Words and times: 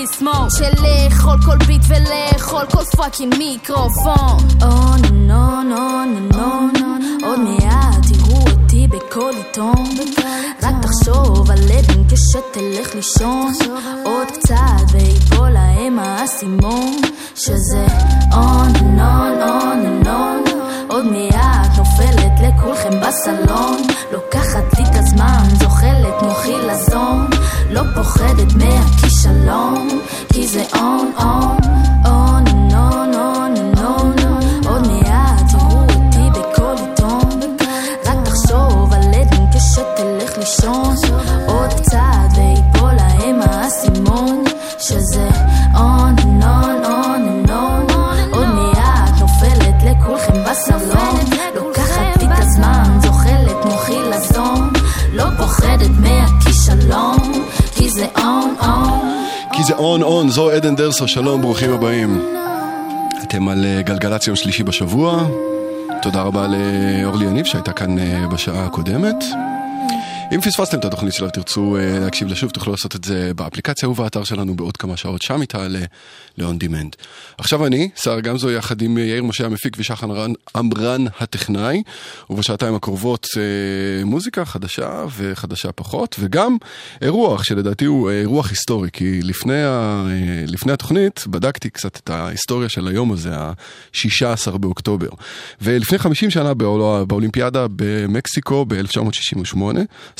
ישר 0.00 0.06
ל 0.06 0.08
beat 0.08 0.14
סמוק 0.18 0.48
של 0.58 0.82
לאכול 0.82 1.38
כל 1.46 1.66
beat 1.66 1.82
ולאכול 1.88 2.66
כל 2.70 2.84
fucking 2.96 3.34
מיקרופון. 3.38 4.48
או 4.62 4.96
נו 5.12 5.62
נו 5.62 6.04
נו 6.04 6.70
נו 6.72 7.26
עוד 7.26 7.40
מעט 7.40 8.06
תראו 8.08 8.40
אותי 8.40 8.88
בכל 8.88 9.30
עיתון. 9.36 9.84
רק 10.62 10.74
תחשוב 10.82 11.50
על 11.50 11.58
עדן 11.58 12.02
כשתלך 12.08 12.94
לישון 12.94 13.52
זו 60.40 60.50
עדן 60.50 60.76
דרסו, 60.76 61.08
שלום, 61.08 61.42
ברוכים 61.42 61.72
הבאים. 61.72 62.22
אתם 63.22 63.48
על 63.48 63.64
אה, 63.64 63.82
גלגלצ 63.82 64.26
יום 64.26 64.36
שלישי 64.36 64.62
בשבוע. 64.62 65.24
תודה 66.02 66.22
רבה 66.22 66.46
לאורלי 66.46 67.24
יניב 67.26 67.44
שהייתה 67.44 67.72
כאן 67.72 67.98
אה, 67.98 68.28
בשעה 68.28 68.64
הקודמת. 68.66 69.24
אם 70.34 70.40
פספסתם 70.40 70.78
את 70.78 70.84
התוכנית 70.84 71.12
שלה 71.14 71.28
ותרצו 71.28 71.76
אה, 71.76 71.98
להקשיב 71.98 72.28
לה 72.28 72.34
שוב, 72.34 72.50
תוכלו 72.50 72.72
לעשות 72.72 72.96
את 72.96 73.04
זה 73.04 73.32
באפליקציה 73.36 73.88
ובאתר 73.88 74.24
שלנו 74.24 74.56
בעוד 74.56 74.76
כמה 74.76 74.96
שעות, 74.96 75.22
שם 75.22 75.40
היא 75.40 75.48
תעלה 75.48 75.78
ל-on 76.38 76.64
demand. 76.64 77.04
עכשיו 77.38 77.66
אני, 77.66 77.88
סער 77.96 78.20
גמזו, 78.20 78.50
יחד 78.50 78.82
עם 78.82 78.98
יאיר 78.98 79.22
משה 79.24 79.46
המפיק 79.46 79.76
ושחן 79.78 80.10
רן- 80.10 80.32
עמרן 80.56 81.04
הטכנאי, 81.20 81.82
ובשעתיים 82.30 82.74
הקרובות 82.74 83.26
אה, 83.36 83.42
מוזיקה 84.04 84.44
חדשה 84.44 85.04
וחדשה 85.16 85.72
פחות, 85.72 86.16
וגם 86.18 86.56
אירוח 87.02 87.42
שלדעתי 87.44 87.84
הוא 87.84 88.10
אה, 88.10 88.20
אירוח 88.20 88.50
היסטורי, 88.50 88.88
כי 88.92 89.22
לפני, 89.22 89.62
ה, 89.62 89.68
אה, 90.10 90.44
לפני 90.46 90.72
התוכנית 90.72 91.24
בדקתי 91.26 91.70
קצת 91.70 91.96
את 91.96 92.10
ההיסטוריה 92.10 92.68
של 92.68 92.88
היום 92.88 93.12
הזה, 93.12 93.30
ה-16 93.36 94.58
באוקטובר. 94.58 95.08
ולפני 95.60 95.98
50 95.98 96.30
שנה 96.30 96.54
באול- 96.54 97.04
באולימפיאדה 97.04 97.66
במקסיקו 97.76 98.64
ב-1968, 98.68 99.56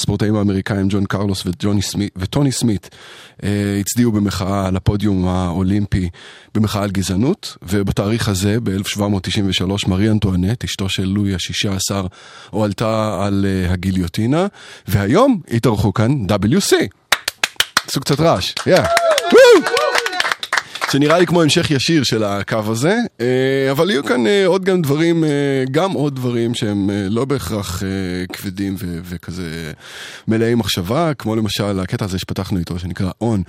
הספורטאים 0.00 0.36
האמריקאים 0.36 0.86
ג'ון 0.88 1.04
קרלוס 1.04 1.44
סמית, 1.80 2.12
וטוני 2.16 2.52
סמית 2.52 2.90
אה, 3.42 3.76
הצדיעו 3.80 4.12
במחאה 4.12 4.66
על 4.66 4.76
הפודיום 4.76 5.28
האולימפי 5.28 6.08
במחאה 6.54 6.82
על 6.82 6.90
גזענות, 6.90 7.56
ובתאריך 7.62 8.28
הזה, 8.28 8.60
ב-1793, 8.62 9.88
מרי 9.88 10.10
אנטואנט, 10.10 10.64
אשתו 10.64 10.88
של 10.88 11.04
לואי 11.04 11.34
ה-16, 11.34 12.06
הועלתה 12.50 13.20
על 13.26 13.46
אה, 13.48 13.72
הגיליוטינה, 13.72 14.46
והיום 14.88 15.40
התארחו 15.50 15.94
כאן 15.94 16.26
WC. 16.28 16.74
עשו 17.86 18.00
קצת 18.00 18.20
רעש, 18.20 18.54
yeah. 18.58 18.86
שנראה 20.92 21.18
לי 21.18 21.26
כמו 21.26 21.42
המשך 21.42 21.70
ישיר 21.70 22.02
של 22.04 22.24
הקו 22.24 22.58
הזה, 22.66 22.96
אה, 23.20 23.70
אבל 23.70 23.90
יהיו 23.90 24.04
כאן 24.04 24.26
אה, 24.26 24.46
עוד 24.46 24.64
גם 24.64 24.82
דברים, 24.82 25.24
אה, 25.24 25.64
גם 25.70 25.92
עוד 25.92 26.16
דברים 26.16 26.54
שהם 26.54 26.90
לא 27.10 27.24
בהכרח 27.24 27.82
כבדים 28.32 28.74
ו- 28.78 28.98
וכזה 29.04 29.72
מלאי 30.28 30.54
מחשבה, 30.54 31.14
כמו 31.14 31.36
למשל 31.36 31.80
הקטע 31.80 32.04
הזה 32.04 32.18
שפתחנו 32.18 32.58
איתו 32.58 32.78
שנקרא 32.78 33.10
און, 33.20 33.42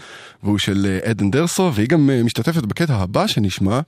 והוא 0.43 0.59
של 0.59 0.99
עדן 1.05 1.31
דרסו, 1.31 1.71
והיא 1.73 1.87
גם 1.87 2.09
משתתפת 2.23 2.65
בקטע 2.65 2.95
הבא 2.95 3.27
שנשמע, 3.27 3.79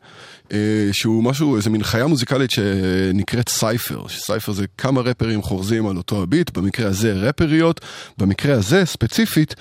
שהוא 0.91 1.23
משהו, 1.23 1.55
איזה 1.55 1.69
מין 1.69 1.83
חיה 1.83 2.07
מוזיקלית 2.07 2.51
שנקראת 2.51 3.49
סייפר, 3.49 4.07
שסייפר 4.07 4.51
זה 4.51 4.65
כמה 4.77 5.01
רפרים 5.01 5.41
חורזים 5.41 5.87
על 5.87 5.97
אותו 5.97 6.23
הביט, 6.23 6.57
במקרה 6.57 6.89
הזה 6.89 7.13
רפריות, 7.13 7.81
במקרה 8.17 8.55
הזה 8.55 8.85
ספציפית, 8.85 9.55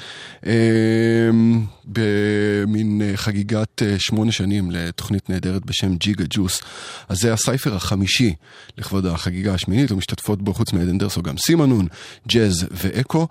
במין 1.84 3.02
אה, 3.02 3.16
חגיגת 3.16 3.82
אה, 3.82 3.94
שמונה 3.98 4.32
שנים 4.32 4.70
לתוכנית 4.70 5.30
נהדרת 5.30 5.66
בשם 5.66 5.96
ג'יגה 5.96 6.24
ג'וס. 6.30 6.60
אז 7.08 7.18
זה 7.18 7.32
הסייפר 7.32 7.74
החמישי 7.74 8.34
לכבוד 8.78 9.06
החגיגה 9.06 9.54
השמינית, 9.54 9.92
ומשתתפות 9.92 10.42
בו 10.42 10.54
חוץ 10.54 10.72
מעדן 10.72 10.98
דרסו 10.98 11.22
גם 11.22 11.36
סימנון, 11.38 11.86
ג'אז 12.28 12.66
ואקו. 12.70 13.28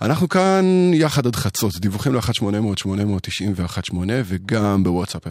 אנחנו 0.00 0.28
כאן 0.28 0.90
יחד 0.94 1.26
עד 1.26 1.36
חצות, 1.36 1.72
דיווחים 1.76 2.14
ל-1-800-890-1-8 2.14 3.94
וגם 4.24 4.84
בוואטסאפ 4.84 5.26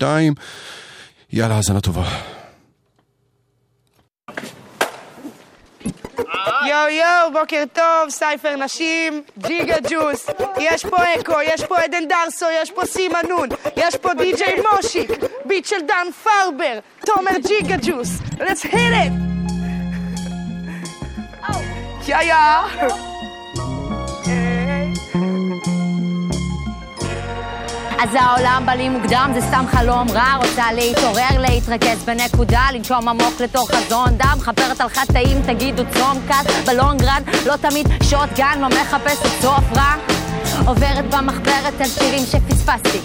052-90-2002. 0.00 0.02
יאללה, 1.32 1.56
האזנה 1.56 1.80
טובה. 1.80 2.20
יואו 6.46 6.88
יואו, 6.88 7.32
בוקר 7.32 7.64
טוב, 7.72 8.10
סייפר 8.10 8.56
נשים, 8.56 9.22
ג'יגה 9.38 9.76
ג'וס. 9.90 10.26
יש 10.58 10.86
פה 10.86 10.96
אקו, 10.96 11.42
יש 11.42 11.64
פה 11.64 11.78
עדן 11.78 12.08
דרסו, 12.08 12.46
יש 12.62 12.70
פה 12.70 12.86
סימה 12.86 13.18
נון, 13.28 13.48
יש 13.76 13.96
פה 13.96 14.14
די.ג'יי 14.14 14.56
מושיק, 14.72 15.10
ביט 15.44 15.66
של 15.66 15.80
דן 15.80 16.06
פרבר, 16.24 16.78
תומר 17.06 17.38
ג'יגה 17.48 17.76
ג'וס. 17.82 18.08
let's 18.38 18.64
hit 18.64 18.74
it! 18.74 19.34
יא 22.08 22.16
יא! 22.16 23.13
אז 28.02 28.08
העולם 28.14 28.62
בא 28.66 28.72
לי 28.72 28.88
מוקדם, 28.88 29.30
זה 29.34 29.40
סתם 29.40 29.64
חלום 29.68 30.10
רע, 30.10 30.36
רוצה 30.36 30.72
להתעורר, 30.72 31.40
להתרכז 31.40 32.04
בנקודה, 32.04 32.62
לנשום 32.74 33.08
עמוק 33.08 33.40
לתוך 33.40 33.70
חזון 33.70 34.18
דם, 34.18 34.36
חפרת 34.40 34.80
על 34.80 34.88
חטאים, 34.88 35.42
תגידו 35.46 35.82
צום 35.94 36.18
קאט, 36.28 36.46
בלונגרן, 36.66 37.22
לא 37.46 37.56
תמיד 37.56 37.88
שוט 38.02 38.36
גן, 38.36 38.58
מה 38.60 38.68
מחפש 38.68 39.20
את 39.26 39.42
סוף 39.42 39.64
רע? 39.76 39.94
עוברת 40.66 41.14
במחברת 41.14 41.80
על 41.80 41.88
שירים 41.88 42.22
שפספסתי. 42.26 42.98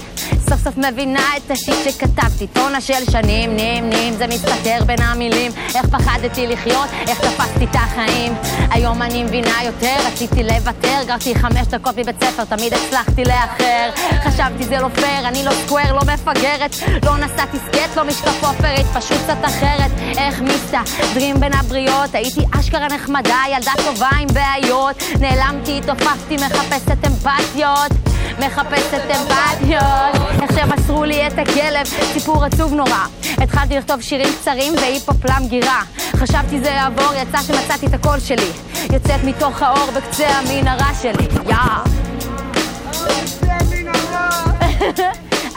סוף 0.50 0.63
סוף 0.63 0.78
מבינה 0.78 1.38
את 1.38 1.51
השיט 1.51 1.75
שכתבתי. 1.84 2.48
טונה 2.48 2.81
של 2.81 3.12
שנים, 3.12 3.56
נים, 3.56 3.90
נים, 3.90 4.13
זה 4.13 4.28
מסתתר 4.28 4.84
בין 4.86 5.01
המילים. 5.01 5.51
איך 5.75 5.86
פחדתי 5.86 6.48
לחיות, 6.48 6.90
איך 7.07 7.19
תפסתי 7.19 7.63
את 7.63 7.75
החיים. 7.75 8.34
היום 8.72 9.01
אני 9.01 9.24
מבינה 9.24 9.63
יותר, 9.63 9.96
רציתי 10.07 10.44
לוותר. 10.44 11.04
גרתי 11.07 11.36
חמש 11.36 11.68
דקות 11.68 11.98
מבית 11.98 12.24
ספר, 12.24 12.44
תמיד 12.46 12.74
הצלחתי 12.74 13.24
לאחר. 13.24 13.90
חשבתי 14.24 14.63
זה 14.63 14.78
לא 14.80 14.88
פייר, 14.96 15.28
אני 15.28 15.44
לא 15.44 15.51
סקוואר, 15.51 15.94
לא 15.94 16.01
מפגרת. 16.13 16.75
לא 17.06 17.18
נסעתי 17.18 17.57
סקט, 17.57 17.98
לא 17.98 18.04
משקף 18.04 18.44
אופרית, 18.44 18.86
פשוט 18.94 19.18
קצת 19.24 19.46
אחרת. 19.46 19.92
איך 20.18 20.42
מסתדרים 20.42 21.40
בין 21.40 21.54
הבריות? 21.54 22.16
הייתי 22.16 22.42
אשכרה 22.60 22.88
נחמדה, 22.88 23.42
ילדה 23.56 23.72
טובה 23.86 24.10
עם 24.19 24.28
בעיות. 24.34 25.04
נעלמתי, 25.19 25.81
תופפתי, 25.86 26.36
מחפשת 26.36 27.07
אמפתיות. 27.07 27.92
מחפשת 28.40 29.01
אמפתיות 29.12 30.38
איך 30.41 30.51
שמסרו 30.51 31.03
לי 31.03 31.27
את 31.27 31.33
הכלב, 31.38 31.86
סיפור 32.13 32.45
עצוב 32.45 32.74
נורא. 32.74 33.06
התחלתי 33.38 33.77
לכתוב 33.77 34.01
שירים 34.01 34.27
קצרים 34.41 34.74
והיפ-הופלם 34.75 35.47
גירה. 35.47 35.81
חשבתי 36.15 36.59
זה 36.59 36.69
יעבור, 36.69 37.13
יצא 37.21 37.38
שמצאתי 37.38 37.86
את 37.86 37.94
הקול 37.94 38.19
שלי. 38.19 38.51
יוצאת 38.94 39.24
מתוך 39.24 39.62
האור 39.62 39.91
בקצה 39.91 40.27
המנהרה 40.27 40.94
שלי, 41.01 41.27
יא! 41.50 41.56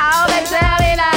האור 0.00 0.26
בקצה 0.26 0.58
המנהרה 0.61 1.12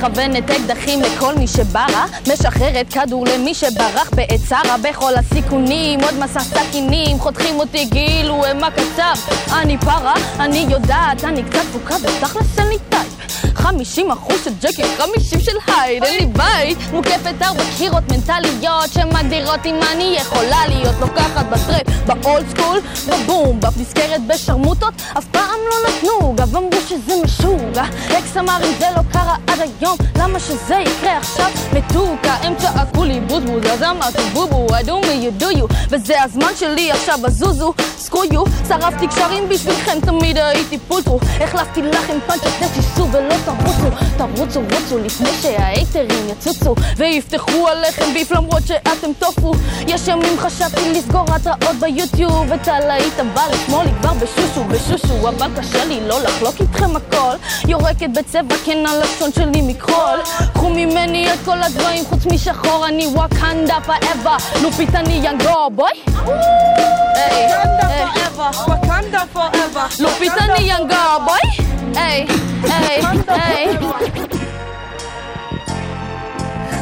מכוונת 0.00 0.50
אקדחים 0.50 1.02
לכל 1.02 1.34
מי 1.34 1.46
שברה, 1.46 2.06
משחררת 2.32 2.92
כדור 2.92 3.24
למי 3.26 3.54
שברח 3.54 4.10
בעת 4.14 4.40
צרה 4.48 4.76
בכל 4.82 5.12
הסיכונים, 5.14 6.00
עוד 6.00 6.14
מסע 6.18 6.40
סכינים, 6.40 7.18
חותכים 7.18 7.60
אותי 7.60 7.90
כאילו 7.90 8.44
הם 8.46 8.64
הקצב. 8.64 9.32
אני 9.52 9.78
פרה, 9.78 10.14
אני 10.38 10.66
יודעת, 10.70 11.24
אני 11.24 11.42
קצת 11.42 11.60
תפוקה 11.60 11.94
בתכלס 11.98 12.58
אני 12.58 12.76
טייפ. 12.88 13.19
חמישים 13.60 14.10
אחוז 14.10 14.44
של 14.44 14.50
ג'קי, 14.60 14.82
חמישים 14.98 15.40
של 15.40 15.56
הייד, 15.66 16.04
אין 16.04 16.16
לי 16.16 16.26
בית. 16.26 16.78
מוקפת 16.92 17.42
ארבע 17.42 17.62
קירות 17.78 18.02
מנטליות 18.12 18.92
שמגדירות 18.92 19.66
אם 19.66 19.80
אני 19.92 20.16
יכולה 20.20 20.66
להיות 20.68 20.94
לוקחת 21.00 21.46
בטרק, 21.46 21.86
באולד 22.06 22.46
סקול, 22.50 22.80
בבום, 23.08 23.60
בפ 23.60 23.76
נזכרת 23.76 24.26
בשרמוטות, 24.26 24.94
אף 25.18 25.24
פעם 25.24 25.58
לא 25.70 25.88
נתנו, 25.88 26.36
גם 26.36 26.56
אמרו 26.56 26.80
שזה 26.88 27.14
משוגע, 27.24 27.84
אקס 28.18 28.36
אמר 28.36 28.58
אם 28.64 28.72
זה 28.78 28.86
לא 28.96 29.02
קרה 29.12 29.36
עד 29.46 29.58
היום, 29.60 29.96
למה 30.16 30.40
שזה 30.40 30.74
יקרה 30.74 31.16
עכשיו? 31.18 31.50
מתוקה, 31.72 32.32
הם 32.42 32.54
צעקו 32.56 33.04
לי 33.04 33.20
בוזבוז, 33.20 33.62
אז 33.72 33.82
אמרתי 33.82 34.22
בובו, 34.32 34.66
I 34.68 34.82
do 34.82 35.06
me 35.06 35.40
you 35.40 35.42
do 35.42 35.58
you, 35.58 35.74
וזה 35.90 36.22
הזמן 36.22 36.52
שלי 36.56 36.92
עכשיו, 36.92 37.18
אז 37.24 37.38
זוזו, 37.38 37.72
סקרו 37.98 38.24
יו, 38.24 38.44
שרפתי 38.68 39.06
קשרים 39.06 39.48
בשבילכם, 39.48 39.98
תמיד 40.00 40.38
הייתי 40.38 40.78
פולטרו, 40.78 41.20
החלפתי 41.40 41.82
לכם 41.82 42.18
פאנצ'ה, 42.26 42.48
תשיסו 42.72 43.12
ולא 43.12 43.34
תרוצו, 43.58 43.96
תרוצו, 44.36 44.60
רוצו, 44.60 44.98
לפני 44.98 45.30
שההייטרים 45.42 46.28
יצוצו, 46.28 46.74
ויפתחו 46.96 47.68
עליכם 47.68 48.14
ביף 48.14 48.32
למרות 48.32 48.66
שאתם 48.66 49.10
טופו. 49.18 49.52
יש 49.86 50.08
ימים 50.08 50.38
חשבתי 50.38 50.92
לסגור 50.92 51.24
התראות 51.28 51.76
ביוטיוב, 51.80 52.52
את 52.52 52.68
הלהיט 52.68 53.20
הבא 53.20 53.42
לשמאל 53.52 53.86
לי 53.86 53.92
כבר 54.00 54.12
בשושו, 54.12 54.64
בשושו, 54.64 55.28
אבל 55.28 55.50
קשה 55.56 55.84
לי 55.84 56.00
לא 56.08 56.22
לחלוק 56.22 56.60
איתכם 56.60 56.96
הכל. 56.96 57.36
יורקת 57.68 58.08
בצבע 58.14 58.54
כן 58.64 58.78
הלשון 58.86 59.32
שלי 59.32 59.62
מכחול. 59.62 60.18
קחו 60.54 60.68
ממני 60.68 61.32
את 61.32 61.38
כל 61.44 61.62
הדברים 61.62 62.04
חוץ 62.04 62.26
משחור, 62.26 62.86
אני 62.86 63.06
וואקנדה 63.06 63.78
פאבה, 63.86 64.36
לופית 64.62 64.94
אני 64.94 65.20
יאנגו 65.24 65.70
בוי. 65.74 65.90
וואקנדה 66.06 67.88
פואבה, 68.34 68.50
וואקנדה 68.66 69.22
פואבה. 69.32 69.86
לופית 70.00 70.32
אני 70.38 70.62
יאנגו 70.62 70.94
בוי. 71.24 71.66
היי, 71.96 72.26
היי, 72.64 73.02
היי. 73.28 74.39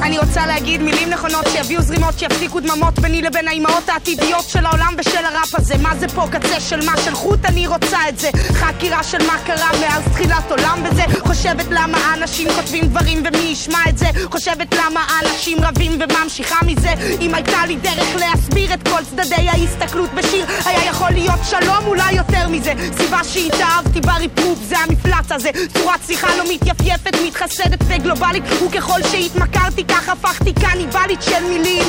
אני 0.03 0.19
רוצה 0.19 0.47
להגיד 0.47 0.83
מילים 0.83 1.11
נכונות 1.11 1.45
שיביאו 1.53 1.83
זרימות 1.83 2.19
שיפסיקו 2.19 2.61
דממות 2.61 2.99
ביני 2.99 3.23
לבין 3.23 3.49
האימהות 3.49 3.89
העתידיות 3.89 4.45
של 4.49 4.67
העולם 4.67 4.95
ושל 4.99 5.25
הראפ 5.25 5.55
הזה. 5.55 5.75
מה 5.79 5.97
זה 5.97 6.09
פה 6.09 6.27
קצה 6.33 6.61
של 6.61 6.87
מה 6.87 6.93
של 7.05 7.15
חוט? 7.15 7.45
אני 7.45 7.67
רוצה 7.67 8.09
את 8.09 8.19
זה. 8.19 8.31
חקירה 8.53 9.03
של 9.03 9.27
מה 9.27 9.39
קרה 9.47 9.71
מאז 9.81 10.03
תחילת 10.13 10.51
עולם 10.51 10.85
בזה 10.85 11.03
חושבת 11.21 11.67
למה 11.71 12.15
אנשים 12.15 12.49
כותבים 12.57 12.85
דברים 12.85 13.23
ומי 13.27 13.39
ישמע 13.39 13.79
את 13.89 13.99
זה. 13.99 14.07
חושבת 14.33 14.75
למה 14.75 15.07
אנשים 15.21 15.59
רבים 15.61 15.93
וממשיכה 16.01 16.57
מזה. 16.67 16.95
אם 17.21 17.35
הייתה 17.35 17.67
לי 17.67 17.77
דרך 17.77 18.17
להסביר 18.17 18.75
את 18.75 18.89
כל 18.89 19.05
צדדי 19.11 19.49
ההסתכלות 19.49 20.11
בשיר 20.15 20.47
היה 20.65 20.85
יכול 20.85 21.11
להיות 21.11 21.41
שלום 21.51 21.87
אולי 21.87 22.13
יותר 22.13 22.49
מזה. 22.49 22.73
סיבה 22.97 23.25
שהתאהבתי 23.25 24.01
בריפרופ 24.01 24.59
זה 24.63 24.79
המפלץ 24.79 25.33
הזה. 25.33 25.51
צורת 25.73 26.01
שיחה 26.07 26.37
לא 26.37 26.45
מתייפייפת 26.55 27.17
מתחסדת 27.27 27.79
וגלובלית. 27.89 28.43
וככל 28.67 29.03
שהתמכרתי 29.11 29.85
כך 29.89 30.09
הפכתי 30.09 30.53
קניבלית 30.53 31.23
של 31.23 31.45
מילים 31.49 31.85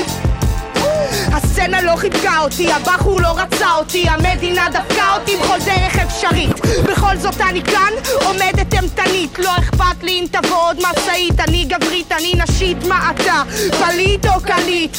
הסצנה 1.34 1.82
לא 1.82 1.96
חיבקה 1.96 2.40
אותי, 2.40 2.72
הבחור 2.72 3.22
לא 3.22 3.28
רצה 3.28 3.76
אותי, 3.76 4.10
המדינה 4.10 4.68
דפקה 4.70 5.16
אותי 5.16 5.38
בכל 5.38 5.60
דרך 5.66 5.96
אפשרית. 5.96 6.60
בכל 6.84 7.18
זאת 7.18 7.42
אני 7.42 7.64
כאן, 7.64 7.94
עומדת 8.26 8.74
אימתנית, 8.74 9.40
לא 9.40 9.52
אכפת 9.58 10.04
לי 10.04 10.12
אם 10.12 10.26
תבוא 10.32 10.58
עוד 10.58 10.78
משאית, 10.78 11.40
אני 11.40 11.66
גברית, 11.66 12.12
אני 12.12 12.34
נשית, 12.38 12.84
מה 12.84 13.12
אתה? 13.12 13.44
פליט 13.80 14.26
או 14.26 14.42
קליט? 14.42 14.98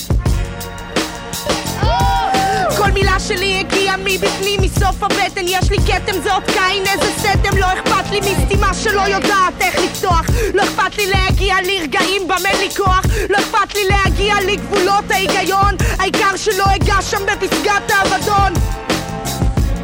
כל 2.91 2.95
מילה 2.95 3.21
שלי 3.21 3.59
הגיעה 3.59 3.97
מבפנים, 3.97 4.61
מסוף 4.63 5.03
הבטן. 5.03 5.45
יש 5.45 5.71
לי 5.71 5.77
כתם, 5.79 6.21
זה 6.23 6.33
עוד 6.33 6.43
קין, 6.45 6.85
איזה 6.87 7.13
סתם 7.19 7.57
לא 7.57 7.67
אכפת 7.67 8.11
לי. 8.11 8.21
מסתימה 8.21 8.75
שלא 8.75 9.01
יודעת 9.01 9.55
איך 9.61 9.77
לפתוח. 9.85 10.23
לא 10.55 10.63
אכפת 10.63 10.99
לי 10.99 11.07
להגיע 11.07 11.57
לרגעים 11.65 12.23
במה 12.29 12.53
לי 12.59 12.69
כוח. 12.77 13.03
לא 13.31 13.39
אכפת 13.39 13.75
לי 13.75 13.81
להגיע 13.89 14.35
לגבולות 14.47 15.11
ההיגיון. 15.11 15.77
העיקר 15.99 16.37
שלא 16.37 16.65
אגע 16.77 17.03
שם 17.03 17.27
בפסגת 17.27 17.91
האבדון 17.91 18.53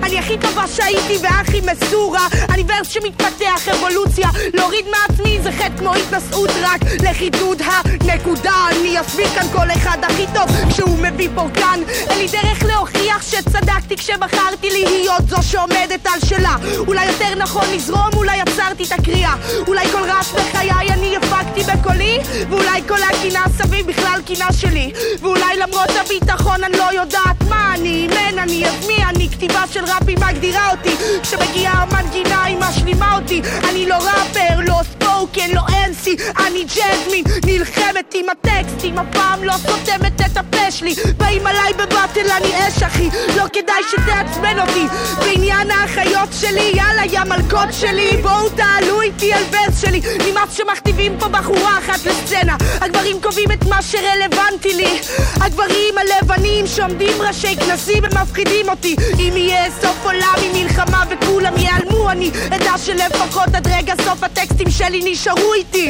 אני 0.07 0.19
הכי 0.19 0.39
טובה 0.39 0.67
שהייתי 0.67 1.17
והכי 1.23 1.61
מסורה. 1.61 2.27
אני 2.49 2.65
ורס 2.69 2.89
שמתפתח 2.89 3.69
אבולוציה 3.69 4.29
להוריד 4.55 4.85
מעצמי 4.91 5.39
זה 5.43 5.53
חטא 5.53 5.77
כמו 5.79 5.95
התנשאות 5.95 6.51
רק 6.63 6.81
לחידוד 7.03 7.63
הנקודה. 7.63 8.55
אני 8.71 9.01
אסביר 9.01 9.29
כאן 9.29 9.47
כל 9.53 9.71
אחד 9.71 9.99
הכי 10.03 10.27
טוב 10.35 10.71
כשהוא 10.71 10.99
מביא 10.99 11.29
פורקן 11.35 11.81
אין 12.11 12.19
לי 12.19 12.27
דרך 12.29 12.63
להוכיח 12.63 13.23
שצדקתי 13.23 13.97
כשבחרתי 13.97 14.71
להיות 14.71 15.29
זו 15.29 15.37
שעומדת 15.43 16.07
על 16.07 16.21
שלה. 16.29 16.57
אולי 16.87 17.07
יותר 17.07 17.35
נכון 17.37 17.65
לזרום 17.75 18.11
אולי 18.17 18.41
עצרתי 18.41 18.85
את 18.85 18.93
הקריאה. 18.93 19.35
אולי 19.67 19.89
כל 19.89 20.11
רעש 20.11 20.33
בחיי 20.33 20.71
אני 20.71 21.17
הפקתי 21.17 21.63
בקולי 21.63 22.19
ואולי 22.51 22.83
כל 22.89 23.03
הקינה 23.03 23.45
סביב 23.59 23.87
בכלל 23.87 24.21
קינה 24.27 24.53
שלי. 24.53 24.93
ואולי 25.21 25.57
למרות 25.57 25.91
הביטחון 26.01 26.65
אני 26.65 26.79
לא 26.79 27.01
יודעת 27.01 27.43
מה 27.49 27.75
אני 27.75 28.07
מן 28.07 28.39
אני 28.39 28.67
אז 28.67 28.87
מי 28.87 29.05
אני 29.05 29.29
כתיבה 29.31 29.63
של 29.73 29.85
ראפים 30.01 30.19
מגדירה 30.29 30.71
אותי 30.71 30.91
כשמגיעה 31.23 31.73
המנגינה 31.73 32.45
היא 32.45 32.57
משלימה 32.59 33.17
אותי. 33.17 33.43
אני 33.71 33.87
לא 33.87 33.95
ראפר, 33.95 34.61
לא 34.67 34.81
ספוקן, 34.83 35.51
לא 35.55 35.63
אנסי 35.87 36.17
אני 36.47 36.65
ג'זמין, 36.65 37.25
נלחמת 37.47 38.15
עם 38.15 38.27
הטקסטים 38.29 38.99
הפעם 38.99 39.45
לא 39.45 39.53
סותמת 39.53 40.21
את 40.21 40.37
הפה 40.37 40.71
שלי. 40.71 40.95
באים 41.17 41.47
עליי 41.47 41.73
בבטל 41.73 42.31
אני 42.37 42.69
אש 42.69 42.83
אחי. 42.83 43.09
לא 43.37 43.45
כדאי 43.53 43.83
שתעצבן 43.91 44.61
אותי. 44.61 44.87
בעניין 45.19 45.71
האחיות 45.71 46.29
שלי 46.41 46.73
יאללה 46.75 47.05
יא 47.05 47.21
מלכות 47.21 47.69
שלי. 47.73 48.17
בואו 48.23 48.49
תעלו 48.49 49.03
איתי 49.03 49.33
על 49.33 49.43
ורס 49.51 49.81
שלי. 49.81 50.01
נמאס 50.27 50.53
שמכתיבים 50.53 51.17
פה 51.19 51.29
בחורה 51.29 51.79
אחת 51.79 52.07
לסצנה. 52.07 52.57
הגברים 52.81 53.21
קובעים 53.23 53.53
את 53.53 53.65
מה 53.65 53.83
שרלוונטי 53.83 54.75
לי. 54.75 55.01
הגברים 55.41 55.95
הלבנים 55.99 56.67
שעומדים 56.67 57.23
ראשי 57.23 57.57
כנסים 57.57 58.05
הם 58.05 58.23
מפחידים 58.23 58.69
אותי. 58.69 58.97
אם 59.19 59.33
יהיה 59.37 59.67
סוף 59.87 60.05
עולם 60.05 60.35
עם 60.43 60.53
מלחמה 60.53 61.03
וכולם 61.11 61.57
ייעלמו. 61.57 62.11
אני 62.11 62.31
אדע 62.51 62.79
שלפחות 62.79 63.55
עד 63.55 63.67
רגע 63.67 63.95
סוף 64.05 64.23
הטקסטים 64.23 64.71
שלי 64.71 65.13
נשארו 65.13 65.55
איתי. 65.55 65.89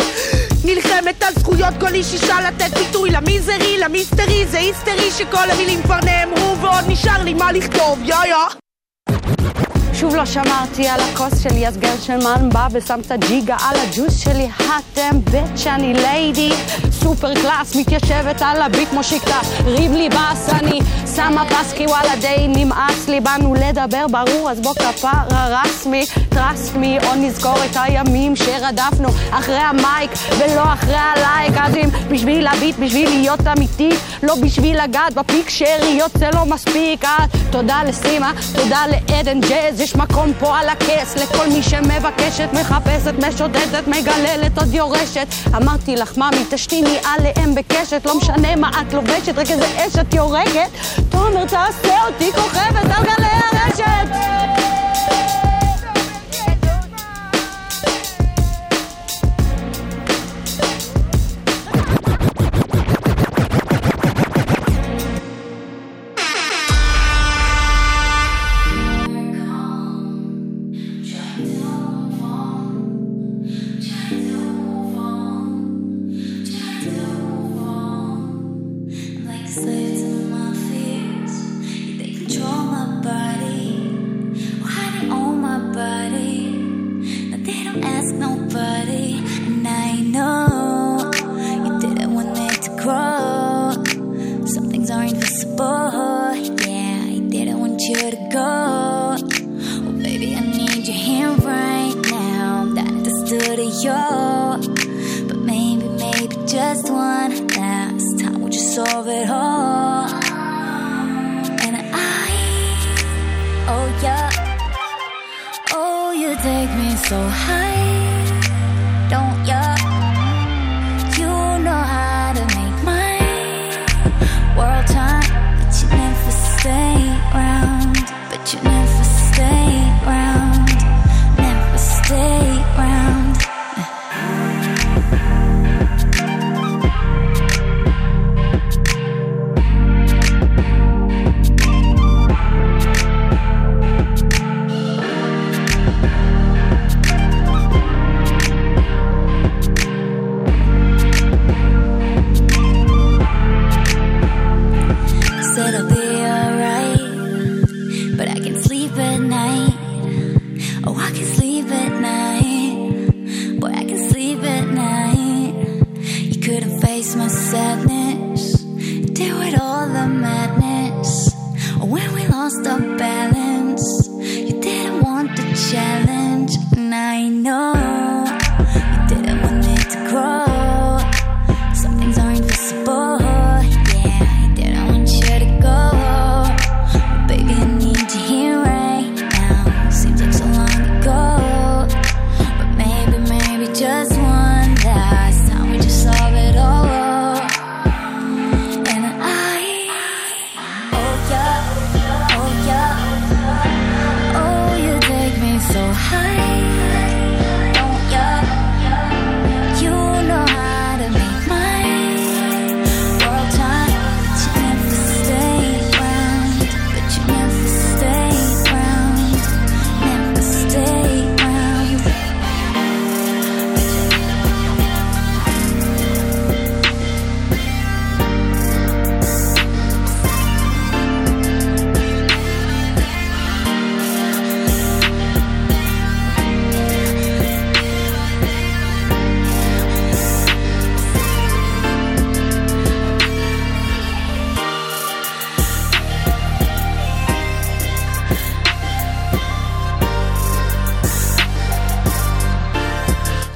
נלחמת 0.65 1.23
על 1.23 1.35
זכויות 1.39 1.75
כל 1.81 1.95
איש 1.95 2.13
אישה 2.13 2.37
לתת 2.49 2.79
ביטוי. 2.79 3.11
למיזרי, 3.11 3.79
למיסטרי 3.79 4.47
זה 4.47 4.59
היסטרי 4.59 5.11
שכל 5.11 5.51
המילים 5.51 5.83
כבר 5.83 5.99
נאמרו 6.05 6.57
ועוד 6.61 6.85
נשאר 6.89 7.23
לי 7.25 7.35
מה 7.35 7.53
לכתוב. 7.53 7.99
יא 8.05 8.15
יא 8.27 8.37
שוב 10.01 10.17
לא 10.17 10.27
שמרתי 10.27 10.89
על 10.89 11.01
הכוס 11.01 11.43
שלי, 11.43 11.69
אז 11.69 11.77
גרשלמן 11.77 12.49
בא 12.53 12.69
ושם 12.73 13.01
את 13.07 13.11
הג'יגה 13.11 13.57
על 13.69 13.77
הג'וס 13.77 14.21
שלי. 14.21 14.49
אתם 14.59 15.21
בית 15.31 15.59
שאני 15.59 15.95
ליידי, 15.95 16.51
סופר 16.91 17.35
קלאס, 17.35 17.77
מתיישבת 17.77 18.43
על 18.43 18.63
הביט 18.63 18.89
כמו 18.91 19.05
שיקטה, 19.05 19.39
ריב 19.65 19.93
לי 19.93 20.09
בס, 20.09 20.49
אני 20.51 20.81
שמה 21.17 21.45
פסקי 21.45 21.87
וואלה 21.87 22.17
די 22.21 22.47
נמאס 22.49 23.09
לי, 23.09 23.21
באנו 23.21 23.55
לדבר 23.55 24.07
ברור, 24.11 24.51
אז 24.51 24.61
בוא 24.61 24.75
כפרה 24.75 25.23
רסמי, 25.31 26.07
טראסט 26.29 26.75
מי, 26.75 26.99
או 27.07 27.15
נזכור 27.15 27.65
את 27.71 27.77
הימים 27.77 28.37
שרדפנו 28.37 29.09
אחרי 29.31 29.59
המייק 29.59 30.11
ולא 30.39 30.73
אחרי 30.73 30.97
הלייק, 30.97 31.55
אז 31.61 31.75
אם 31.77 31.89
בשביל 32.11 32.47
הביט, 32.47 32.77
בשביל 32.79 33.09
להיות 33.09 33.41
אמיתי, 33.57 33.91
לא 34.23 34.35
בשביל 34.43 34.83
לגעת 34.83 35.15
בפיק 35.15 35.49
שאריות 35.49 36.11
זה 36.15 36.29
לא 36.35 36.47
מספיק, 36.47 37.05
אז 37.05 37.31
תודה 37.51 37.83
לסימה, 37.87 38.33
תודה 38.55 38.81
לעדן 38.87 39.41
ג'אז, 39.41 39.81
יש 39.87 39.97
מקום 39.97 40.33
פה 40.39 40.59
על 40.59 40.69
הכס 40.69 41.17
לכל 41.17 41.49
מי 41.49 41.63
שמבקשת, 41.63 42.49
מחפשת, 42.53 43.15
משודדת, 43.29 43.89
מגללת, 43.89 44.59
עוד 44.59 44.75
יורשת. 44.75 45.27
אמרתי 45.57 45.97
לך, 45.97 46.19
ממי, 46.19 46.45
תשתיני 46.51 46.99
עליהם 47.05 47.55
בקשת, 47.55 48.03
לא 48.05 48.19
משנה 48.19 48.57
מה 48.57 48.71
את 48.71 48.95
לובשת, 48.95 49.39
רק 49.39 49.51
איזה 49.51 49.67
אש 49.77 49.99
את 49.99 50.15
יורקת. 50.15 50.71
תומר, 51.09 51.45
תעשה 51.45 52.07
אותי 52.07 52.33
כוכבת 52.33 52.97
על 52.97 53.05
גלי 53.05 53.27
הרשת! 53.27 54.66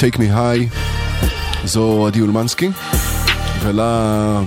Take 0.00 0.16
Me 0.16 0.34
High, 0.34 0.76
זו 1.64 2.06
עדי 2.06 2.20
אולמנסקי, 2.20 2.70
ולה... 3.62 4.42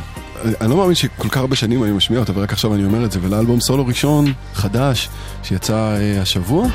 אני 0.61 0.69
לא 0.69 0.77
מאמין 0.77 0.95
שכל 0.95 1.29
כך 1.29 1.37
הרבה 1.37 1.55
שנים 1.55 1.83
אני 1.83 1.91
משמיע 1.91 2.19
אותה, 2.19 2.31
ורק 2.35 2.53
עכשיו 2.53 2.75
אני 2.75 2.85
אומר 2.85 3.05
את 3.05 3.11
זה, 3.11 3.19
ולאלבום 3.21 3.61
סולו 3.61 3.85
ראשון, 3.85 4.33
חדש, 4.53 5.09
שיצא 5.43 5.97
uh, 5.97 6.21
השבוע, 6.21 6.67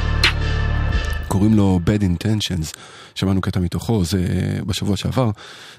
קוראים 1.29 1.55
לו 1.55 1.81
Bad 1.87 2.03
Intentions. 2.03 2.77
שמענו 3.15 3.41
קטע 3.41 3.61
מתוכו, 3.61 4.05
זה 4.05 4.27
בשבוע 4.67 4.97
שעבר, 4.97 5.31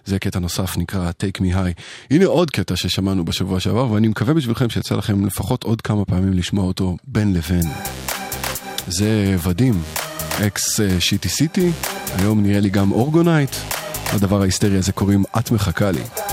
זה 0.06 0.20
קטע 0.20 0.39
נוסף 0.39 0.77
נקרא 0.77 1.10
Take 1.10 1.41
Me 1.41 1.56
High. 1.56 1.82
הנה 2.12 2.25
עוד 2.25 2.51
קטע 2.51 2.75
ששמענו 2.75 3.25
בשבוע 3.25 3.60
שעבר, 3.60 3.91
ואני 3.91 4.08
מקווה 4.08 4.34
בשבילכם 4.34 4.70
שיצא 4.70 4.96
לכם 4.96 5.25
לפחות 5.25 5.63
עוד 5.63 5.82
כמה 5.82 6.06
פעמים 6.06 6.34
לשמוע 6.34 6.65
אותו 6.65 6.98
בין 7.08 7.34
לבין. 7.34 7.65
זה 8.88 9.36
ודים, 9.44 9.82
אקס 10.48 10.79
שיטי 11.00 11.29
סיטי, 11.29 11.72
היום 12.17 12.43
נראה 12.43 12.59
לי 12.59 12.69
גם 12.69 12.91
אורגונייט. 12.91 13.55
לדבר 14.15 14.41
ההיסטרי 14.41 14.77
הזה 14.77 14.91
קוראים 14.91 15.23
את 15.39 15.51
מחכה 15.51 15.91
לי. 15.91 16.28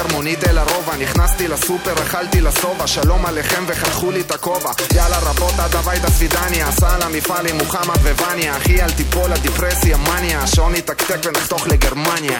סוודר 0.00 0.14
מונית 0.16 0.44
אל 0.44 0.58
הרובע 0.58 0.96
נכנסתי 0.96 1.48
לסופר, 1.48 1.94
אכלתי 1.94 2.40
לשובע 2.40 2.86
שלום 2.86 3.26
עליכם 3.26 3.64
וחתכו 3.66 4.10
לי 4.10 4.20
את 4.20 4.30
הכובע. 4.30 4.70
יאללה 4.94 5.18
רבות 5.18 5.54
עד 5.58 5.76
הביתה 5.76 6.10
סבידניה 6.10 6.68
על 6.82 7.02
המפעל 7.02 7.46
עם 7.46 7.56
מוחמד 7.56 7.96
ווניה 7.96 8.56
אחי 8.56 8.82
אל 8.82 8.90
תיפול 8.90 9.32
הדיפרסיה 9.32 9.96
מניה. 9.96 10.42
השעון 10.42 10.74
יתקתק 10.74 11.16
ונחתוך 11.24 11.66
לגרמניה. 11.66 12.38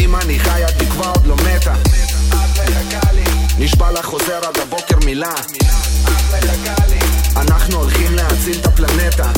אם 0.00 0.16
אני 0.16 0.38
חי 0.38 0.64
התקווה 0.64 1.08
עוד 1.08 1.26
לא 1.26 1.36
מתה. 1.36 1.74
נשבע 3.58 3.90
לך 3.90 4.04
חוזר 4.04 4.40
עד 4.48 4.58
הבוקר 4.58 4.98
מילה. 5.04 5.34
אנחנו 7.36 7.76
הולכים 7.76 8.14
להציל 8.14 8.58
את 8.60 8.66
הפלנטה. 8.66 9.30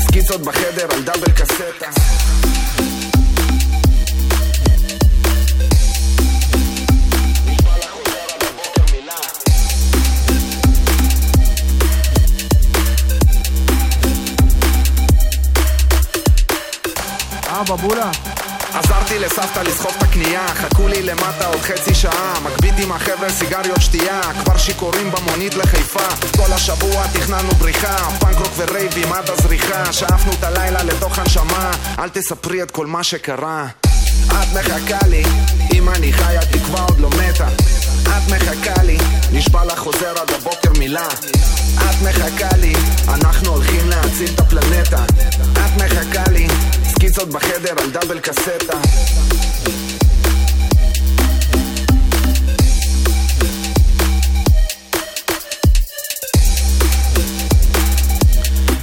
סקיצות 0.00 0.40
בחדר 0.40 0.86
על 0.90 1.02
דאבל 1.02 1.32
קסטה 1.32 1.64
אה, 17.56 17.64
בבולה. 17.64 18.10
עזרתי 18.74 19.18
לסבתא 19.18 19.60
לסחוב 19.60 19.92
את 19.98 20.02
הקנייה, 20.02 20.48
חכו 20.48 20.88
לי 20.88 21.02
למטה 21.02 21.46
עוד 21.46 21.60
חצי 21.60 21.94
שעה, 21.94 22.34
מגבית 22.44 22.74
עם 22.78 22.92
החבר'ה 22.92 23.30
סיגריות 23.30 23.80
שתייה, 23.80 24.20
כבר 24.44 24.56
שיכורים 24.56 25.10
במונית 25.10 25.54
לחיפה, 25.54 26.08
כל 26.36 26.52
השבוע 26.52 27.06
תכננו 27.12 27.48
בריחה, 27.48 28.10
פאנק 28.20 28.36
רוק 28.36 28.52
ורייבים 28.56 29.12
עד 29.12 29.30
הזריחה, 29.30 29.92
שאפנו 29.92 30.32
את 30.32 30.44
הלילה 30.44 30.82
לתוך 30.82 31.18
הנשמה, 31.18 31.70
אל 31.98 32.08
תספרי 32.08 32.62
את 32.62 32.70
כל 32.70 32.86
מה 32.86 33.02
שקרה. 33.02 33.66
את 34.26 34.58
מחכה 34.58 35.06
לי, 35.06 35.22
אם 35.74 35.88
אני 35.88 36.12
חי 36.12 36.36
התקווה 36.36 36.82
עוד 36.82 37.00
לא 37.00 37.10
מתה. 37.10 37.48
את 38.02 38.32
מחכה 38.32 38.82
לי, 38.82 38.98
נשבע 39.32 39.64
לך 39.64 39.78
חוזר 39.78 40.14
עד 40.22 40.30
הבוקר 40.30 40.78
מילה. 40.78 41.08
את 41.76 42.02
מחכה 42.02 42.56
לי, 42.56 42.72
אנחנו 43.08 43.52
הולכים 43.52 43.88
להציל 43.88 44.30
את 44.34 44.40
הפלנטה. 44.40 45.04
את 45.52 45.82
מחכה 45.82 46.30
לי, 46.30 46.48
סקיצות 46.98 47.28
בחדר 47.28 47.74
על 47.82 47.90
דאבל 47.90 48.20
קסטה. 48.20 48.78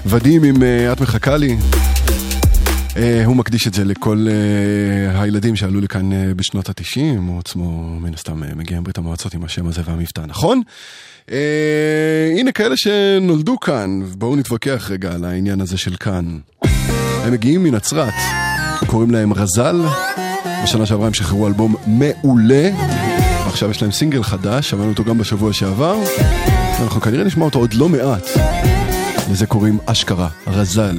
ודים 0.06 0.44
עם 0.44 0.64
אה, 0.64 0.94
את 0.94 1.02
מחכה 1.02 1.38
לי. 1.38 1.58
אה, 2.98 3.26
הוא 3.26 3.36
מקדיש 3.36 3.68
את 3.68 3.74
זה 3.74 3.84
לכל 3.86 4.28
אה, 4.30 5.22
הילדים 5.22 5.56
שעלו 5.56 5.82
לכאן 5.82 6.14
אה, 6.14 6.34
בשנות 6.36 6.70
התשעים, 6.70 7.24
הוא 7.24 7.40
עצמו 7.40 8.00
מן 8.00 8.14
הסתם 8.14 8.44
אה, 8.44 8.50
מגיע 8.56 8.80
מברית 8.80 8.98
המועצות 8.98 9.34
עם 9.34 9.44
השם 9.44 9.68
הזה 9.68 9.82
והמבטא, 9.86 10.22
נכון? 10.28 10.62
אה, 11.32 12.34
הנה 12.40 12.52
כאלה 12.52 12.78
שנולדו 12.78 13.60
כאן, 13.60 14.00
בואו 14.18 14.36
נתווכח 14.36 14.88
רגע 14.90 15.12
על 15.14 15.26
העניין 15.26 15.62
הזה 15.62 15.78
של 15.78 15.96
כאן. 15.96 16.38
הם 17.24 17.34
מגיעים 17.34 17.64
מנצרת, 17.64 18.14
קוראים 18.88 19.12
להם 19.12 19.34
רזל, 19.34 19.82
בשנה 20.64 20.86
שעברה 20.86 21.08
הם 21.08 21.14
שחררו 21.14 21.48
אלבום 21.48 21.76
מעולה, 21.88 22.70
ועכשיו 23.46 23.72
יש 23.72 23.82
להם 23.82 23.92
סינגל 23.92 24.24
חדש, 24.24 24.70
שמענו 24.70 24.90
אותו 24.90 25.04
גם 25.04 25.18
בשבוע 25.18 25.54
שעבר, 25.54 25.98
אנחנו 26.84 27.02
כנראה 27.02 27.24
נשמע 27.24 27.46
אותו 27.46 27.60
עוד 27.60 27.74
לא 27.74 27.90
מעט. 27.90 28.30
לזה 29.32 29.46
קוראים 29.46 29.78
אשכרה, 29.86 30.28
רזל. 30.48 30.98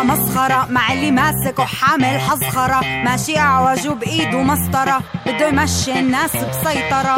الحياة 0.00 0.16
مسخرة 0.16 0.66
مع 0.70 0.92
اللي 0.92 1.10
ماسك 1.10 1.58
وحامل 1.58 2.20
حزخرة 2.20 2.80
ماشي 3.04 3.38
أعوج 3.38 3.88
بإيده 3.88 4.42
مسطرة 4.42 5.00
بده 5.26 5.48
يمشي 5.48 5.98
الناس 5.98 6.30
بسيطرة. 6.30 7.16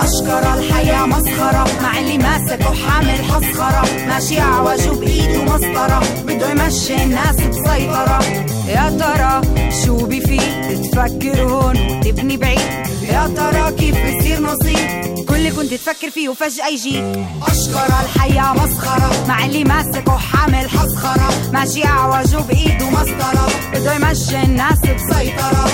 أشكر 0.00 0.54
الحياة 0.54 1.06
مسخرة 1.06 1.64
مع 1.82 1.98
اللي 1.98 2.18
ماسك 2.18 2.60
وحامل 2.60 3.24
حزخرة 3.24 4.06
ماشي 4.08 4.40
أعوج 4.40 4.88
بإيده 4.88 5.44
مسطرة 5.44 6.02
بده 6.24 6.50
يمشي 6.50 7.02
الناس 7.04 7.36
بسيطرة. 7.36 8.20
يا 8.68 8.90
ترى 9.00 9.40
شو 9.84 9.96
بفيد؟ 9.96 10.90
تفكر 10.90 11.42
هون 11.42 11.76
وتبني 11.76 12.36
بعيد. 12.36 12.86
يا 13.02 13.26
ترى 13.36 13.72
كيف 13.72 13.96
بصير 13.96 14.40
نصيب؟ 14.40 15.14
كل 15.40 15.46
اللي 15.46 15.56
كنت 15.62 15.74
تفكر 15.74 16.10
فيه 16.10 16.28
وفجأة 16.28 16.66
يجيك 16.68 17.26
أشكر 17.42 17.86
الحياة 17.86 18.52
مسخرة 18.52 19.26
مع 19.28 19.44
اللي 19.44 19.64
ماسك 19.64 20.08
وحامل 20.08 20.70
حزخرة 20.70 21.50
ماشي 21.52 21.84
أعوج 21.84 22.34
بإيده 22.36 22.90
مسطرة. 22.90 23.48
بده 23.74 23.94
يمشي 23.94 24.42
الناس 24.42 24.78
بسيطرة. 24.78 25.68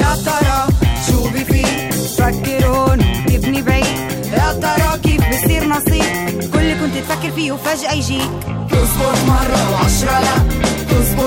يا 0.00 0.14
ترى 0.24 0.66
شو 1.06 1.28
بفيد 1.28 1.90
تفكر 1.90 2.66
هون 2.66 2.98
وتبني 3.00 3.62
بعيد. 3.62 3.98
يا 4.32 4.52
ترى 4.52 4.98
كيف 5.02 5.20
بصير 5.28 5.64
نصيب؟ 5.68 6.50
كل 6.52 6.58
اللي 6.58 6.74
كنت 6.74 6.96
تفكر 7.04 7.30
فيه 7.30 7.52
وفجأة 7.52 7.92
يجيك 7.92 8.30
تزبط 8.70 9.18
مرة 9.26 9.72
وعشرة 9.72 10.20
لا. 10.20 10.48
تزبط 10.90 11.19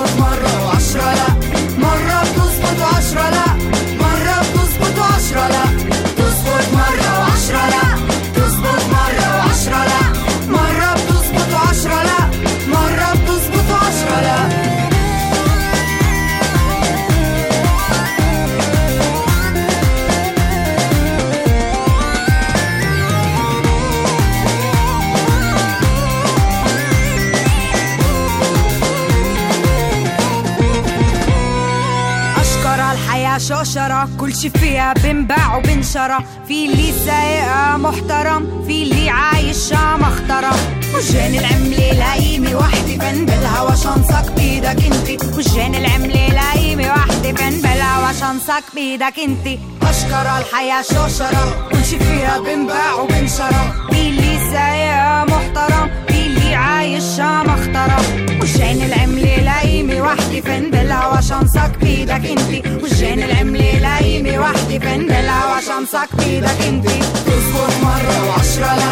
شوشرة 34.44 34.52
كل 34.52 34.60
شي 34.60 34.60
فيها 34.60 34.94
بنباع 34.94 35.58
وبنشرى. 35.58 36.18
في 36.48 36.66
اللي 36.66 36.92
سايقها 37.06 37.78
محترم 37.78 38.64
في 38.68 38.84
اللي 38.84 39.10
عايشها 39.10 39.98
مخترم 39.98 40.58
وجان 40.96 41.36
العملة 41.36 41.92
لايمة 41.94 42.56
وحدة 42.56 42.98
فن 43.00 43.26
بالهوا 43.26 43.76
شنصك 43.76 44.32
بيدك 44.36 44.84
انت. 44.86 45.24
وجان 45.38 45.76
العملة 45.76 46.28
لايمة 46.28 46.88
وحدة 46.88 47.34
فن 47.34 47.62
بالهوا 47.62 48.12
شنصك 48.12 48.64
بيدك 48.76 49.20
انت. 49.20 49.48
أشكر 49.84 50.38
الحياة 50.38 50.82
شوشرة 50.82 51.70
كل 51.72 51.86
شي 51.86 52.00
فيها 52.00 52.40
بنباع 52.40 52.94
وبنشرى. 52.94 53.74
في 53.92 54.02
اللي 54.10 54.40
سايقها 54.52 55.26
محترم 55.26 55.92
في 56.08 56.26
اللي 56.26 56.56
عايشها 56.56 57.44
مخترم 57.44 58.04
وجان 58.42 58.82
العملة 58.82 59.36
لايمة 59.36 60.02
وحدة 60.02 60.23
وحدي 60.34 60.42
فين 60.42 60.72
بلع 60.72 61.08
وشمسك 61.18 61.72
بيدك 61.82 62.26
انتي 62.26 62.64
وجين 62.84 63.24
العملة 63.24 63.78
لايمي 63.80 64.38
وحدي 64.38 64.80
فين 64.80 65.08
بلع 65.08 65.58
وشمسك 65.58 66.10
بيدك 66.18 66.62
انتي 66.68 67.00
تزبط 67.26 67.74
مرة 67.84 68.28
وعشرة 68.30 68.76
لا. 68.76 68.92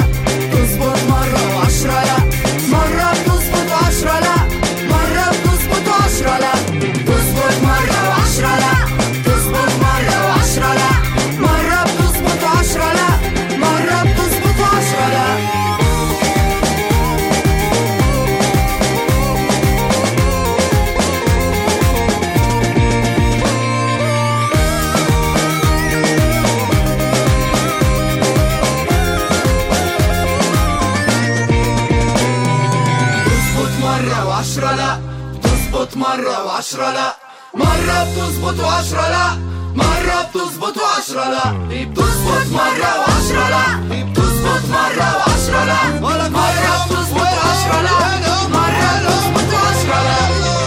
تزبط 0.52 0.98
مرة 1.10 1.58
وعشرة 1.58 2.04
لا. 2.04 2.18
مرة 2.72 3.12
بتزبط 3.12 3.72
وعشرة 3.72 4.20
لا. 4.20 4.41
مرة 36.71 36.71
وعشرة 36.71 36.91
لا 36.91 37.17
مرة 37.55 38.05
بتزبط 38.05 38.61
وعشرة 38.61 39.09
لا 39.09 39.37
مرة 39.75 40.23
بتزبط 40.23 40.77
وعشرة 40.79 41.25
لا 41.31 41.53
بتزبط 41.71 42.47
مرة 42.53 42.99
وعشرة 42.99 43.49
لا 43.49 43.65
بتزبط 43.91 44.65
مرة 44.71 45.17
وعشرة 45.17 45.65
لا 45.65 46.01
مرة 46.01 46.29
بتزبط 46.29 47.21
وعشرة 47.21 47.83
لا 47.83 48.49
مرة 48.49 48.91
بتزبط 49.03 49.53
وعشرة 49.55 50.03
لا 50.03 50.60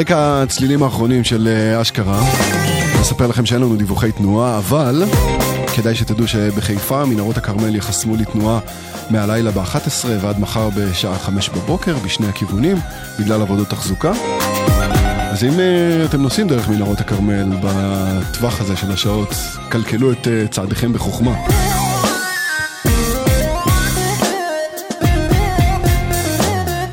רקע 0.00 0.42
הצלילים 0.42 0.82
האחרונים 0.82 1.24
של 1.24 1.48
אה, 1.48 1.80
אשכרה, 1.80 2.22
אספר 3.00 3.26
לכם 3.26 3.46
שאין 3.46 3.62
לנו 3.62 3.76
דיווחי 3.76 4.12
תנועה, 4.12 4.58
אבל 4.58 5.02
כדאי 5.76 5.94
שתדעו 5.94 6.28
שבחיפה 6.28 7.04
מנהרות 7.04 7.36
הכרמל 7.36 7.76
יחסמו 7.76 8.16
לי 8.16 8.24
תנועה 8.24 8.58
מהלילה 9.10 9.50
ב-11 9.50 10.06
ועד 10.20 10.38
מחר 10.38 10.68
בשעה 10.76 11.18
5 11.18 11.48
בבוקר 11.48 11.96
בשני 12.04 12.28
הכיוונים, 12.28 12.76
בגלל 13.18 13.42
עבודות 13.42 13.68
תחזוקה. 13.68 14.12
אז 15.30 15.44
אם 15.44 15.52
uh, 15.52 16.08
אתם 16.08 16.22
נוסעים 16.22 16.48
דרך 16.48 16.68
מנהרות 16.68 17.00
הכרמל 17.00 17.52
בטווח 17.62 18.60
הזה 18.60 18.76
של 18.76 18.92
השעות, 18.92 19.34
קלקלו 19.68 20.12
את 20.12 20.26
uh, 20.26 20.48
צעדיכם 20.50 20.92
בחוכמה. 20.92 21.34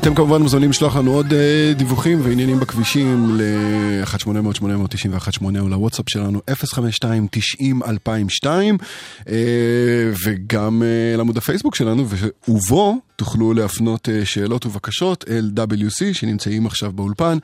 אתם 0.08 0.16
כמובן 0.16 0.42
מוזמנים 0.42 0.70
לשלוח 0.70 0.96
לנו 0.96 1.12
עוד 1.12 1.26
uh, 1.26 1.78
דיווחים 1.78 2.20
ועניינים 2.22 2.60
בכבישים 2.60 3.36
ל-1-800-891-8 3.36 5.44
או 5.60 5.68
לוואטסאפ 5.68 6.04
שלנו 6.08 6.40
052-90-2002 6.50 8.46
uh, 9.20 9.24
וגם 10.24 10.82
uh, 10.82 11.16
לעמוד 11.16 11.36
הפייסבוק 11.36 11.74
שלנו 11.74 12.04
ובו 12.48 12.98
תוכלו 13.16 13.52
להפנות 13.52 14.08
שאלות 14.24 14.66
ובקשות 14.66 15.24
אל 15.28 15.50
WC 15.56 16.14
שנמצאים 16.14 16.66
עכשיו 16.66 16.92
באולפן. 16.92 17.38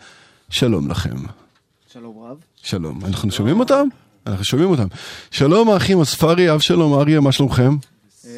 שלום 0.50 0.90
לכם. 0.90 1.16
שלום 1.92 2.18
רב. 2.18 2.36
שלום. 2.62 3.00
אנחנו 3.04 3.30
שומעים 3.30 3.60
אותם? 3.60 3.88
אנחנו 4.26 4.44
שומעים 4.44 4.70
אותם. 4.70 4.86
שלום 5.30 5.70
האחים 5.70 6.00
אספרי, 6.00 6.52
אב 6.52 6.60
שלום 6.60 7.00
אריה, 7.00 7.20
מה 7.20 7.32
שלומכם? 7.32 7.76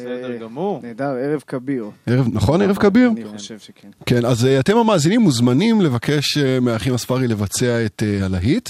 בסדר 0.07 0.37
גמור. 0.37 0.79
נהדר, 0.83 1.09
ערב 1.09 1.43
כביר. 1.47 1.89
ערב, 2.07 2.27
נכון, 2.33 2.61
ערב 2.61 2.77
כביר? 2.77 3.09
אני 3.09 3.25
חושב 3.25 3.59
שכן. 3.59 3.89
כן, 4.05 4.25
אז 4.25 4.43
uh, 4.43 4.47
אתם 4.59 4.77
המאזינים 4.77 5.21
מוזמנים 5.21 5.81
לבקש 5.81 6.37
uh, 6.37 6.41
מהאחים 6.61 6.93
אספרי 6.93 7.27
לבצע 7.27 7.85
את 7.85 8.03
הלהיט, 8.21 8.69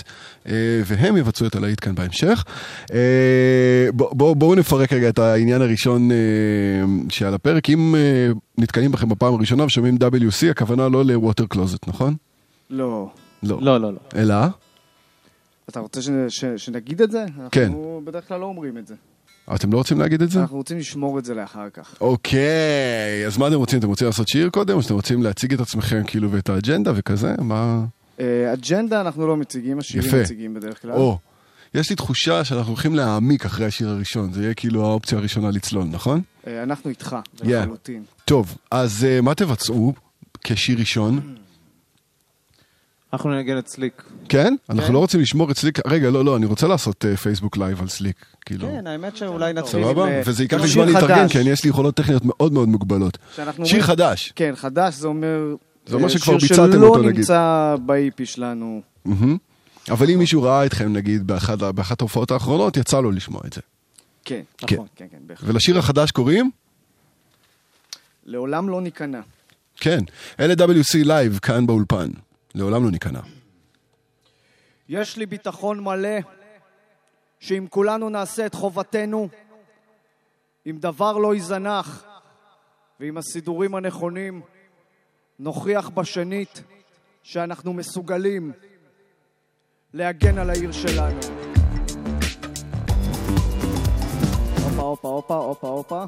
והם 0.86 1.18
יבצעו 1.18 1.48
את 1.48 1.56
הלהיט 1.56 1.84
כאן 1.84 1.96
בהמשך. 1.96 2.44
בואו 3.94 4.16
בוא, 4.16 4.36
בוא 4.36 4.56
נפרק 4.56 4.94
רגע 4.94 5.10
את 5.10 5.20
העניין 5.20 5.62
הראשון 5.62 6.10
שעל 7.10 7.34
הפרק. 7.34 7.70
אם 7.70 7.96
נתקלים 8.58 8.92
בכם 8.92 9.10
בפעם 9.10 9.34
הראשונה 9.34 9.66
ושומעים 9.66 9.96
WC, 9.96 10.52
הכוונה 10.52 10.90
לא 10.90 11.06
לווטר 11.06 11.46
קלוזט, 11.46 11.88
נכון? 11.88 12.16
לא. 12.70 13.10
לא. 13.44 13.60
לא, 13.62 13.82
לא, 13.82 13.94
לא. 13.94 14.00
אלא? 14.16 14.36
אתה 15.70 15.80
רוצה 15.80 16.02
שנגיד 16.58 17.02
את 17.02 17.12
זה? 17.12 17.26
כן. 17.52 17.64
אנחנו 17.64 18.02
בדרך 18.04 18.28
כלל 18.28 18.40
לא 18.40 18.46
אומרים 18.46 18.78
את 18.78 18.88
זה. 18.88 18.96
אתם 19.56 19.72
לא 19.72 19.78
רוצים 19.78 20.00
להגיד 20.00 20.22
את 20.22 20.32
זה? 20.32 20.42
אנחנו 20.42 20.58
רוצים 20.58 20.78
לשמור 20.78 21.20
את 21.20 21.26
זה 21.26 21.34
לאחר 21.34 21.70
כך. 21.74 21.96
אוקיי, 22.02 23.26
אז 23.28 23.38
מה 23.38 23.48
אתם 23.48 23.56
רוצים? 23.56 23.80
אתם 23.80 23.88
רוצים 23.88 24.08
לעשות 24.08 24.28
שיר 24.28 24.50
קודם, 24.50 24.76
או 24.78 24.82
שאתם 24.82 24.94
רוצים 24.94 25.24
להציג 25.24 25.54
את 25.54 25.60
עצמכם 25.60 26.02
כאילו 26.08 26.32
ואת 26.32 26.50
האג'נדה 26.50 26.92
וכזה? 26.96 27.36
מה... 27.42 27.84
אה, 28.20 28.54
אג'נדה 28.54 29.02
אנחנו 29.02 29.28
לא 29.28 29.38
מציגים, 29.38 29.80
השירים 29.80 30.08
יפה. 30.08 30.22
מציגים 30.22 30.54
בדרך 30.54 30.82
כלל. 30.82 30.92
או, 30.92 31.18
יש 31.74 31.90
לי 31.90 31.96
תחושה 31.96 32.44
שאנחנו 32.44 32.72
הולכים 32.72 32.96
להעמיק 32.96 33.46
אחרי 33.46 33.66
השיר 33.66 33.90
הראשון, 33.90 34.34
זה 34.34 34.44
יהיה 34.44 34.54
כאילו 34.54 34.86
האופציה 34.86 35.18
הראשונה 35.18 35.52
לצלול, 35.52 35.84
נכון? 35.92 36.22
אה, 36.48 36.64
אנחנו 36.64 36.90
איתך, 36.90 37.16
Yeah. 37.40 37.44
לחלוטין. 37.44 38.04
טוב, 38.26 38.58
אז 38.72 39.06
אה, 39.10 39.22
מה 39.22 39.36
תבצעו 39.36 39.94
כשיר 40.44 40.80
ראשון? 40.80 41.20
אנחנו 43.14 43.30
ננגן 43.30 43.58
את 43.58 43.68
סליק. 43.68 44.04
כן? 44.30 44.56
אנחנו 44.70 44.88
כן. 44.88 44.94
לא 44.94 45.00
רוצים 45.00 45.22
לשמור 45.22 45.52
את 45.52 45.58
סליק, 45.58 45.80
רגע, 45.88 46.10
לא, 46.10 46.26
לא, 46.26 46.38
אני 46.38 46.46
רוצה 46.46 46.68
לעשות 46.68 47.06
אה, 47.06 47.18
פייסבוק 47.18 47.58
live 47.58 47.82
על 47.82 47.88
סליק, 47.88 48.26
כאילו. 48.46 48.68
כן, 48.68 48.88
האמת 48.88 49.18
שאולי 49.18 49.54
נתחיל 49.54 49.80
עם... 49.80 49.86
סבבה? 49.86 50.08
אה, 50.08 50.22
וזה 50.26 50.44
ייקח 50.44 50.62
לי 50.62 50.68
שיר 50.68 50.84
זמן 50.84 50.94
להתארגן. 50.94 51.28
כי 51.28 51.40
אני 51.40 51.50
יש 51.50 51.64
לי 51.64 51.70
יכולות 51.70 51.96
טכניות 51.96 52.22
מאוד 52.26 52.54
מאוד 52.54 52.70
מוגבלות. 52.70 53.18
שיר 53.64 53.82
חדש. 53.82 54.34
כן, 54.36 54.54
חדש 54.56 54.94
זה 54.96 55.08
אומר... 55.08 55.56
זה 55.86 55.96
אומר 55.96 56.06
אה, 56.06 56.10
שכבר 56.10 56.40
שיר 56.40 56.50
ביצעתם 56.50 56.72
שלא 56.72 56.88
אותו, 56.88 57.02
נגיד. 57.02 57.16
נמצא 57.16 57.76
ב-EP 57.86 58.26
שלנו. 58.26 58.82
מהמם. 59.06 59.38
אבל 59.90 60.10
אם 60.10 60.20
מישהו 60.20 60.44
ראה 60.44 60.66
אתכם, 60.66 60.94
נגיד, 60.94 61.28
באחת 61.28 62.02
ההופעות 62.02 62.32
האחרונות, 62.32 62.78
יצא 62.78 63.00
לו 63.02 63.12
לשמוע 63.12 63.42
את 63.48 63.54
זה. 63.54 63.62
כן, 64.26 64.42
כן. 64.58 64.76
נכון, 64.76 64.88
כן, 64.96 65.06
כן, 65.12 65.18
בהחלט. 65.22 65.50
ולשיר 65.50 65.80
החדש 65.80 66.12
קוראים? 66.12 66.52
לעולם 68.26 68.70
לא 68.70 68.82
ניכנע. 68.82 69.20
כן, 69.76 70.00
אלה 70.40 70.54
WC 70.54 70.98
live 71.04 71.40
כאן 71.42 71.68
באולפן. 71.68 72.10
לעולם 72.58 72.84
לא 72.84 72.92
ניכנע. 72.92 73.20
יש 74.90 75.18
לי 75.18 75.26
ביטחון 75.26 75.84
מלא 75.84 76.20
שאם 77.40 77.66
כולנו 77.70 78.10
נעשה 78.10 78.46
את 78.46 78.54
חובתנו, 78.54 79.30
אם 80.70 80.78
דבר 80.80 81.18
לא 81.18 81.36
ייזנח 81.36 82.06
ועם 83.00 83.18
הסידורים 83.18 83.76
הנכונים, 83.76 84.42
נוכיח 85.40 85.90
בשנית 85.90 86.64
שאנחנו 87.24 87.74
מסוגלים 87.74 88.52
להגן 89.94 90.38
על 90.38 90.50
העיר 90.50 90.72
שלנו. 90.72 91.20
הופה, 94.78 94.82
הופה, 94.82 95.08
הופה, 95.08 95.36
הופה, 95.36 95.68
הופה. 95.68 96.06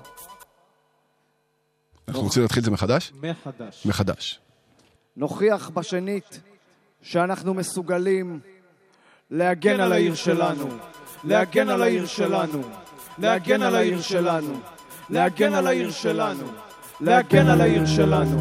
אנחנו 2.07 2.21
רוצים 2.21 2.41
להתחיל 2.41 2.59
את 2.59 2.65
זה 2.65 2.71
מחדש? 2.71 3.13
מחדש. 3.21 3.85
מחדש. 3.85 4.39
נוכיח 5.17 5.69
בשנית 5.69 6.41
שאנחנו 7.01 7.53
מסוגלים 7.53 8.39
להגן 9.31 9.79
על 9.79 9.91
העיר 9.91 10.15
שלנו, 10.15 10.67
להגן 11.23 11.69
על 11.69 11.81
העיר 11.81 12.05
שלנו, 12.05 12.61
להגן 13.17 13.61
על 13.61 13.75
העיר 13.75 14.01
שלנו, 14.01 14.53
להגן 15.09 15.53
על 15.53 15.67
העיר 15.67 15.91
שלנו, 15.91 16.45
להגן 17.01 17.47
על 17.47 17.61
העיר 17.61 17.85
שלנו, 17.85 18.37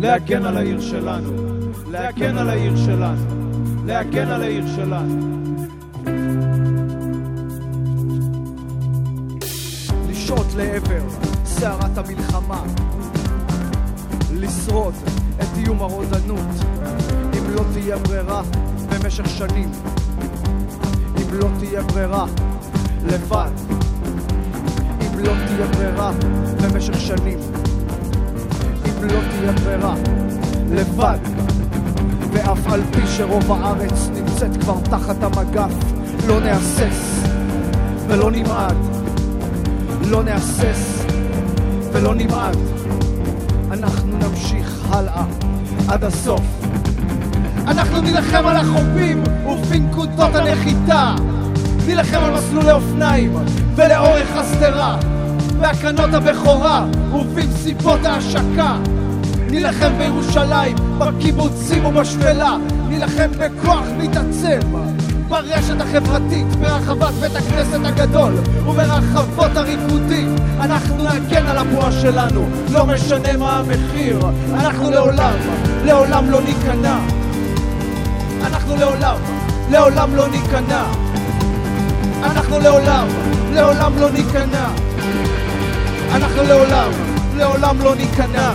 להגן 0.00 0.44
על 0.44 0.56
העיר 0.56 0.80
שלנו, 0.80 1.32
להגן 1.90 2.36
על 2.38 2.48
העיר 2.48 2.76
שלנו, 2.76 3.86
להגן 3.86 4.28
על 4.28 4.42
העיר 4.42 4.64
שלנו. 4.76 5.36
לשהות 10.08 10.46
לעבר 10.56 11.08
סערת 11.44 11.98
המלחמה, 11.98 12.62
לשרוד 14.32 14.94
את 15.40 15.46
איום 15.56 15.80
הרודנות, 15.80 16.46
אם 17.38 17.50
לא 17.54 17.62
תהיה 17.72 17.96
ברירה 17.96 18.42
במשך 18.88 19.28
שנים, 19.28 19.70
אם 21.16 21.38
לא 21.38 21.48
תהיה 21.58 21.82
ברירה 21.82 22.26
לבד, 23.06 23.50
אם 25.00 25.18
לא 25.18 25.32
תהיה 25.46 25.66
ברירה 25.66 26.12
במשך 26.62 27.00
שנים, 27.00 27.38
אם 28.84 29.04
לא 29.04 29.20
תהיה 29.30 29.52
ברירה 29.52 29.94
לבד, 30.70 31.18
ואף 32.32 32.66
על 32.66 32.80
פי 32.92 33.06
שרוב 33.06 33.52
הארץ 33.52 34.08
נמצאת 34.14 34.56
כבר 34.60 34.80
תחת 34.80 35.22
המגף, 35.22 35.72
לא 36.26 36.40
נהסס 36.40 37.22
ולא 38.08 38.30
נמעד, 38.30 38.76
לא 40.06 40.22
נהסס 40.22 41.04
ולא 41.92 42.14
נמעד. 42.14 42.56
אנחנו 43.72 44.18
נמשיך 44.18 44.86
הלאה 44.90 45.24
עד 45.88 46.04
הסוף. 46.04 46.40
אנחנו 47.66 48.00
נילחם 48.00 48.46
על 48.46 48.56
החופים 48.56 49.22
ובנקודות 49.46 50.34
הנחיתה. 50.34 51.14
נילחם 51.86 52.18
על 52.24 52.34
מסלולי 52.34 52.72
אופניים 52.72 53.36
ולאורך 53.76 54.36
השדרה. 54.36 54.98
בהקרנות 55.60 56.14
הבכורה 56.14 56.86
ובמסיבות 57.12 58.04
ההשקה. 58.04 58.76
נילחם 59.50 59.98
בירושלים, 59.98 60.76
בקיבוצים 60.98 61.84
ובשפלה. 61.84 62.56
נילחם 62.88 63.30
בכוח 63.38 63.84
מתעצם. 63.98 64.95
ברשת 65.28 65.80
החברתית, 65.80 66.46
ברחבת 66.46 67.14
בית 67.20 67.36
הכנסת 67.36 67.78
הגדול 67.84 68.34
וברחבות 68.66 69.56
הריקודים 69.56 70.36
אנחנו 70.60 70.96
נגן 70.96 71.46
על 71.46 71.58
הבועה 71.58 71.92
שלנו, 71.92 72.48
לא 72.72 72.86
משנה 72.86 73.36
מה 73.36 73.58
המחיר. 73.58 74.18
אנחנו 74.54 74.90
לעולם, 74.90 75.34
לעולם 75.84 76.30
לא 76.30 76.40
ניכנע. 76.42 76.98
אנחנו 78.46 78.76
לעולם, 78.76 79.16
לעולם 79.70 80.16
לא 80.16 80.28
ניכנע. 80.28 80.84
אנחנו 82.22 82.58
לעולם, 82.58 83.06
לעולם 83.52 83.92
לא 83.98 84.10
ניכנע. 84.10 84.66
אנחנו 86.12 86.42
לעולם, 86.42 86.90
לעולם 87.36 87.80
לא 87.80 87.94
ניכנע 87.94 88.52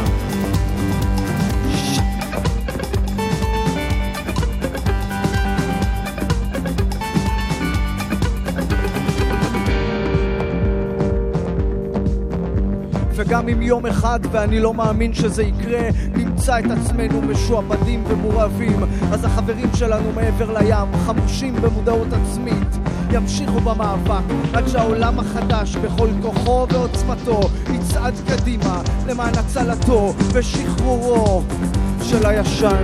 וגם 13.31 13.49
אם 13.49 13.61
יום 13.61 13.85
אחד, 13.85 14.19
ואני 14.31 14.59
לא 14.59 14.73
מאמין 14.73 15.13
שזה 15.13 15.43
יקרה, 15.43 15.89
נמצא 16.15 16.59
את 16.59 16.65
עצמנו 16.65 17.21
משועבדים 17.21 18.03
ומורעבים, 18.07 18.83
אז 19.11 19.25
החברים 19.25 19.69
שלנו 19.75 20.11
מעבר 20.11 20.59
לים, 20.59 20.97
חמושים 21.05 21.55
במודעות 21.55 22.07
עצמית, 22.13 22.67
ימשיכו 23.11 23.59
במאבק 23.59 24.23
עד 24.53 24.67
שהעולם 24.67 25.19
החדש 25.19 25.75
בכל 25.75 26.07
כוחו 26.21 26.67
ועוצמתו 26.69 27.41
יצעד 27.73 28.13
קדימה 28.27 28.81
למען 29.07 29.33
הצלתו 29.37 30.13
ושחרורו 30.33 31.43
של 32.01 32.25
הישן. 32.25 32.83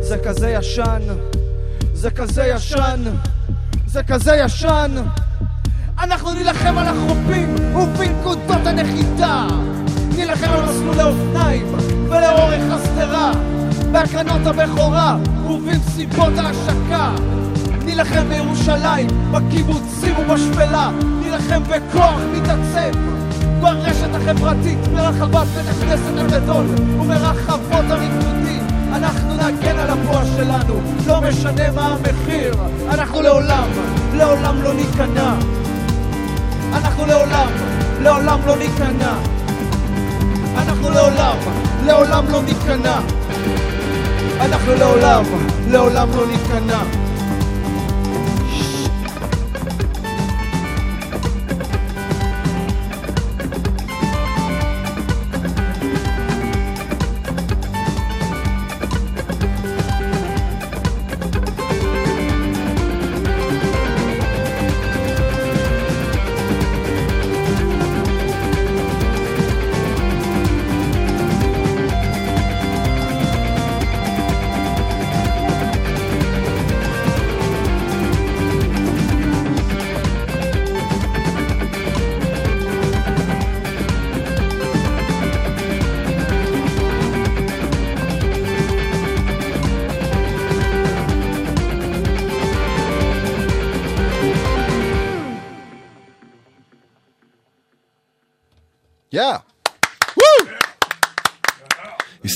זה 0.00 0.18
כזה 0.24 0.50
ישן, 0.50 1.02
זה 1.92 2.10
כזה 2.10 2.44
ישן, 2.44 3.00
זה 3.86 4.02
כזה 4.02 4.36
ישן. 4.36 4.94
אנחנו 6.04 6.32
נילחם 6.32 6.78
על 6.78 6.86
החופים 6.86 7.54
ובנקודות 7.76 8.66
הנחיתה. 8.66 9.46
נילחם 10.16 10.50
על 10.50 10.64
מסלולי 10.64 11.02
אופניים 11.02 11.66
ולאורך 12.04 12.62
השדרה, 12.70 13.32
בהקרנות 13.92 14.46
הבכורה 14.46 15.16
ובמסיבות 15.46 16.32
ההשקה. 16.38 17.10
נילחם 17.84 18.28
בירושלים, 18.28 19.06
בקיבוצים 19.30 20.14
ובשפלה, 20.18 20.90
נילחם 21.22 21.62
בכוח 21.62 22.20
מתעצם 22.32 22.90
ברשת 23.60 24.14
החברתית, 24.14 24.78
ברחבת 24.78 25.46
בית 25.46 25.66
הכנסת 25.68 26.18
הגדול 26.18 26.66
וברחבות 27.00 27.84
הריקודים. 27.90 28.62
אנחנו 28.92 29.34
נגן 29.34 29.78
על 29.78 29.90
הפועל 29.90 30.26
שלנו, 30.36 30.80
לא 31.06 31.20
משנה 31.20 31.70
מה 31.74 31.86
המחיר. 31.86 32.54
אנחנו 32.88 33.22
לעולם, 33.22 33.68
לעולם 34.14 34.62
לא 34.62 34.74
ניכנע. 34.74 35.63
אנחנו 36.74 37.06
לעולם, 37.06 37.48
לעולם 38.00 38.40
לא 38.46 38.56
ניכנע. 38.56 39.12
אנחנו 40.56 40.90
לעולם, 40.90 41.36
לעולם 41.86 42.24
לא 42.30 42.42
ניכנע. 42.42 43.00
אנחנו 44.40 44.74
לעולם, 44.74 45.24
לעולם 45.70 46.08
לא 46.16 46.26
ניכנע. 46.26 47.03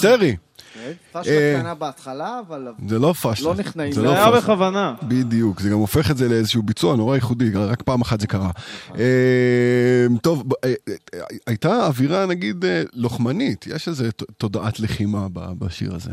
היסטרי. 0.05 0.37
פשלה 1.13 1.33
אה, 1.35 1.55
קטנה 1.59 1.75
בהתחלה, 1.75 2.41
אבל 2.49 2.69
זה 2.89 2.99
לא 2.99 3.15
פשלה. 3.23 3.49
לא 3.49 3.55
נכנעים. 3.55 3.93
זה 3.93 4.03
לא 4.03 4.11
היה. 4.11 4.31
בכוונה. 4.31 4.95
בדיוק, 5.03 5.61
זה 5.61 5.69
גם 5.71 5.79
הופך 5.79 6.11
את 6.11 6.17
זה 6.17 6.29
לאיזשהו 6.29 6.63
ביצוע 6.63 6.97
נורא 6.97 7.15
ייחודי, 7.15 7.51
רק 7.55 7.83
פעם 7.83 8.01
אחת 8.01 8.21
זה 8.21 8.27
קרה. 8.27 8.51
אה, 8.99 10.07
טוב, 10.23 10.45
אה, 10.65 10.73
אה, 10.89 11.21
הייתה 11.47 11.87
אווירה 11.87 12.27
נגיד 12.27 12.65
אה, 12.65 12.83
לוחמנית, 12.93 13.67
יש 13.67 13.89
איזה 13.89 14.13
ת- 14.13 14.23
תודעת 14.37 14.81
לחימה 14.81 15.27
ב- 15.33 15.53
בשיר 15.65 15.95
הזה. 15.95 16.11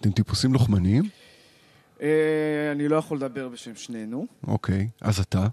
אתם 0.00 0.10
טיפוסים 0.10 0.52
לוחמניים? 0.52 1.04
אה, 2.02 2.08
אני 2.72 2.88
לא 2.88 2.96
יכול 2.96 3.16
לדבר 3.16 3.48
בשם 3.48 3.74
שנינו. 3.74 4.26
אוקיי, 4.46 4.88
אז 5.02 5.18
אתה? 5.18 5.46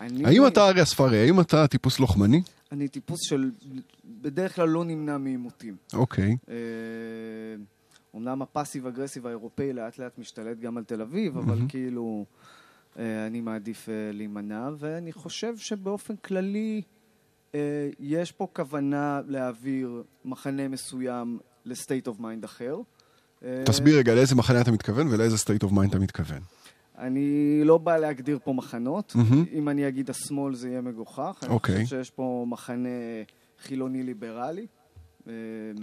אני- 0.00 0.24
האם 0.24 0.46
אתה 0.46 0.68
ארי 0.68 0.82
אספרי, 0.82 1.18
האם 1.18 1.40
אתה 1.40 1.66
טיפוס 1.66 2.00
לוחמני? 2.00 2.42
אני 2.72 2.88
טיפוס 2.88 3.20
של... 3.22 3.50
בדרך 4.04 4.54
כלל 4.56 4.68
לא 4.68 4.84
נמנע 4.84 5.18
מעימותים. 5.18 5.76
אוקיי. 5.92 6.36
אה, 6.48 6.54
אומנם 8.14 8.42
ה 8.42 8.47
passive 8.47 8.86
aggressive 8.86 9.26
האירופאי 9.26 9.72
לאט 9.72 9.98
לאט 9.98 10.18
משתלט 10.18 10.58
גם 10.60 10.76
על 10.76 10.84
תל 10.84 11.00
אביב, 11.00 11.38
אבל 11.38 11.54
מהמם. 11.54 11.68
כאילו 11.68 12.24
אה, 12.98 13.26
אני 13.26 13.40
מעדיף 13.40 13.88
אה, 13.88 13.94
להימנע, 14.12 14.68
ואני 14.78 15.12
חושב 15.12 15.56
שבאופן 15.56 16.16
כללי 16.16 16.82
יש 18.00 18.32
פה 18.32 18.46
כוונה 18.52 19.20
להעביר 19.28 20.02
מחנה 20.24 20.68
מסוים 20.68 21.38
ל 21.64 21.71
state 21.71 22.06
of 22.06 22.20
mind 22.20 22.44
אחר. 22.44 22.76
תסביר 23.64 23.98
רגע 23.98 24.14
לאיזה 24.14 24.34
מחנה 24.34 24.60
אתה 24.60 24.72
מתכוון 24.72 25.08
ולאיזה 25.08 25.36
state 25.36 25.66
of 25.66 25.70
mind 25.72 25.88
אתה 25.88 25.98
מתכוון. 25.98 26.40
אני 26.98 27.60
לא 27.64 27.78
בא 27.78 27.96
להגדיר 27.96 28.38
פה 28.44 28.52
מחנות. 28.52 29.12
מהמם. 29.14 29.44
אם 29.52 29.68
אני 29.68 29.88
אגיד 29.88 30.10
השמאל 30.10 30.54
זה 30.54 30.68
יהיה 30.68 30.80
מגוחך. 30.80 31.44
אוקיי. 31.48 31.76
אני 31.76 31.84
חושב 31.84 31.96
שיש 31.96 32.10
פה 32.10 32.44
מחנה 32.48 32.88
חילוני 33.58 34.02
ליברלי. 34.02 34.66
אה, 35.26 35.32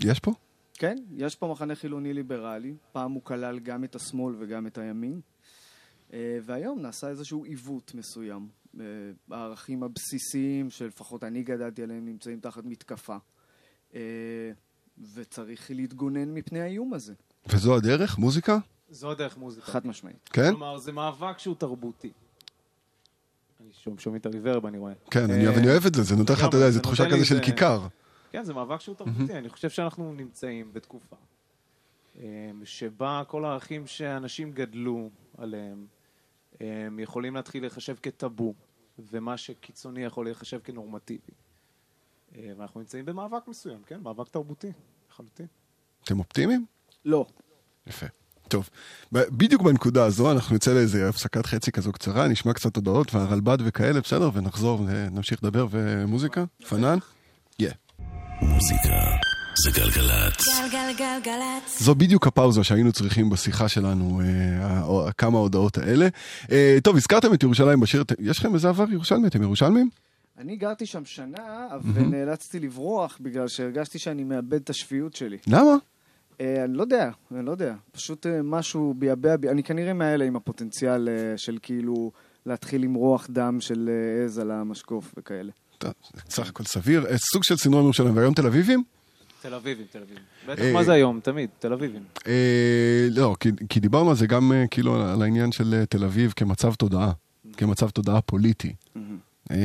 יש 0.04 0.19
פה? 0.19 0.32
כן, 0.73 0.97
יש 1.17 1.36
פה 1.36 1.47
מחנה 1.47 1.76
חילוני 1.76 2.13
ליברלי. 2.13 2.73
פעם 2.91 3.12
הוא 3.12 3.21
כלל 3.23 3.60
גם 3.60 3.84
את 3.84 3.95
השמאל 3.95 4.36
וגם 4.39 4.67
את 4.67 4.78
הימין. 4.78 5.21
אה, 6.13 6.38
והיום 6.43 6.82
נעשה 6.82 7.10
איזשהו 7.10 7.43
עיוות 7.43 7.91
מסוים. 7.95 8.47
אה, 8.80 8.86
הערכים 9.32 9.84
הבסיסיים 9.84 10.69
שלפחות 10.69 11.23
אני 11.23 11.43
גדלתי 11.43 11.84
עליהם 11.84 12.06
נמצאים 12.06 12.39
תחת 12.39 12.63
מתקפה. 12.65 13.17
וצריך 15.13 15.71
להתגונן 15.71 16.34
מפני 16.34 16.62
האיום 16.62 16.93
הזה. 16.93 17.13
וזו 17.47 17.76
הדרך? 17.76 18.17
מוזיקה? 18.17 18.58
זו 18.93 19.12
הדרך 19.12 19.38
מוזיקה. 19.38 19.65
חד 19.65 19.88
משמעית. 19.88 20.29
כן? 20.34 20.49
כלומר, 20.49 20.77
זה 20.77 20.91
מאבק 20.91 21.39
שהוא 21.39 21.56
תרבותי. 21.56 22.12
אני 23.62 23.69
שומע 23.73 23.99
שומע 23.99 24.17
את 24.17 24.25
הריברב, 24.25 24.65
אני 24.65 24.77
רואה. 24.77 24.93
כן, 25.12 25.23
אני 25.23 25.47
אה, 25.47 25.56
אני 25.56 25.69
אוהב 25.69 25.86
את 25.86 25.95
זה, 25.95 26.03
זה 26.03 26.15
נותן 26.15 26.34
לך, 26.34 26.45
אתה 26.47 26.58
יודע, 26.58 26.67
איזו 26.67 26.79
תחושה 26.79 27.10
כזה 27.12 27.25
של 27.25 27.39
כיכר. 27.39 27.88
כן, 28.32 28.43
זה 28.43 28.53
מאבק 28.53 28.82
שהוא 28.82 28.95
תרבותי. 28.95 29.38
אני 29.38 29.49
חושב 29.49 29.69
שאנחנו 29.69 30.13
נמצאים 30.13 30.73
בתקופה 30.73 31.15
אה, 32.19 32.51
שבה 32.63 33.23
כל 33.27 33.45
הערכים 33.45 33.88
שאנשים 33.88 34.51
גדלו 34.51 35.10
עליהם 35.38 35.86
אה, 36.62 36.88
יכולים 36.99 37.36
להתחיל 37.36 37.63
להיחשב 37.63 37.95
כטאבו, 38.01 38.53
ומה 39.12 39.38
שקיצוני 39.38 40.03
יכול 40.03 40.25
להיחשב 40.25 40.60
כנורמטיבי. 40.63 41.34
ואנחנו 42.58 42.79
נמצאים 42.79 43.06
במאבק 43.06 43.47
מסוים, 43.47 43.84
כן? 43.84 43.99
מאבק 43.99 44.29
תרבותי, 44.29 44.71
לחלוטין. 45.10 45.47
אתם 46.03 46.19
אופטימיים? 46.19 46.65
לא. 47.06 47.25
יפה. 47.88 48.06
טוב, 48.53 48.69
בדיוק 49.11 49.61
בנקודה 49.61 50.05
הזו 50.05 50.31
אנחנו 50.31 50.55
נצא 50.55 50.73
לאיזה 50.73 51.09
הפסקת 51.09 51.45
חצי 51.45 51.71
כזו 51.71 51.91
קצרה, 51.91 52.27
נשמע 52.27 52.53
קצת 52.53 52.75
הודעות 52.75 53.15
והרלב"ד 53.15 53.57
וכאלה, 53.65 54.01
בסדר? 54.01 54.29
ונחזור 54.33 54.81
ונמשיך 54.87 55.43
לדבר 55.43 55.67
ומוזיקה? 55.71 56.43
פנן? 56.69 56.97
יא. 57.59 57.69
מוזיקה 58.41 58.89
זה 59.63 59.71
גלגלצ. 59.71 60.45
גלגלגלגלצ. 60.71 61.79
זו 61.79 61.95
בדיוק 61.95 62.27
הפאוזה 62.27 62.63
שהיינו 62.63 62.91
צריכים 62.91 63.29
בשיחה 63.29 63.67
שלנו, 63.67 64.21
אה, 64.21 65.11
כמה 65.11 65.37
ההודעות 65.37 65.77
האלה. 65.77 66.07
אה, 66.51 66.77
טוב, 66.83 66.95
הזכרתם 66.95 67.33
את 67.33 67.43
ירושלים 67.43 67.79
בשיר, 67.79 68.03
יש 68.19 68.39
לכם 68.39 68.53
איזה 68.53 68.69
עבר 68.69 68.91
ירושלמי? 68.91 69.27
אתם 69.27 69.41
ירושלמים? 69.43 69.89
אני 70.37 70.55
גרתי 70.55 70.85
שם 70.85 71.05
שנה. 71.05 71.67
ונאלצתי 71.93 72.59
לברוח 72.59 73.17
בגלל 73.21 73.47
שהרגשתי 73.47 73.99
שאני 73.99 74.23
מאבד 74.23 74.53
את 74.53 74.69
השפיות 74.69 75.15
שלי. 75.15 75.37
למה? 75.47 75.75
אה, 76.41 76.63
אני 76.63 76.74
לא 76.74 76.82
יודע, 76.82 77.10
אני 77.32 77.46
לא 77.46 77.52
יודע. 77.52 77.74
פשוט 77.91 78.26
אה, 78.26 78.41
משהו 78.41 78.93
ביאבע 78.98 79.38
בי. 79.38 79.50
אני 79.50 79.63
כנראה 79.63 79.93
מאלה 79.93 80.26
עם 80.26 80.36
הפוטנציאל 80.36 81.10
אה, 81.10 81.38
של 81.38 81.58
כאילו 81.62 82.12
להתחיל 82.46 82.82
למרוח 82.82 83.28
דם 83.30 83.58
של 83.62 83.89
עז 84.26 84.39
על 84.39 84.52
המשקוף 84.52 85.13
וכאלה. 85.17 85.52
סך 86.30 86.50
הכל 86.50 86.63
סביר. 86.63 87.17
סוג 87.17 87.43
של 87.43 87.58
סינדרום 87.58 87.84
ירושלים, 87.84 88.17
והיום 88.17 88.34
תל 88.34 88.46
אביבים? 88.46 88.84
תל 89.41 89.54
אביבים, 89.54 89.86
תל 89.91 90.00
אביבים. 90.00 90.24
בטח, 90.48 90.62
מה 90.74 90.84
זה 90.84 90.93
היום? 90.93 91.19
תמיד, 91.24 91.50
תל 91.60 91.74
אביבים. 91.74 92.04
לא, 93.12 93.36
כי, 93.69 93.80
דיברנו 93.80 94.10
על 94.10 94.15
זה 94.15 94.28
גם 94.28 94.52
כאילו 94.72 94.96
על 94.96 95.22
העניין 95.22 95.52
של 95.52 95.84
תל 95.89 96.04
אביב 96.04 96.34
כמצב 96.36 96.74
תודעה, 96.74 97.12
כמצב 97.58 97.89
תודעה 97.89 98.22
פוליטי. 98.22 98.74
אה, 99.51 99.58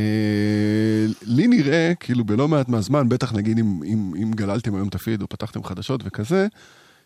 לי 1.22 1.46
נראה, 1.46 1.92
כאילו 2.00 2.24
בלא 2.24 2.48
מעט 2.48 2.68
מהזמן, 2.68 3.08
בטח 3.08 3.32
נגיד 3.32 3.58
אם, 3.58 3.82
אם, 3.84 4.14
אם 4.22 4.30
גללתם 4.34 4.74
היום 4.74 4.88
את 4.88 4.94
הפיד 4.94 5.22
או 5.22 5.28
פתחתם 5.28 5.64
חדשות 5.64 6.00
וכזה, 6.04 6.46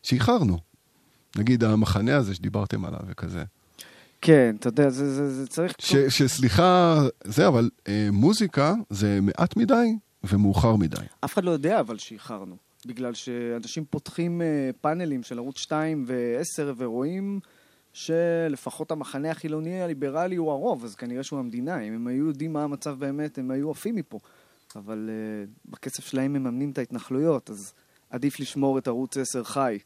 שאיחרנו. 0.03 0.59
נגיד 1.37 1.65
המחנה 1.65 2.17
הזה 2.17 2.35
שדיברתם 2.35 2.85
עליו 2.85 3.01
וכזה. 3.07 3.43
כן, 4.21 4.57
אתה 4.59 4.69
יודע, 4.69 4.91
זה, 4.91 5.15
זה, 5.15 5.31
זה 5.31 5.47
צריך... 5.47 5.75
ש, 5.79 5.97
שסליחה, 5.97 7.03
זה 7.25 7.49
אבל 7.49 7.71
אה, 7.89 8.09
מוזיקה 8.13 8.75
זה 8.91 9.19
מעט 9.23 9.57
מדי 9.57 9.97
ומאוחר 10.25 10.77
מדי. 10.77 10.97
אף 11.25 11.35
אחד 11.35 11.45
לא 11.45 11.51
יודע 11.51 11.81
אבל 11.81 11.99
שאיחרנו. 11.99 12.57
בגלל 12.87 13.15
שאנשים 13.15 13.85
פותחים 13.91 14.43
אה, 14.43 14.71
פאנלים 14.81 15.23
של 15.23 15.39
ערוץ 15.39 15.59
2 15.59 16.05
ו-10 16.07 16.63
ורואים 16.77 17.41
שלפחות 17.93 18.91
המחנה 18.91 19.31
החילוני 19.31 19.83
הליברלי 19.83 20.37
הוא 20.37 20.51
הרוב, 20.51 20.85
אז 20.85 20.95
כנראה 20.95 21.23
שהוא 21.23 21.39
המדינה. 21.39 21.81
אם 21.81 21.93
הם 21.93 22.07
היו 22.07 22.27
יודעים 22.27 22.53
מה 22.53 22.65
המצב 22.65 22.99
באמת, 22.99 23.39
הם 23.39 23.51
היו 23.51 23.71
עפים 23.71 23.97
מפה. 23.97 24.19
אבל 24.77 25.11
uh, 25.11 25.71
בכסף 25.71 26.07
שלהם 26.07 26.33
מממנים 26.33 26.71
את 26.71 26.79
ההתנחלויות, 26.79 27.51
אז 27.51 27.73
עדיף 28.11 28.41
לשמור 28.41 28.79
את 28.79 28.89
ערוץ 28.89 29.17
10 29.17 29.45
חי. 29.45 29.79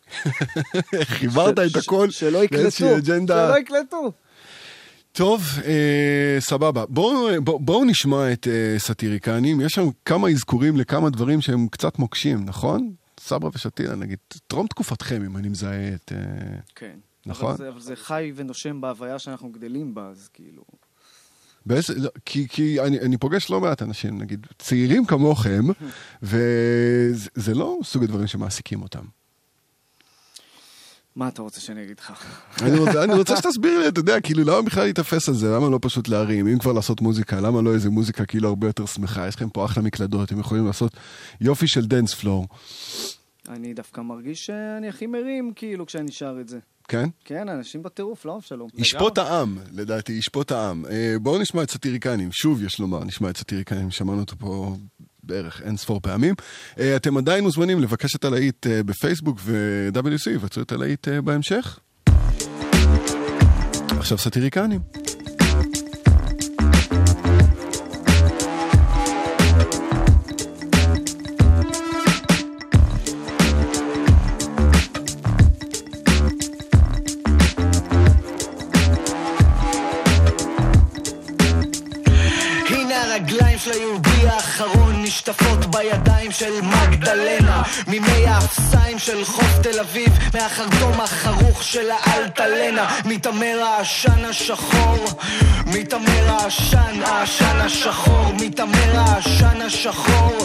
חיברת 1.19 1.59
את 1.59 1.77
הכל 1.77 2.11
שלא 2.11 2.45
יקלטו. 2.45 2.71
שלא 2.71 3.59
יקלטו. 3.59 4.13
טוב, 5.13 5.43
אה, 5.65 6.37
סבבה. 6.41 6.87
בואו 6.87 7.43
בוא, 7.45 7.61
בוא 7.61 7.85
נשמע 7.85 8.33
את 8.33 8.49
אה, 8.49 8.79
סאטיריקנים. 8.79 9.61
יש 9.61 9.73
שם 9.73 9.89
כמה 10.05 10.29
אזכורים 10.29 10.77
לכמה 10.77 11.11
דברים 11.11 11.41
שהם 11.41 11.69
קצת 11.69 11.99
מוקשים, 11.99 12.45
נכון? 12.45 12.93
סברה 13.21 13.51
ושתילה, 13.55 13.95
נגיד, 13.95 14.19
טרום 14.47 14.67
תקופתכם, 14.67 15.23
אם 15.25 15.37
אני 15.37 15.49
מזהה 15.49 15.95
את... 15.95 16.13
אה, 16.15 16.59
כן. 16.75 16.97
נכון? 17.27 17.49
אבל 17.49 17.57
זה, 17.57 17.69
אבל 17.69 17.81
זה 17.81 17.97
חי 17.97 18.33
ונושם 18.37 18.81
בהוויה 18.81 19.19
שאנחנו 19.19 19.49
גדלים 19.53 19.95
בה, 19.95 20.09
אז 20.09 20.29
כאילו... 20.33 20.63
באיזה, 21.67 21.95
לא, 21.97 22.11
כי, 22.25 22.49
כי 22.49 22.81
אני, 22.81 23.01
אני 23.01 23.17
פוגש 23.17 23.51
לא 23.51 23.61
מעט 23.61 23.83
אנשים, 23.83 24.19
נגיד, 24.19 24.47
צעירים 24.59 25.07
כמוכם, 25.07 25.63
וזה 26.23 27.29
זה 27.35 27.55
לא 27.55 27.79
סוג 27.83 28.05
הדברים 28.05 28.27
שמעסיקים 28.27 28.83
אותם. 28.83 29.05
מה 31.17 31.29
אתה 31.29 31.43
רוצה 31.43 31.61
שאני 31.61 31.83
אגיד 31.83 31.99
לך? 32.01 32.13
אני 32.63 32.79
רוצה, 32.79 33.05
אני 33.05 33.15
רוצה 33.15 33.37
שתסביר 33.41 33.79
לי, 33.81 33.89
אתה 33.89 34.01
יודע, 34.01 34.21
כאילו, 34.21 34.45
למה 34.45 34.63
בכלל 34.63 34.85
להתאפס 34.85 35.29
על 35.29 35.35
זה? 35.35 35.49
למה 35.57 35.69
לא 35.69 35.79
פשוט 35.83 36.09
להרים? 36.09 36.47
אם 36.49 36.59
כבר 36.59 36.73
לעשות 36.73 37.01
מוזיקה, 37.01 37.41
למה 37.41 37.63
לא 37.63 37.75
איזה 37.75 37.91
מוזיקה 37.91 38.27
כאילו 38.27 38.49
הרבה 38.49 38.67
יותר 38.67 38.87
שמחה? 38.87 39.29
יש 39.29 39.35
לכם 39.35 39.49
פה 39.49 39.65
אחלה 39.65 39.83
מקלדות, 39.83 40.29
אתם 40.29 40.41
יכולים 40.41 40.67
לעשות 40.67 40.97
יופי 41.41 41.69
של 41.69 41.87
dance 41.87 42.15
floor. 42.15 42.47
אני 43.49 43.75
דווקא 43.75 44.01
מרגיש 44.01 44.47
שאני 44.47 44.89
הכי 44.89 45.07
מרים, 45.07 45.53
כאילו, 45.57 45.87
כשאני 45.87 46.13
שר 46.13 46.37
את 46.41 46.49
זה. 46.49 46.59
כן? 46.89 47.09
כן, 47.25 47.49
אנשים 47.49 47.83
בטירוף, 47.83 48.25
לא 48.25 48.37
אבשלום. 48.37 48.69
ישפוט 48.75 49.19
העם, 49.19 49.59
לדעתי, 49.73 50.13
ישפוט 50.13 50.53
העם. 50.53 50.85
אה, 50.91 51.15
בואו 51.23 51.39
נשמע 51.39 51.63
את 51.63 51.71
סאטיריקנים, 51.71 52.29
שוב 52.33 52.63
יש 52.63 52.81
לומר, 52.81 53.05
נשמע 53.05 53.31
את 53.31 53.37
סאטיריקנים, 53.37 53.91
שמענו 53.91 54.21
אותו 54.21 54.37
פה 54.39 54.77
בערך 55.23 55.63
אין 55.63 55.77
ספור 55.77 56.01
פעמים. 56.01 56.35
אה, 56.79 56.97
אתם 56.97 57.17
עדיין 57.17 57.45
מוזמנים 57.45 57.81
לבקש 57.81 58.17
את 58.17 58.25
הלהיט 58.25 58.67
אה, 58.67 58.83
בפייסבוק 58.83 59.39
ו-WC, 59.43 60.31
יבצעו 60.31 60.63
את 60.63 60.73
הלהיט 60.73 61.09
בהמשך. 61.09 61.79
עכשיו 63.99 64.19
סאטיריקנים. 64.19 65.06
של 83.67 83.73
היהודי 83.73 84.29
האחרון 84.29 85.03
נשטפות 85.03 85.67
בידיים 85.67 86.33
של 86.33 86.61
מגדלנה 86.63 87.63
ממי 87.87 88.27
האפסיים 88.27 88.99
של 88.99 89.25
חוף 89.25 89.59
תל 89.63 89.81
אביב 89.81 90.19
מהחרטום 90.35 91.01
החרוך 91.01 91.63
של 91.63 91.91
האלטלנה. 91.91 92.87
מתעמר 93.05 93.63
העשן 93.63 94.25
השחור 94.25 95.05
מתעמר 95.67 96.29
העשן, 96.29 97.03
העשן 97.05 97.61
השחור 97.61 98.33
מתעמר 98.41 98.99
העשן 98.99 99.63
השחור. 99.67 100.39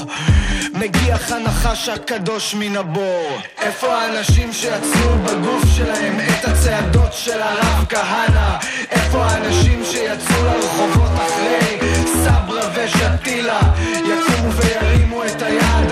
מגיח 0.74 1.32
הנחש 1.32 1.90
הקדוש 1.90 2.54
מן 2.54 2.78
הבור. 2.78 3.38
איפה 3.62 3.94
האנשים 3.94 4.54
שיצרו 4.54 5.16
בגוף 5.24 5.64
שלהם 5.78 6.20
את 6.20 6.46
הצעדות 6.46 7.14
של 7.14 7.42
הרב 7.42 7.86
כהנא? 7.90 8.58
איפה 8.92 9.26
האנשים 9.26 9.84
שיצאו 9.92 10.44
לרחובות 10.44 11.12
אחרי 11.16 11.91
סברה 12.62 12.86
ושתילה? 12.86 13.60
יקומו 13.98 14.52
וירימו 14.54 15.24
את 15.24 15.42
היד. 15.42 15.92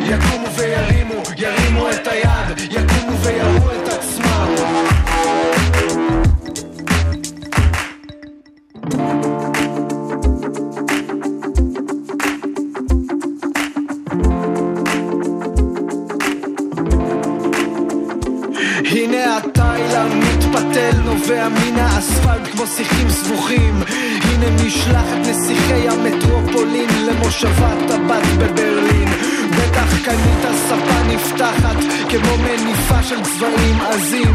יקומו 0.00 0.46
וירימו, 0.56 1.22
ירימו 1.36 1.90
את 1.90 2.06
היד. 2.06 2.58
יקומו 2.70 3.18
ויראו 3.22 3.70
את 3.72 3.88
עצמם. 3.88 4.54
הנה 18.84 19.36
התיילר 19.36 20.08
מתפתל 20.14 20.96
נובע 21.04 21.48
מן 21.48 21.78
האספלט 21.78 22.48
כמו 22.52 22.66
שיחים 22.66 23.10
סבוכים 23.10 23.82
הנה 24.22 24.64
משלחת 24.64 25.18
נסיכי 25.28 25.88
המטרופולין 25.88 27.06
למושבת 27.06 27.90
הבת 27.90 28.26
בברלין. 28.38 29.08
בטח 29.50 30.04
קנית 30.04 30.44
ספה 30.68 31.02
נפתחת 31.08 31.76
כמו 32.08 32.36
מניפה 32.38 33.02
של 33.02 33.20
צבעים 33.22 33.80
עזים. 33.80 34.34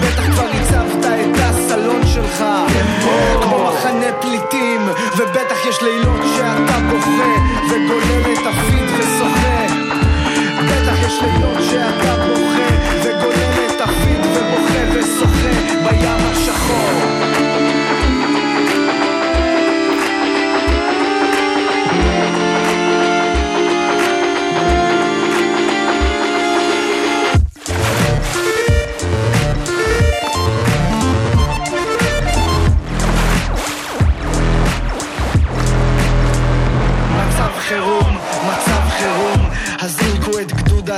בטח 0.00 0.26
כבר 0.32 0.48
הצבת 0.60 1.04
את 1.04 1.38
הסלון 1.38 2.06
שלך 2.06 2.44
כמו 3.42 3.64
מחנה 3.64 4.12
פליטים 4.20 4.80
ובטח 5.16 5.66
יש 5.68 5.82
לילות 5.82 6.20
שאתה 6.36 6.78
בוכה 6.90 7.32
וגולל 7.70 8.32
את 8.32 8.46
הפיד 8.46 8.88
ושוחה 8.98 9.66
בטח 10.68 11.06
יש 11.06 11.22
לילות 11.22 11.62
שאתה 11.70 12.16
בוכה 12.16 12.72
וגולל 13.02 13.66
את 13.66 13.80
הפיד 13.80 14.20
ובוכה 14.26 14.82
ושוחה 14.94 15.50
בים 15.84 16.26
השחור 16.32 17.31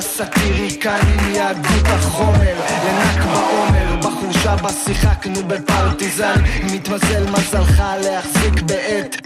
את 0.05 0.11
גדוד 0.11 0.27
הסאטיריקנים 0.29 1.35
יהדות 1.35 1.87
החומר 1.87 2.55
לנכבה 2.85 3.41
עומר 3.41 3.97
בחורשה 3.97 4.57
בה 4.57 4.73
שיחקנו 4.85 5.43
בפרטיזן 5.47 6.43
מתמזל 6.73 7.31
מזלך 7.31 7.83
להחזיק 8.03 8.63
בעת 8.63 9.17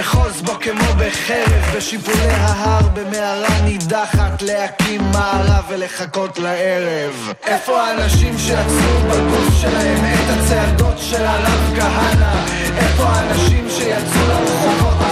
אחוז 0.00 0.42
בו 0.42 0.52
כמו 0.60 0.94
בחרב 0.98 1.76
בשיפולי 1.76 2.30
ההר 2.30 2.88
במערה 2.94 3.60
נידחת 3.64 4.42
להקים 4.42 5.00
מערה 5.12 5.60
ולחכות 5.68 6.38
לערב. 6.38 7.32
איפה 7.46 7.80
האנשים 7.80 8.38
שעצרו 8.38 9.00
בגוף 9.10 9.54
שלהם 9.60 10.04
את 10.04 10.38
הצעדות 10.38 10.98
של 10.98 11.24
הרב 11.24 11.74
כהנא? 11.76 12.44
איפה 12.76 13.04
האנשים 13.04 13.66
שיצאו 13.70 14.28
לרחובות 14.28 15.11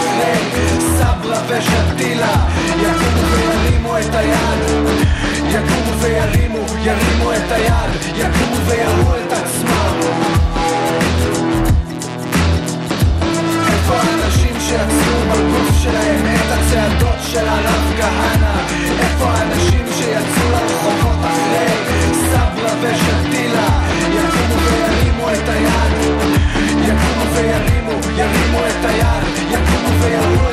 סברה 1.00 1.40
ושתילה 1.48 2.34
יקומו 2.76 3.22
וירימו 3.30 3.98
את 3.98 4.14
היד. 4.14 4.60
יקומו 5.48 6.00
וירימו, 6.00 6.64
ירימו 6.84 7.32
את 7.32 7.52
היד. 7.52 7.90
יקומו 8.14 8.56
ויראו 8.66 9.14
את 9.16 9.32
עצמם. 9.32 10.00
איפה 13.72 13.94
האנשים 13.94 14.56
שיצרו 14.60 15.20
בגוף 15.30 15.82
שלהם 15.82 16.34
את 16.34 16.52
הצעדות 16.52 17.18
של 17.32 17.48
הרב 17.48 17.92
כהנא? 17.98 18.54
איפה 19.00 19.24
האנשים 19.24 19.86
שיצאו 19.98 20.50
לרחובות 20.50 21.18
אחרי 21.24 21.66
סברה 22.30 22.72
ושתילה? 22.80 23.68
יקומו 24.10 24.56
וירימו 24.64 25.30
את 25.30 25.48
היד. 25.48 25.92
יקומו 26.80 27.34
וירימו, 27.34 27.92
ירימו 28.16 28.58
את 28.58 28.84
היד. 28.84 29.24
יקומו 29.50 30.02
ויראו 30.02 30.49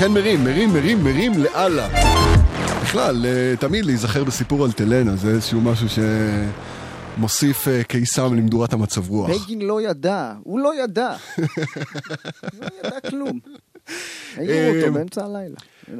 אכן 0.00 0.12
מרים, 0.12 0.44
מרים, 0.44 0.72
מרים, 0.72 1.04
מרים 1.04 1.32
לאללה. 1.38 1.88
בכלל, 2.82 3.26
אה, 3.26 3.54
תמיד 3.60 3.84
להיזכר 3.84 4.24
בסיפור 4.24 4.64
על 4.64 4.72
תלנה, 4.72 5.16
זה 5.16 5.28
איזשהו 5.30 5.60
משהו 5.60 5.86
שמוסיף 7.16 7.68
אה, 7.68 7.84
קיסם 7.84 8.34
למדורת 8.34 8.72
המצב 8.72 9.08
רוח. 9.10 9.30
בגין 9.30 9.62
לא 9.62 9.82
ידע, 9.82 10.34
הוא 10.42 10.60
לא 10.60 10.82
ידע. 10.84 11.16
לא 12.60 12.66
ידע 12.84 13.00
כלום. 13.10 13.38
העירו 14.36 14.52
אה, 14.52 14.80
אותו 14.82 14.92
באמצע 14.92 15.24
הלילה. 15.24 15.56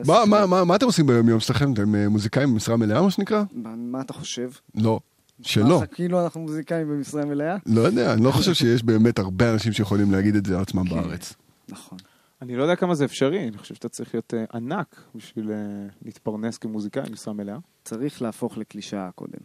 מה- 0.07 0.25
מה- 0.27 0.47
מה- 0.47 0.65
מה 0.65 0.77
אתם 0.77 0.87
עושים 0.87 1.07
ביום 1.07 1.29
יום 1.29 1.41
שלכם? 1.41 1.73
אתם 1.73 1.97
מוזיקאים 2.07 2.53
במשרה 2.53 2.77
מלאה, 2.77 3.03
מה 3.03 3.11
שנקרא? 3.11 3.43
מה- 3.53 3.75
מה 3.77 4.01
אתה 4.01 4.13
חושב? 4.13 4.51
לא. 4.75 5.01
שלא. 5.43 5.81
מה, 5.81 5.87
כאילו 5.87 6.25
אנחנו 6.25 6.41
מוזיקאים 6.41 6.89
במשרה 6.89 7.25
מלאה? 7.25 7.57
לא 7.67 7.81
יודע, 7.81 8.13
אני 8.13 8.25
לא 8.25 8.31
חושב 8.31 8.55
שיש 8.55 8.83
באמת 8.83 9.19
הרבה 9.19 9.53
אנשים 9.53 9.73
שיכולים 9.73 10.13
להגיד 10.13 10.37
את 10.37 10.47
זה 10.47 10.57
על 10.57 10.63
עצמם 10.63 10.85
בארץ. 10.89 11.33
נכון. 11.69 11.99
אני 12.43 12.57
לא 12.57 12.63
יודע 12.63 12.77
כמה 12.77 12.95
זה 12.95 13.05
אפשרי, 13.05 13.49
אני 13.49 13.59
חושב 13.59 13.75
שאתה 13.75 13.89
צריך 13.89 14.15
להיות 14.15 14.35
אה, 14.35 14.45
ענק 14.55 15.01
בשביל 15.15 15.51
אה, 15.51 15.57
להתפרנס 16.03 16.59
כמוזיקאי, 16.59 17.11
משרה 17.11 17.35
מלאה. 17.35 17.57
צריך 17.85 18.23
להפוך 18.23 18.59
לקלישאה 18.59 19.11
קודם. 19.15 19.39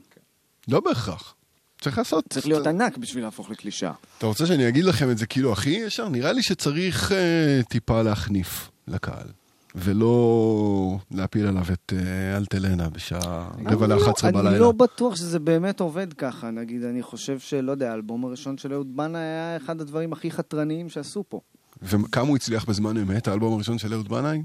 לא 0.68 0.80
בהכרח. 0.80 1.36
צריך 1.82 1.98
לעשות... 1.98 2.26
צריך 2.30 2.48
להיות 2.48 2.68
ענק 2.68 2.98
בשביל 2.98 3.24
להפוך 3.24 3.50
לקלישאה. 3.50 3.94
אתה 4.18 4.26
רוצה 4.26 4.46
שאני 4.46 4.68
אגיד 4.68 4.86
לכם 4.86 5.12
את 5.12 5.18
זה 5.18 5.26
כאילו 5.26 5.52
הכי 5.54 5.70
ישר? 5.70 6.10
נראה 6.10 6.32
לי 6.32 6.44
שצריך 6.44 7.12
אה, 7.12 7.60
טיפה 7.70 8.02
להחניף 8.02 8.72
לקהל. 8.88 9.28
ולא 9.76 10.98
להפיל 11.12 11.48
עליו 11.48 11.64
את 11.74 11.94
אה, 11.96 12.38
אלטלנה 12.38 12.90
בשעה 12.90 13.50
רבע 13.66 13.86
אני 13.86 13.90
לא- 13.90 14.08
ל-11 14.08 14.32
בלילה. 14.32 14.50
אני 14.50 14.60
לא 14.60 14.72
בטוח 14.72 15.16
שזה 15.16 15.40
באמת 15.40 15.80
עובד 15.80 16.14
ככה, 16.14 16.52
נגיד, 16.52 16.84
אני 16.84 17.02
חושב 17.02 17.40
שלא 17.40 17.72
יודע, 17.72 17.92
האלבום 17.92 18.26
הראשון 18.26 18.58
של 18.58 18.74
אהוד 18.74 18.98
בנה 18.98 19.18
היה 19.20 19.58
אחד 19.58 19.82
הדברים 19.82 20.14
הכי 20.14 20.32
חתרניים 20.32 20.90
שעשו 20.90 21.24
פה. 21.30 21.42
וכמה 21.82 22.28
הוא 22.28 22.36
הצליח 22.36 22.66
בזמן 22.66 22.98
אמת, 22.98 23.28
האלבום 23.28 23.54
הראשון 23.54 23.78
של 23.78 23.94
אהוד 23.94 24.10
בנאי? 24.10 24.42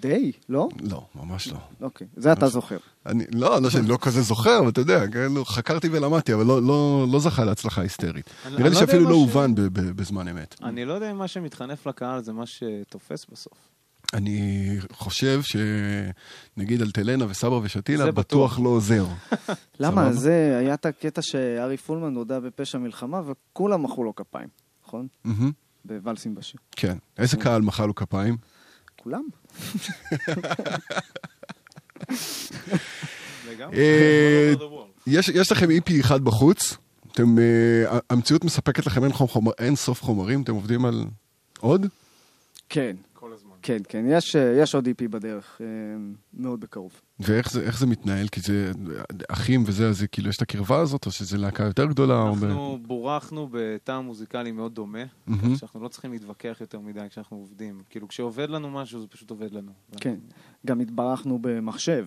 די, 0.00 0.32
לא? 0.48 0.68
לא, 0.80 1.04
ממש 1.14 1.48
לא. 1.48 1.58
אוקיי, 1.80 2.06
זה 2.16 2.32
אתה 2.32 2.48
זוכר. 2.48 2.76
אני, 3.06 3.24
לא, 3.32 3.62
לא 3.62 3.70
שאני 3.70 3.88
לא 3.88 3.98
כזה 4.00 4.22
זוכר, 4.22 4.58
אבל 4.58 4.68
אתה 4.68 4.80
יודע, 4.80 5.06
כאילו, 5.08 5.44
חקרתי 5.44 5.88
ולמדתי, 5.92 6.34
אבל 6.34 6.46
לא, 6.46 6.62
לא, 6.62 7.06
לא 7.12 7.20
זכה 7.20 7.44
להצלחה 7.44 7.80
היסטרית. 7.82 8.30
אני- 8.46 8.56
נראה 8.56 8.68
לי 8.68 8.74
לא 8.74 8.80
שאפילו 8.80 9.04
לא 9.04 9.10
ש- 9.10 9.12
הובן 9.12 9.54
ב- 9.54 9.60
ב- 9.60 9.90
בזמן 9.96 10.28
אמת. 10.28 10.54
אני 10.62 10.84
לא 10.84 10.92
יודע 10.92 11.10
אם 11.10 11.16
מה 11.18 11.28
שמתחנף 11.28 11.86
לקהל 11.86 12.22
זה 12.22 12.32
מה 12.32 12.44
שתופס 12.46 13.26
בסוף. 13.32 13.52
אני 14.14 14.60
חושב 14.92 15.40
שנגיד 15.42 16.82
אלטלנה 16.82 17.24
וסבא 17.28 17.54
ושתילה 17.62 18.12
בטוח 18.12 18.18
בטוח. 18.52 18.58
לא 18.64 18.68
עוזר. 18.68 19.06
למה? 19.80 20.02
סבבה? 20.02 20.12
זה, 20.12 20.56
היה 20.60 20.74
את 20.74 20.86
הקטע 20.86 21.22
שארי 21.22 21.76
פולמן 21.76 22.14
הודה 22.14 22.40
בפשע 22.40 22.78
מלחמה, 22.78 23.20
וכולם 23.26 23.82
מחאו 23.82 24.04
לו 24.04 24.14
כפיים, 24.14 24.48
נכון? 24.86 25.06
בוואלסים 25.84 26.34
בשיר. 26.34 26.60
כן. 26.76 26.96
איזה 27.18 27.36
קהל 27.36 27.62
מחא 27.62 27.82
לו 27.82 27.94
כפיים? 27.94 28.36
כולם. 29.02 29.22
אה, 33.72 34.52
יש 35.06 35.28
יש 35.28 35.52
לכם 35.52 35.70
איפי 35.70 36.00
אחד 36.00 36.20
בחוץ, 36.24 36.76
אתם, 37.12 37.38
אה, 37.38 37.98
המציאות 38.10 38.44
מספקת 38.44 38.86
לכם 38.86 39.04
אין 39.04 39.12
חומר- 39.12 39.52
אין 39.58 39.76
סוף 39.76 40.02
חומרים, 40.02 40.42
אתם 40.42 40.54
עובדים 40.54 40.84
על 40.84 41.04
עוד? 41.60 41.86
כן. 42.68 42.96
כן, 43.62 43.78
כן, 43.88 44.04
יש, 44.08 44.36
אה, 44.36 44.58
יש 44.62 44.74
עוד 44.74 44.86
איפי 44.86 45.08
בדרך, 45.08 45.60
אה, 45.60 45.66
מאוד 46.34 46.60
בקרוב. 46.60 46.92
ואיך 47.20 47.50
זה, 47.52 47.60
איך 47.62 47.78
זה 47.78 47.86
מתנהל? 47.86 48.28
כי 48.28 48.40
זה 48.40 48.72
אחים 49.28 49.64
וזה, 49.66 49.88
אז 49.88 50.04
כאילו 50.12 50.28
יש 50.28 50.36
את 50.36 50.42
הקרבה 50.42 50.80
הזאת, 50.80 51.06
או 51.06 51.10
שזה 51.10 51.38
להקה 51.38 51.64
יותר 51.64 51.84
גדולה? 51.86 52.22
או 52.22 52.34
ב- 52.34 52.44
אנחנו 52.44 52.78
בורחנו 52.86 53.48
בטעם 53.52 54.04
מוזיקלי 54.04 54.52
מאוד 54.52 54.74
דומה, 54.74 54.98
מהמם. 55.26 55.54
כך 55.54 55.60
שאנחנו 55.60 55.82
לא 55.82 55.88
צריכים 55.88 56.12
להתווכח 56.12 56.56
יותר 56.60 56.80
מדי 56.80 57.00
כשאנחנו 57.10 57.36
עובדים. 57.36 57.82
כאילו, 57.90 58.08
כשעובד 58.08 58.50
לנו 58.50 58.70
משהו, 58.70 59.00
זה 59.00 59.06
פשוט 59.06 59.30
עובד 59.30 59.52
לנו. 59.52 59.72
כן, 60.00 60.14
גם 60.66 60.80
התברכנו 60.80 61.38
במחשב, 61.42 62.06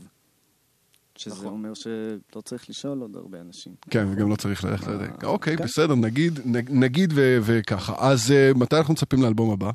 שזה 1.15 1.35
נכון. 1.35 1.47
אומר 1.47 1.73
שלא 1.73 2.41
צריך 2.45 2.69
לשאול 2.69 3.01
עוד 3.01 3.15
הרבה 3.15 3.41
אנשים. 3.41 3.73
כן, 3.89 4.05
וגם 4.11 4.29
לא 4.29 4.35
צריך 4.35 4.63
ללכת 4.65 4.87
לזה. 4.87 5.07
אוקיי, 5.23 5.57
כן. 5.57 5.63
בסדר, 5.63 5.95
נגיד, 5.95 6.39
נג- 6.45 6.71
נגיד 6.71 7.13
ו- 7.15 7.37
וככה. 7.41 7.95
אז 8.09 8.31
אה, 8.31 8.51
מתי 8.55 8.75
אנחנו 8.77 8.93
מצפים 8.93 9.21
לאלבום 9.23 9.51
הבא? 9.51 9.71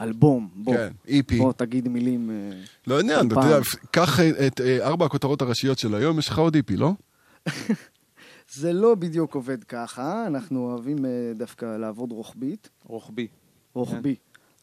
אלבום, 0.00 0.48
בוא. 0.54 0.74
כן, 0.76 0.92
איפי. 1.08 1.38
בוא, 1.38 1.52
תגיד 1.52 1.88
מילים. 1.88 2.30
אה, 2.30 2.50
לא 2.86 3.00
כל 3.34 3.40
אתה. 3.40 3.48
יודע, 3.48 3.58
קח 3.90 4.20
אה, 4.20 4.46
את 4.46 4.60
אה, 4.60 4.86
ארבע 4.86 5.06
הכותרות 5.06 5.42
הראשיות 5.42 5.78
של 5.78 5.94
היום, 5.94 6.18
יש 6.18 6.28
לך 6.28 6.38
עוד 6.38 6.54
איפי, 6.54 6.76
לא? 6.76 6.92
זה 8.54 8.72
לא 8.72 8.94
בדיוק 8.94 9.34
עובד 9.34 9.64
ככה, 9.64 10.26
אנחנו 10.26 10.70
אוהבים 10.70 10.98
דווקא 11.34 11.76
לעבוד 11.76 12.12
רוחבית. 12.12 12.68
רוחבי. 12.86 13.26
רוחבי. 13.74 14.14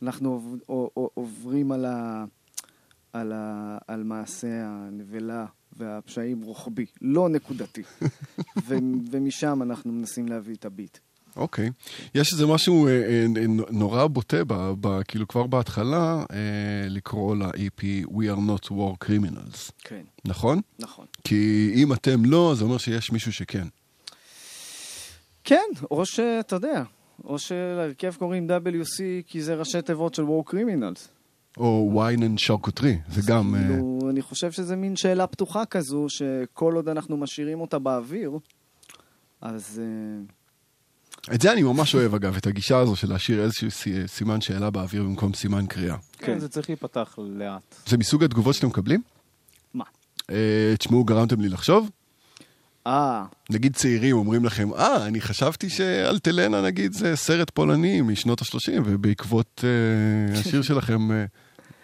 אנחנו 0.02 0.30
עוב- 0.32 0.60
עו- 0.66 0.90
עו- 0.94 1.10
עוברים 1.14 1.72
על, 1.72 1.86
ה, 1.86 2.26
על, 3.14 3.32
ה, 3.36 3.78
על 3.88 4.04
מעשה 4.04 4.48
הנבלה 4.66 5.46
והפשעים 5.78 6.42
רוחבי, 6.42 6.86
לא 7.02 7.30
נקודתי. 7.30 7.82
ו, 8.68 8.76
ומשם 9.12 9.62
אנחנו 9.62 9.92
מנסים 9.94 10.28
להביא 10.28 10.56
את 10.56 10.66
הביט. 10.66 10.98
אוקיי. 11.38 11.70
יש 12.16 12.34
איזה 12.34 12.46
משהו 12.48 12.88
אה, 12.88 12.92
אה, 12.92 13.26
נורא 13.72 14.08
בוטה, 14.08 14.44
ב- 14.44 14.74
ב- 14.82 15.02
כאילו 15.04 15.28
כבר 15.28 15.48
בהתחלה, 15.48 16.24
אה, 16.32 16.38
לקרוא 16.90 17.36
ל-EP 17.36 17.82
We 18.10 18.24
are 18.36 18.40
not 18.50 18.70
war 18.70 19.06
criminals. 19.08 19.72
כן. 19.84 20.02
נכון? 20.26 20.62
נכון. 20.80 21.06
כי 21.24 21.72
אם 21.76 21.94
אתם 21.94 22.26
לא, 22.26 22.54
זה 22.58 22.64
אומר 22.64 22.78
שיש 22.78 23.12
מישהו 23.12 23.34
שכן. 23.34 23.68
כן, 25.44 25.66
או 25.92 26.06
שאתה 26.06 26.56
יודע, 26.56 26.84
או 27.24 27.40
שלהרכב 27.40 28.14
קוראים 28.16 28.48
WC 28.50 29.02
כי 29.28 29.42
זה 29.42 29.56
ראשי 29.56 29.82
תיבות 29.82 30.16
של 30.16 30.24
War 30.24 30.52
Criminals. 30.52 31.08
או 31.58 31.92
wine 31.96 32.20
and 32.20 32.42
charcuterie, 32.48 33.12
זה 33.14 33.22
גם... 33.28 33.56
אה, 33.56 33.60
כאילו, 33.68 34.00
אני 34.10 34.22
חושב 34.22 34.52
שזה 34.52 34.76
מין 34.76 34.96
שאלה 34.96 35.28
פתוחה 35.28 35.66
כזו, 35.66 36.06
שכל 36.10 36.74
עוד 36.76 36.90
אנחנו 36.90 37.18
משאירים 37.18 37.62
אותה 37.62 37.80
באוויר, 37.80 38.32
אז... 39.42 39.82
אה, 39.84 40.37
את 41.34 41.42
זה 41.42 41.52
אני 41.54 41.64
ממש 41.64 41.96
אוהב, 41.96 42.16
אגב, 42.16 42.36
את 42.38 42.48
הגישה 42.48 42.78
הזו 42.78 42.96
של 42.96 43.10
להשאיר 43.10 43.44
איזשהו 43.44 43.72
סי- 43.72 44.08
סימן 44.08 44.42
שאלה 44.42 44.70
באוויר 44.70 45.04
במקום 45.04 45.34
סימן 45.34 45.66
קריאה. 45.66 45.96
כן, 46.18 46.40
זה 46.40 46.50
צריך 46.50 46.70
להיפתח 46.70 47.16
לאט. 47.18 47.76
זה 47.88 47.98
מסוג 47.98 48.24
התגובות 48.24 48.56
שאתם 48.56 48.68
מקבלים? 48.68 49.02
מה? 49.74 49.84
אה, 50.32 50.36
תשמעו, 50.80 51.04
גרמתם 51.04 51.42
לי 51.42 51.50
לחשוב? 51.50 51.90
אה, 52.88 53.26
נגיד 53.50 53.76
צעירים 53.76 54.16
אומרים 54.16 54.46
לכם, 54.46 54.74
אה, 54.74 55.06
אני 55.06 55.22
חשבתי 55.22 55.70
שאלטלנה, 55.70 56.62
נגיד, 56.62 56.94
זה 56.94 57.16
סרט 57.16 57.50
פולני 57.50 58.02
משנות 58.02 58.42
ה-30, 58.42 58.56
ובעקבות 58.86 59.64
אה, 60.34 60.40
השיר 60.40 60.62
שלכם... 60.62 61.08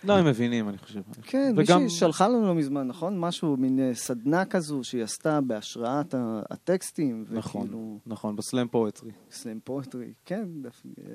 לא, 0.03 0.17
הם 0.17 0.25
מבינים, 0.25 0.69
אני 0.69 0.77
חושב. 0.77 0.99
כן, 1.21 1.53
וגם- 1.57 1.83
מישהי 1.83 1.99
שלחה 1.99 2.27
לנו 2.27 2.47
לא 2.47 2.55
מזמן, 2.55 2.87
נכון? 2.87 3.19
משהו, 3.19 3.57
מין 3.57 3.79
אה, 3.79 3.91
סדנה 3.95 4.45
כזו 4.45 4.79
שהיא 4.83 5.03
עשתה 5.03 5.41
בהשראת 5.41 6.15
הטקסטים. 6.51 7.25
נכון, 7.31 7.61
וכאילו, 7.61 7.99
נכון, 8.07 8.35
בסלאם 8.35 8.67
פואטרי. 8.67 9.11
סלאם 9.31 9.59
פואטרי, 9.63 10.13
כן. 10.25 10.45
דף- 10.61 10.83
אה, 10.99 11.13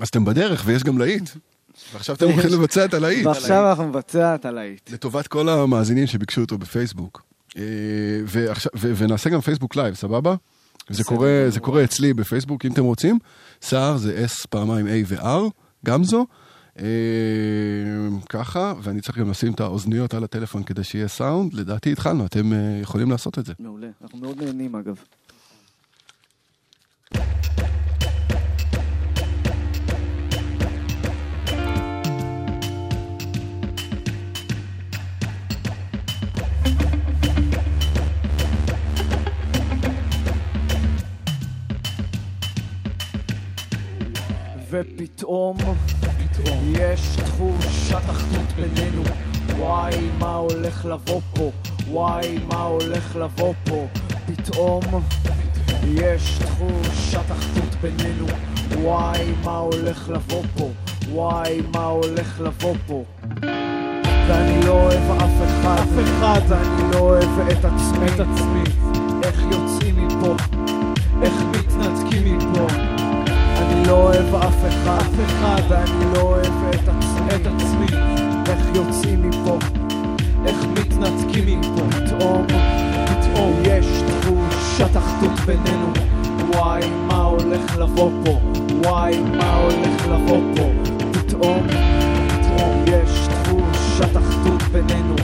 אז 0.00 0.08
אתם 0.08 0.24
בדרך, 0.24 0.62
ויש 0.66 0.82
גם 0.84 0.98
להיט. 0.98 1.30
ועכשיו 1.92 2.16
אתם 2.16 2.26
הולכים 2.26 2.50
לבצע 2.52 2.84
את 2.84 2.94
הלהיט. 2.94 3.26
ועכשיו 3.26 3.68
אנחנו 3.68 3.88
נבצע 3.88 4.34
את 4.34 4.44
הלהיט. 4.44 4.90
לטובת 4.90 5.26
כל 5.26 5.48
המאזינים 5.48 6.06
שביקשו 6.06 6.40
אותו 6.40 6.58
בפייסבוק. 6.58 7.22
אה, 7.56 7.62
ועכשיו- 8.26 8.72
ו- 8.76 8.92
ונעשה 8.96 9.30
גם 9.30 9.40
פייסבוק 9.40 9.76
live, 9.76 9.94
סבבה? 9.94 10.34
זה 10.90 11.04
קורה. 11.04 11.44
זה 11.48 11.60
קורה 11.60 11.84
אצלי 11.84 12.14
בפייסבוק, 12.14 12.64
אם 12.64 12.72
אתם 12.72 12.84
רוצים. 12.84 13.18
סער 13.62 13.96
זה 13.96 14.24
S 14.26 14.46
פעמיים 14.50 14.86
A 14.86 14.90
ו-R, 15.06 15.50
גם 15.86 16.04
זו. 16.04 16.26
אה, 16.80 18.18
ככה, 18.28 18.72
ואני 18.82 19.00
צריך 19.00 19.18
גם 19.18 19.30
לשים 19.30 19.52
את 19.52 19.60
האוזניות 19.60 20.14
על 20.14 20.24
הטלפון 20.24 20.62
כדי 20.62 20.84
שיהיה 20.84 21.08
סאונד. 21.08 21.54
לדעתי 21.54 21.92
התחלנו, 21.92 22.26
אתם 22.26 22.52
אה, 22.52 22.78
יכולים 22.82 23.10
לעשות 23.10 23.38
את 23.38 23.46
זה. 23.46 23.52
מעולה, 23.58 23.88
אנחנו 24.02 24.18
מאוד 24.18 24.42
נהנים 24.42 24.76
אגב. 24.76 24.96
ופתאום, 44.70 45.56
פתאום, 45.56 46.07
יש 46.72 47.16
תחושת 47.16 48.10
אחדות 48.10 48.52
בינינו. 48.56 49.02
וואי, 49.58 49.96
מה 50.18 50.34
הולך 50.34 50.84
לבוא 50.84 51.20
פה? 51.34 51.50
וואי, 51.90 52.38
מה 52.48 52.62
הולך 52.62 53.16
לבוא 53.16 53.54
פה? 53.64 53.86
פתאום, 54.26 54.82
יש 55.84 56.38
תחושת 56.38 57.32
אחדות 57.32 57.74
בינינו. 57.82 58.26
וואי, 58.82 59.32
מה 59.44 59.56
הולך 59.56 60.08
לבוא 60.08 60.42
פה? 60.58 60.70
וואי, 61.10 61.62
מה 61.74 61.84
הולך 61.84 62.40
לבוא 62.40 62.74
פה? 62.86 63.04
ואני 64.28 64.66
לא 64.66 64.72
אוהב 64.72 65.10
אף 65.10 65.48
אחד, 65.48 65.78
אף 65.82 66.04
אחד, 66.04 66.40
ואני 66.48 66.92
לא 66.92 66.98
אוהב 66.98 67.38
את 67.50 67.64
עצמי, 67.64 68.06
את 68.06 68.20
עצמי. 68.20 68.64
איך 69.22 69.42
יוצאים 69.52 70.06
מפה? 70.06 70.34
איך 71.22 71.34
מתנתקים 71.50 72.38
מפה? 72.38 72.87
לא 73.88 73.92
אוהב 73.92 74.34
אף 74.34 74.54
אחד, 74.68 75.00
אף 75.00 75.14
אחד, 75.26 75.62
ואני 75.68 76.14
לא 76.14 76.20
אוהב 76.20 76.52
את 76.70 76.88
עצמי, 76.88 77.28
את 77.36 77.46
עצמי. 77.46 77.86
איך 78.48 78.58
יוצאים 78.74 79.30
מפה? 79.30 79.58
איך 80.46 80.56
מתנתקים 80.64 81.60
מפה? 81.60 81.82
פתאום, 81.90 82.46
פתאום 83.06 83.52
יש 83.64 83.86
תחושת 84.06 84.96
אחדות 84.96 85.40
בינינו. 85.46 85.92
וואי, 86.54 86.90
מה 87.06 87.22
הולך 87.22 87.76
לבוא 87.76 88.10
פה? 88.24 88.40
וואי, 88.84 89.20
מה 89.20 89.56
הולך 89.56 90.06
לבוא 90.06 90.40
פה? 90.56 90.62
פתאום, 91.12 91.66
פתאום 92.28 92.84
בינינו 94.72 95.14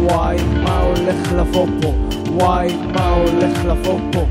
וואי, 0.00 0.36
מה 0.64 0.80
הולך 0.80 1.32
לבוא 1.32 1.66
פה? 1.82 1.94
וואי, 2.26 2.76
מה 2.94 3.08
הולך 3.08 3.64
לבוא 3.64 4.00
פה? 4.12 4.26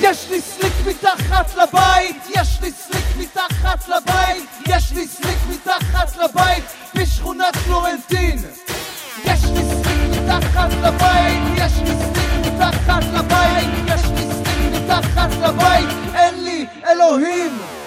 יש 0.00 0.30
לי 0.30 0.40
סליק 0.40 0.72
מתחת 0.88 1.54
לבית, 1.54 2.16
יש 2.28 2.58
לי 2.62 2.72
סליק 2.72 3.04
מתחת 3.18 3.88
לבית, 3.88 4.44
יש 4.68 4.92
לי 4.92 5.08
סליק 5.08 5.38
מתחת 5.50 6.16
לבית, 6.16 6.64
בשכונת 6.94 7.56
פלורנטין. 7.56 8.38
יש 9.24 9.44
לי 9.44 9.62
סליק 9.62 10.22
מתחת 10.22 10.70
לבית, 10.82 11.42
יש 11.56 11.72
לי 11.84 11.94
סליק 11.96 12.54
מתחת 12.54 13.04
לבית, 13.14 13.68
יש 13.86 14.04
לי 14.04 14.32
סליק 14.32 14.82
מתחת 14.82 15.30
לבית, 15.42 15.88
אין 16.14 16.44
לי 16.44 16.66
אלוהים. 16.86 17.77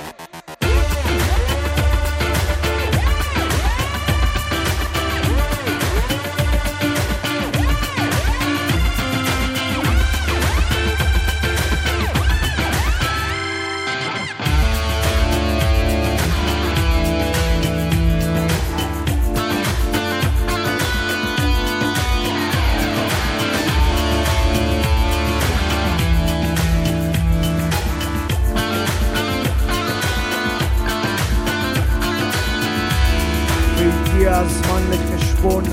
והגיע 34.21 34.37
הזמן 34.37 34.81
לחשבון 34.91 35.63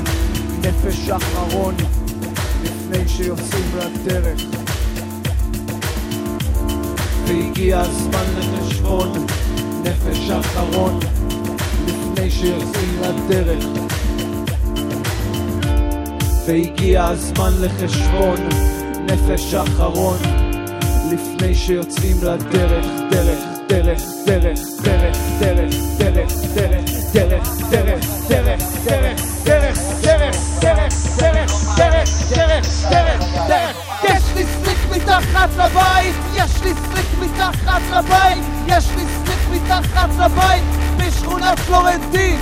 נפש 0.61 1.09
אחרון 1.11 1.75
לפני 2.63 3.09
שיוצאים 3.09 3.65
לדרך. 3.77 4.41
והגיע 7.27 7.81
הזמן 7.81 8.25
לחשבון 8.39 9.27
נפש 9.83 10.31
אחרון 10.31 11.01
לפני 11.87 12.31
שיוצאים 12.31 13.01
לדרך. 13.01 13.65
והגיע 16.47 17.05
הזמן 17.05 17.53
לחשבון 17.61 18.49
נפש 19.05 19.55
אחרון 19.55 20.19
לפני 21.13 21.55
שיוצאים 21.55 22.17
לדרך, 22.23 22.87
דרך, 23.11 23.58
דרך, 23.69 24.03
דרך, 24.27 24.59
דרך, 24.83 25.17
דרך, 25.41 25.77
דרך, 25.99 25.99
דרך, 25.99 26.33
דרך, 26.55 26.93
דרך, 27.15 27.49
דרך, 27.71 28.05
דרך, 28.29 29.25
דרך, 29.45 29.79
דרך, 30.05 30.39
דרך, 30.61 30.95
דרך, 31.19 31.77
דרך, 31.77 32.33
דרך, 32.33 32.67
דרך, 32.91 33.49
דרך. 33.49 33.77
יש 34.05 34.23
לי 34.37 34.45
סליק 34.45 34.79
מתחת 34.91 35.49
לבית, 35.57 36.15
יש 36.35 36.63
לי 36.63 36.73
סליק 36.75 37.07
מתחת 37.21 37.83
לבית, 37.91 38.45
יש 38.67 38.89
לי 38.97 39.05
סליק 39.25 39.63
מתחת 39.63 40.09
לבית, 40.19 40.65
בשכונת 40.97 41.59
פלורנטין. 41.59 42.41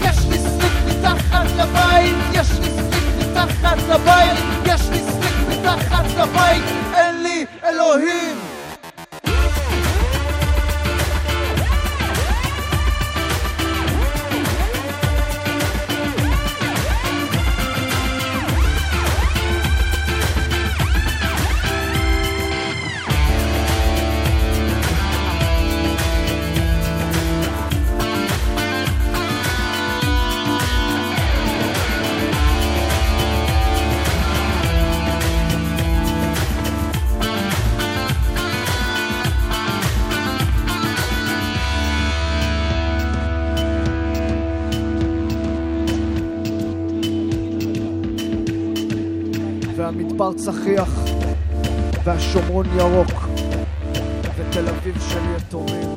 יש 0.00 0.26
לי 0.28 0.38
סליק 0.38 0.72
מתחת 0.86 1.46
לבית, 1.56 2.16
יש 2.32 2.50
לי 2.50 2.68
סליק 2.70 3.04
מתחת 3.18 3.78
לבית, 3.88 4.38
יש 4.64 4.88
לי 4.90 4.98
סליק 4.98 5.34
מתחת 5.48 6.04
לבית, 6.18 6.64
אין 6.94 7.22
לי 7.22 7.46
אלוהים. 7.64 8.51
צחיח, 50.44 50.90
והשומרון 52.04 52.66
ירוק, 52.76 53.28
ותל 54.36 54.68
אביב 54.68 54.94
של 55.10 55.20
יתומים, 55.36 55.94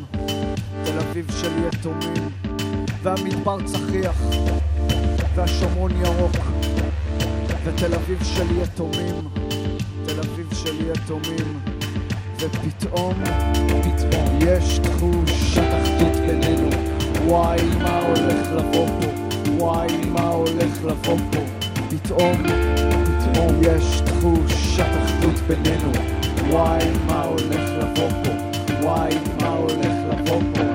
תל 0.83 0.99
אביב 0.99 1.31
של 1.41 1.51
יתומים, 1.67 2.29
והמדבר 3.03 3.57
צחיח, 3.65 4.21
והשומרון 5.35 5.91
ירוק, 6.01 6.35
ותל 7.63 7.93
אביב 7.95 8.23
של 8.23 8.61
יתומים, 8.61 9.15
תל 10.05 10.19
אביב 10.19 10.53
של 10.53 10.91
יתומים, 10.91 11.59
ופתאום, 12.39 13.13
פתאום 13.81 14.39
יש 14.47 14.79
תחושת 14.79 15.67
אחדות 15.83 16.15
בינינו, 16.27 16.69
וואי 17.27 17.61
מה 17.83 17.99
הולך 17.99 18.51
לבוא 18.51 18.87
פה, 18.87 19.07
וואי 19.51 20.05
מה 20.07 20.27
הולך 20.27 20.83
לבוא 20.83 21.17
פה, 21.31 21.39
פתאום, 21.89 22.43
פתאום 23.35 23.61
יש 23.61 24.01
תחושת 24.01 24.85
אחדות 25.03 25.35
בינינו, 25.47 25.91
וואי 26.49 26.83
מה 27.07 27.23
הולך 27.23 27.69
לבוא 27.77 28.09
פה, 28.23 28.31
וואי 28.81 29.13
מה 29.41 29.47
הולך 29.47 29.95
לבוא 30.09 30.41
פה. 30.53 30.74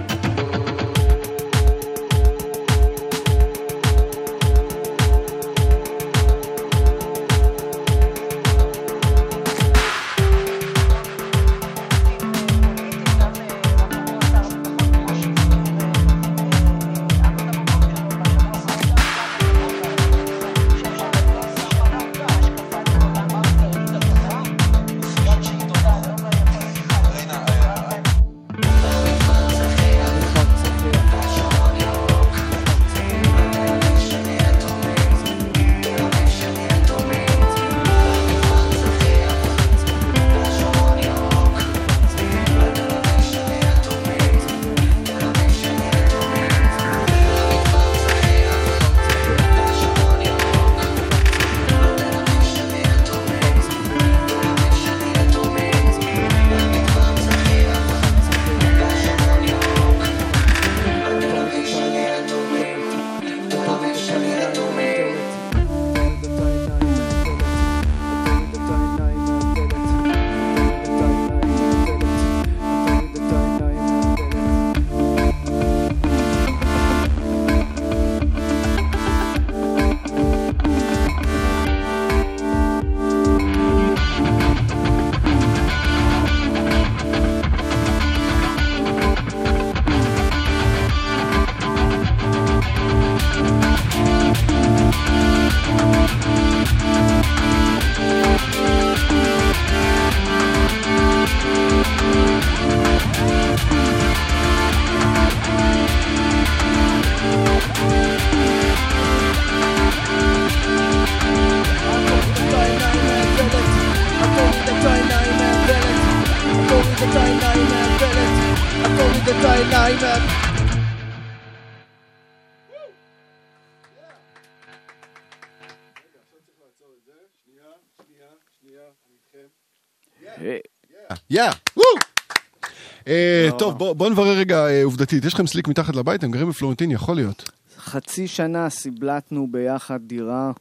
טוב, 133.61 133.78
בוא 133.78 133.92
בוא 133.92 134.08
נברר 134.11 134.36
רגע 134.38 134.66
אה, 134.66 134.84
עובדתית. 134.84 135.24
יש 135.24 135.34
לכם 135.34 135.46
סליק 135.46 135.68
מתחת 135.68 135.96
לבית? 135.96 136.24
הם 136.24 136.30
גרים 136.30 136.48
בפלורנטין? 136.48 136.90
יכול 136.90 137.16
להיות. 137.16 137.50
חצי 137.78 138.28
שנה 138.28 138.70
סיבלטנו 138.70 139.46
ביחד 139.50 140.00
דירה. 140.06 140.52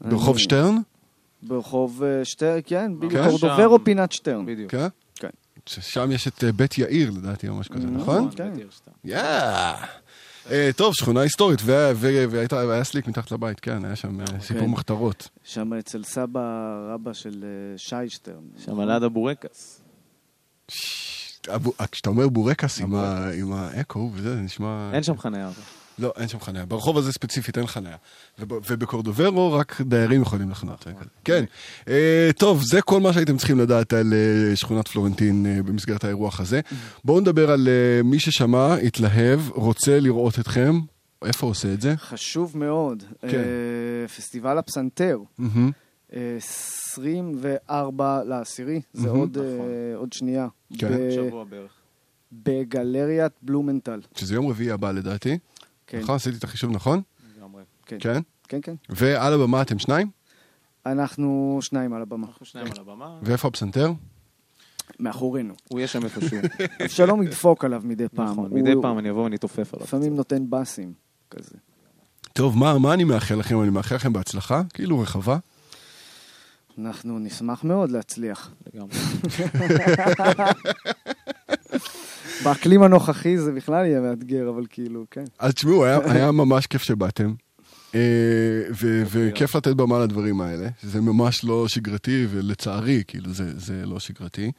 ברחוב 0.00 0.38
שטרן? 0.38 0.76
ברחוב 1.42 2.02
אה, 2.02 2.24
שטרן, 2.24 2.58
כן, 2.66 2.92
בדיוק. 2.98 3.12
כן? 3.12 3.28
קורדוברו 3.30 3.84
פינת 3.84 4.12
שטרן. 4.12 4.46
בדיוק. 4.46 4.70
כן? 4.70 4.86
כן. 5.14 5.28
שם 5.66 6.12
יש 6.12 6.28
את 6.28 6.44
אה, 6.44 6.52
בית 6.52 6.78
יאיר 6.78 7.10
לדעתי 7.10 7.48
או 7.48 7.54
משהו 7.54 7.74
כזה, 7.74 7.86
נכון? 7.86 8.28
כן. 8.36 8.52
יא! 9.04 9.18
אה, 10.50 10.70
טוב, 10.76 10.94
שכונה 10.94 11.20
היסטורית, 11.20 11.60
והיה- 11.64 12.84
סליק 12.84 13.06
מתחת 13.08 13.32
לבית, 13.32 13.60
כן, 13.60 13.84
היה 13.84 13.96
שם 13.96 14.20
אה, 14.20 14.26
סיפור 14.40 14.62
כן. 14.62 14.70
מחתרות. 14.70 15.28
שם 15.44 15.72
אצל 15.74 16.02
סבא 16.02 16.40
רבא 16.94 17.12
של 17.12 17.44
שי 17.76 17.96
שטרן. 18.08 18.34
שם 18.64 18.80
ליד 18.80 19.02
הבורקס. 19.02 19.80
כשאתה 21.92 22.08
אומר 22.10 22.28
בורקס 22.28 22.80
עם 22.80 22.94
ה- 22.94 23.30
עם 23.38 23.52
האקו 23.52 24.10
וזה, 24.14 24.34
זה 24.36 24.40
נשמע... 24.40 24.90
אין 24.92 25.02
שם 25.02 25.18
חניה. 25.18 25.50
לא, 25.98 26.12
אין 26.16 26.28
שם 26.28 26.40
חניה. 26.40 26.64
ברחוב 26.66 26.98
הזה 26.98 27.12
ספציפית 27.12 27.58
אין 27.58 27.66
חניה. 27.66 27.96
וב- 28.38 28.58
ובקורדוברו 28.70 29.52
רק 29.52 29.80
דיירים 29.80 30.22
יכולים 30.22 30.50
לחנות. 30.50 30.86
כן. 31.24 31.44
אה, 31.88 32.30
טוב, 32.38 32.62
זה 32.62 32.82
כל 32.82 33.00
מה 33.00 33.12
שהייתם 33.12 33.36
צריכים 33.36 33.58
לדעת 33.60 33.92
על 33.92 34.12
אה, 34.14 34.56
שכונת 34.56 34.88
פלורנטין 34.88 35.46
אה, 35.46 35.62
במסגרת 35.62 36.04
האירוח 36.04 36.40
הזה. 36.40 36.60
בואו 37.04 37.20
נדבר 37.20 37.50
על 37.50 37.68
אה, 37.68 38.02
מי 38.02 38.20
ששמע, 38.20 38.74
התלהב, 38.74 39.40
רוצה 39.50 40.00
לראות 40.00 40.38
אתכם. 40.38 40.80
איפה 41.24 41.46
הוא 41.46 41.50
עושה 41.50 41.72
את 41.72 41.80
זה? 41.80 41.94
חשוב 41.96 42.58
מאוד. 42.58 43.02
כן. 43.22 43.28
אה, 43.28 44.08
פסטיבל 44.16 44.58
הפסנתר. 44.58 45.18
מהמם. 46.98 47.44
אה, 47.44 47.56
24 47.66 48.24
לעשירי, 48.24 48.80
זה. 48.92 49.08
עוד, 49.08 49.38
אה, 49.38 49.44
עוד 49.96 50.12
שנייה. 50.12 50.48
כן. 50.78 50.88
ב- 50.88 51.10
שבוע 51.10 51.44
בערך. 51.44 51.72
בגלריית 52.32 53.32
בלומנטל. 53.42 54.00
שזה 54.14 54.34
יום 54.34 54.48
רביעי 54.48 54.70
הבא 54.70 54.92
לדעתי. 54.92 55.38
כן. 55.86 55.98
נכון? 56.00 56.14
עשיתי 56.14 56.36
את 56.38 56.44
החישוב 56.44 56.70
נכון? 56.70 57.02
לגמרי. 57.38 57.62
כן. 57.86 57.96
כן? 58.00 58.20
כן, 58.48 58.58
כן. 58.62 58.74
ועל 58.88 59.32
הבמה 59.32 59.62
אתם 59.62 59.78
שניים? 59.78 60.10
אנחנו 60.86 61.58
שניים 61.62 61.92
על 61.92 62.02
הבמה. 62.02 62.26
אנחנו 62.26 62.46
שניים 62.46 62.66
על 62.66 62.80
הבמה. 62.80 63.18
ואיפה 63.22 63.48
הפסנתר? 63.48 63.92
מאחורינו. 65.00 65.54
הוא 65.68 65.78
יהיה 65.78 65.88
שם 65.88 66.04
איפשהו. 66.04 66.38
אבשלום 66.84 67.22
ידפוק 67.22 67.64
עליו 67.64 67.82
מדי 67.84 68.08
פעם. 68.08 68.30
נכון, 68.32 68.54
מדי 68.54 68.72
פעם 68.82 68.98
אני 68.98 69.10
אבוא 69.10 69.24
ונתעופף 69.24 69.74
עליו. 69.74 69.84
לפעמים 69.86 70.14
נותן 70.16 70.50
באסים, 70.50 70.92
כזה. 71.30 71.54
טוב, 72.32 72.58
מה, 72.58 72.78
מה 72.78 72.94
אני 72.94 73.04
מאחל 73.04 73.34
לכם? 73.34 73.62
אני 73.62 73.70
מאחל 73.70 73.94
לכם 73.94 74.12
בהצלחה, 74.12 74.62
כאילו 74.74 74.98
רחבה. 75.00 75.38
אנחנו 76.78 77.18
נשמח 77.18 77.64
מאוד 77.64 77.90
להצליח. 77.90 78.50
לגמרי. 78.74 78.92
באקלים 82.44 82.82
הנוכחי 82.82 83.38
זה 83.38 83.52
בכלל 83.52 83.86
יהיה 83.86 84.00
מאתגר, 84.00 84.48
אבל 84.48 84.66
כאילו, 84.70 85.04
כן. 85.10 85.24
אז 85.38 85.54
תשמעו, 85.54 85.84
היה, 85.84 85.98
היה 86.04 86.32
ממש 86.32 86.66
כיף 86.66 86.82
שבאתם. 86.82 87.34
אה, 87.94 88.00
ו- 88.82 89.02
וכיף 89.10 89.56
לתת 89.56 89.74
במה 89.74 89.98
לדברים 89.98 90.40
האלה. 90.40 90.68
זה 90.82 91.00
ממש 91.00 91.44
לא 91.44 91.68
שגרתי, 91.68 92.26
ולצערי, 92.30 93.02
כאילו, 93.06 93.32
זה, 93.32 93.58
זה 93.58 93.86
לא 93.86 93.98
שגרתי. 93.98 94.52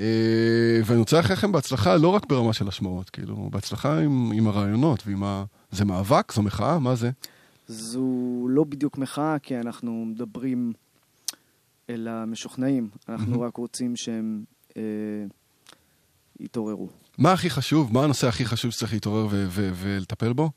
אה, 0.00 0.80
ואני 0.84 0.98
רוצה 0.98 1.16
לאחל 1.16 1.32
לכם 1.32 1.52
בהצלחה, 1.52 1.96
לא 1.96 2.08
רק 2.08 2.26
ברמה 2.26 2.52
של 2.52 2.68
השמעות, 2.68 3.10
כאילו, 3.10 3.48
בהצלחה 3.52 3.98
עם, 3.98 4.32
עם 4.34 4.46
הרעיונות 4.46 5.02
ועם 5.06 5.24
ה... 5.24 5.44
זה 5.70 5.84
מאבק? 5.84 6.32
זו 6.32 6.42
מחאה? 6.42 6.78
מה 6.78 6.94
זה? 6.94 7.10
זו 7.68 8.02
לא 8.48 8.64
בדיוק 8.64 8.98
מחאה, 8.98 9.36
כי 9.42 9.60
אנחנו 9.60 10.04
מדברים 10.04 10.72
אל 11.90 12.08
המשוכנעים. 12.08 12.88
אנחנו 13.08 13.40
רק 13.40 13.56
רוצים 13.56 13.96
שהם 13.96 14.44
אה, 14.76 14.82
יתעוררו. 16.40 16.88
מה 17.18 17.32
הכי 17.32 17.50
חשוב? 17.50 17.92
מה 17.92 18.04
הנושא 18.04 18.26
הכי 18.28 18.44
חשוב 18.44 18.70
שצריך 18.70 18.92
להתעורר 18.92 19.26
ולטפל 19.50 20.32
בו? 20.32 20.50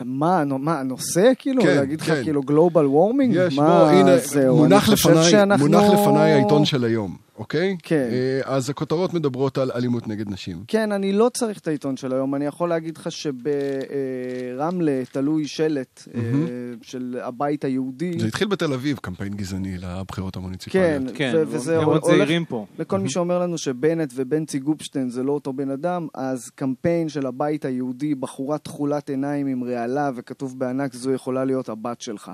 מה, 0.00 0.44
מה, 0.44 0.80
הנושא 0.80 1.32
כאילו? 1.38 1.62
כן, 1.62 1.76
להגיד 1.76 2.00
לך 2.00 2.06
כן. 2.06 2.22
כאילו 2.22 2.42
גלובל 2.42 2.86
וורמינג? 2.86 3.34
יש, 3.38 3.54
מה 3.56 3.66
בוא, 3.66 3.88
הנה, 3.90 4.18
זהו? 4.18 4.56
מונח 4.56 4.88
לפניי, 4.88 5.30
שאנחנו- 5.30 5.68
מונח 5.68 5.82
לפניי 5.92 6.32
העיתון 6.32 6.64
של 6.64 6.84
היום, 6.84 7.16
אוקיי? 7.38 7.76
כן. 7.82 8.08
אה, 8.12 8.40
אז 8.54 8.70
הכותרות 8.70 9.14
מדברות 9.14 9.58
על 9.58 9.70
אלימות 9.74 10.08
נגד 10.08 10.30
נשים. 10.30 10.64
כן, 10.68 10.92
אני 10.92 11.12
לא 11.12 11.30
צריך 11.34 11.58
את 11.58 11.68
העיתון 11.68 11.96
של 11.96 12.12
היום. 12.12 12.34
אני 12.34 12.44
יכול 12.46 12.68
להגיד 12.68 12.96
לך 12.96 13.08
שברמלה 13.12 14.82
תלוי 15.12 15.46
שלט 15.46 16.02
אה, 16.14 16.20
מהמם. 16.22 16.46
של 16.82 17.18
הבית 17.22 17.64
היהודי. 17.64 18.18
זה 18.18 18.26
התחיל 18.26 18.48
בתל 18.48 18.72
אביב, 18.72 18.98
קמפיין 19.02 19.34
גזעני 19.34 19.76
לבחירות 19.78 20.36
המוניציפליות. 20.36 20.86
כן, 20.86 21.02
כן, 21.14 21.32
ו- 21.36 21.42
וזה 21.48 21.76
הולך- 21.78 22.04
זהירים 22.04 22.44
פה. 22.44 22.66
לכל 22.78 22.98
מי 23.00 23.08
שאומר 23.10 23.38
לנו 23.38 23.58
שבנט 23.58 24.12
ובנצי 24.16 24.58
גופשטיין 24.58 25.10
זה 25.10 25.22
לא 25.22 25.32
אותו 25.32 25.52
בן 25.52 25.70
אדם, 25.70 26.06
אז 26.14 26.50
קמפיין 26.54 27.08
של 27.08 27.26
הבית 27.26 27.64
היהודי, 27.64 28.14
בחורה 28.14 28.58
תכולת 28.58 29.10
עיניים 29.10 29.46
עם 29.46 29.64
רעלה, 29.64 30.10
וכתוב 30.16 30.58
בענק, 30.58 30.94
זו 30.94 31.12
יכולה 31.12 31.44
להיות 31.44 31.68
הבת 31.68 32.00
שלך. 32.00 32.30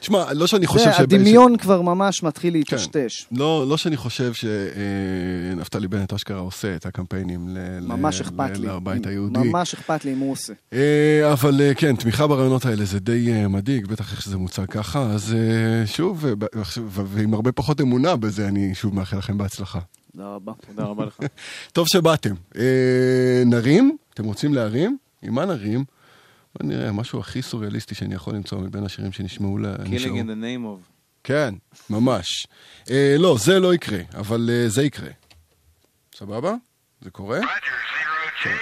תשמע, 0.00 0.32
לא 0.32 0.46
שאני 0.46 0.66
חושב 0.66 0.92
ש... 0.92 1.00
הדמיון 1.00 1.56
כבר 1.56 1.82
ממש 1.82 2.22
מתחיל 2.22 2.50
כן. 2.52 2.58
להיטשטש. 2.58 3.26
לא, 3.32 3.64
לא 3.68 3.76
שאני 3.76 3.96
חושב 3.96 4.32
שנפתלי 4.40 5.88
בנט 5.88 6.12
אשכרה 6.12 6.38
עושה 6.38 6.76
את 6.76 6.86
הקמפיינים 6.86 7.48
ממש 7.82 8.20
ל- 8.20 8.22
אכפת 8.24 8.50
ל- 8.56 8.60
לי. 8.60 8.66
לבית 8.68 9.06
היהודי. 9.06 9.38
ממש 9.38 9.74
אכפת 9.74 10.04
לי 10.04 10.12
אם 10.12 10.18
הוא 10.18 10.32
עושה. 10.32 10.52
אה, 10.72 11.32
אבל 11.32 11.60
אה, 11.60 11.74
כן, 11.74 11.96
תמיכה 11.96 12.26
ברעיונות 12.26 12.64
האלה 12.66 12.84
זה 12.84 13.00
די 13.00 13.32
אה, 13.32 13.48
מדאיג, 13.48 13.86
בטח 13.86 14.12
איך 14.12 14.22
שזה 14.22 14.36
מוצג 14.36 14.64
ככה, 14.66 15.02
אז 15.02 15.34
אה, 15.34 15.86
שוב, 15.86 16.26
אה, 16.26 16.32
ועם 16.86 17.34
הרבה 17.34 17.52
פחות 17.52 17.80
אמונה 17.80 18.16
בזה, 18.16 18.48
אני 18.48 18.74
שוב 18.74 18.94
מאחל 18.94 19.16
לכם 19.18 19.38
בהצלחה. 19.38 19.80
תודה 20.12 20.28
רבה. 20.34 20.52
תודה 20.66 20.84
רבה 20.84 21.04
לך. 21.04 21.18
טוב 21.72 21.86
שבאתם. 21.88 22.34
אה, 22.56 22.62
נרים? 23.46 23.96
אתם 24.14 24.24
רוצים 24.24 24.54
להרים? 24.54 24.98
עם 25.22 25.34
מה 25.34 25.44
נרים? 25.46 25.84
בוא 26.58 26.68
נראה, 26.68 26.92
משהו 26.92 27.20
הכי 27.20 27.42
סוריאליסטי 27.42 27.94
שאני 27.94 28.14
יכול 28.14 28.34
למצוא 28.34 28.58
מבין 28.60 28.84
השירים 28.84 29.12
שנשמעו. 29.12 29.58
Killing 29.58 29.90
in 30.00 30.26
the 30.26 30.42
name 30.42 30.64
of. 30.64 30.97
כן, 31.24 31.54
ממש. 31.90 32.46
אה, 32.90 33.16
לא, 33.18 33.36
זה 33.40 33.60
לא 33.60 33.74
יקרה, 33.74 33.98
אבל 34.14 34.50
אה, 34.52 34.68
זה 34.68 34.82
יקרה. 34.82 35.10
סבבה? 36.14 36.54
זה 37.00 37.10
קורה? 37.10 37.40
כן. 38.42 38.56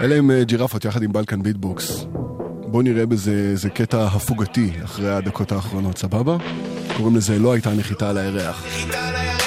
אלה 0.00 0.16
הם 0.16 0.30
אה, 0.30 0.44
ג'ירפות 0.44 0.84
יחד 0.84 1.02
עם 1.02 1.12
בלקן 1.12 1.42
ביטבוקס. 1.42 2.04
בואו 2.68 2.82
נראה 2.82 3.06
בזה 3.06 3.30
איזה 3.30 3.70
קטע 3.70 4.04
הפוגתי 4.04 4.72
אחרי 4.84 5.14
הדקות 5.14 5.52
האחרונות, 5.52 5.98
סבבה? 5.98 6.36
קוראים 6.96 7.16
לזה 7.16 7.38
לא 7.38 7.52
הייתה 7.52 7.70
נחיתה 7.70 8.10
על 8.10 8.18
הירח. 8.18 8.64
נחיתה 8.66 9.08
על 9.08 9.14
הירח, 9.14 9.45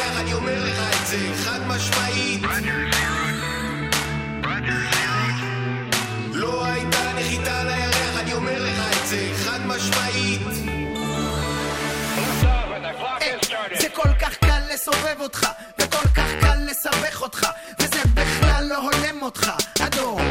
לסובב 15.10 15.22
אותך, 15.22 15.48
וכל 15.80 16.08
כך 16.16 16.28
קל 16.42 16.58
לסבך 16.66 17.22
אותך, 17.22 17.48
וזה 17.80 18.02
בכלל 18.14 18.66
לא 18.70 18.78
הולם 18.78 19.22
אותך, 19.22 19.52
אדום. 19.80 20.22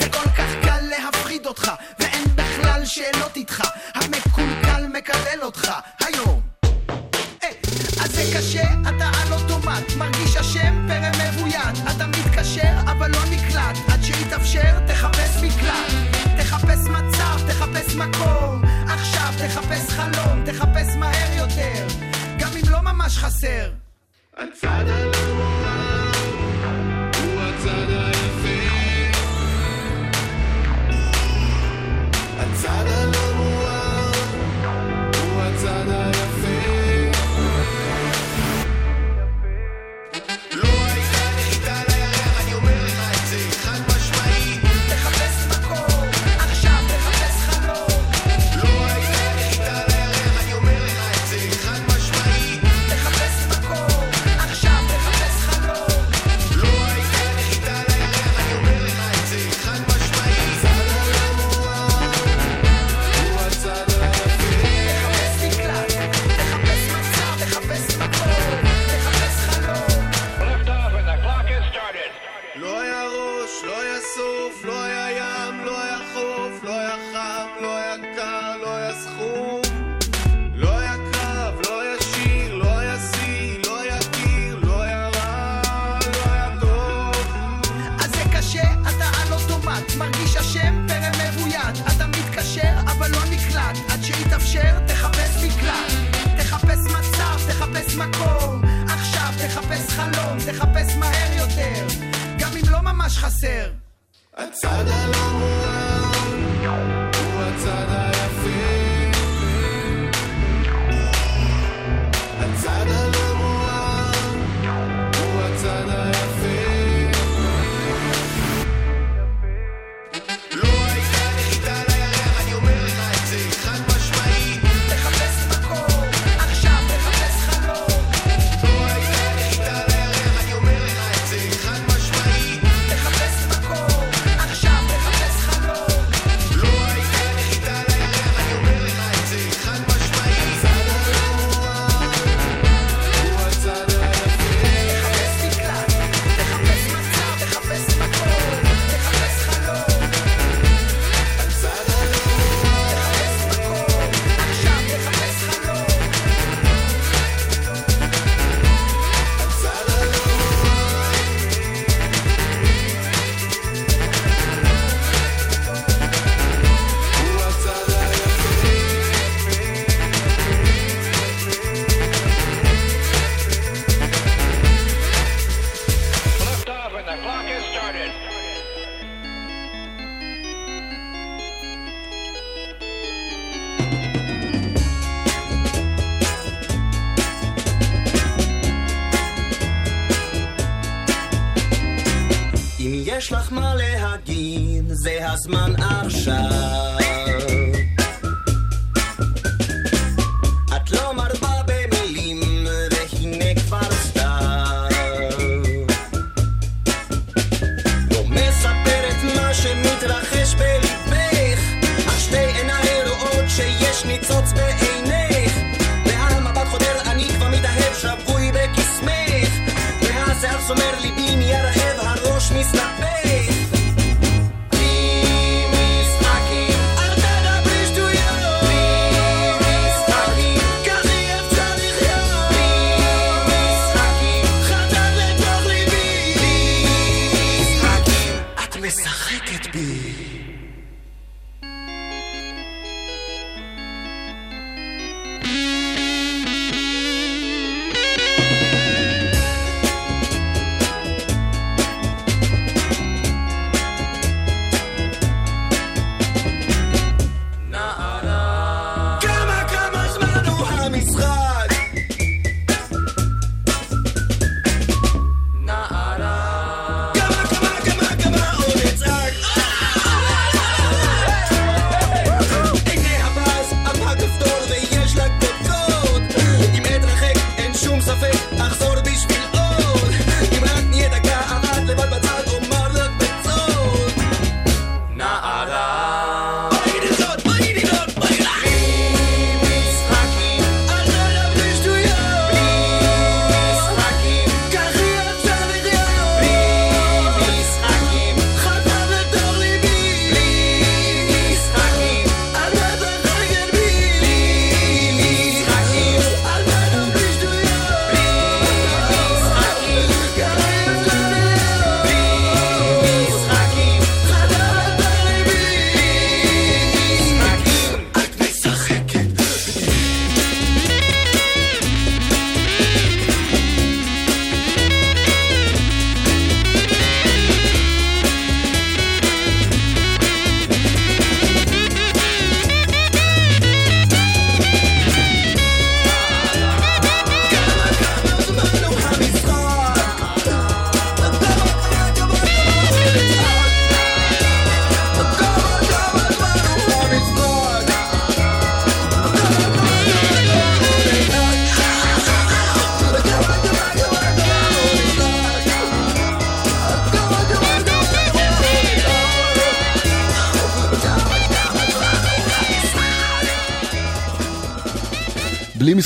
זה 0.00 0.08
כל 0.10 0.30
כך 0.38 0.50
קל 0.62 0.80
להפחיד 0.80 1.46
אותך, 1.46 1.72
ואין 1.98 2.24
בכלל 2.34 2.84
שאלות 2.84 3.36
איתך, 3.36 3.62
המקולקל 3.94 4.86
מקלל 4.94 5.42
אותך, 5.42 5.72
היום. 6.04 6.40
אז 8.02 8.10
זה 8.12 8.22
קשה, 8.38 8.64
אתה 8.82 9.10
על 9.22 9.32
אוטומט, 9.32 9.92
מרגיש 9.96 10.36
אשם, 10.36 10.88
פרא 10.88 11.10
מבוית, 11.28 11.96
אתה 11.96 12.06
מתקשר 12.06 12.72
אבל 12.92 13.10
לא 13.10 13.24
נקלט, 13.30 13.76
עד 13.92 14.02
שיתאפשר 14.02 14.79
חסר. 23.29 23.71
הצד 24.37 24.85
הלא 24.87 25.68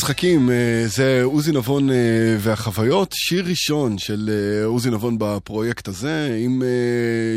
משחקים, 0.04 0.50
אה, 0.50 0.84
זה 0.86 1.20
עוזי 1.22 1.52
נבון 1.52 1.90
אה, 1.90 1.96
והחוויות. 2.38 3.12
שיר 3.16 3.44
ראשון 3.46 3.98
של 3.98 4.30
אה, 4.32 4.64
עוזי 4.64 4.90
נבון 4.90 5.16
בפרויקט 5.18 5.88
הזה. 5.88 6.38
אם 6.46 6.62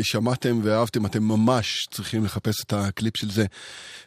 שמעתם 0.02 0.60
ואהבתם, 0.62 1.06
אתם 1.06 1.22
ממש 1.22 1.88
צריכים 1.90 2.24
לחפש 2.24 2.54
את 2.66 2.72
הקליפ 2.72 3.16
של 3.16 3.30
זה 3.30 3.46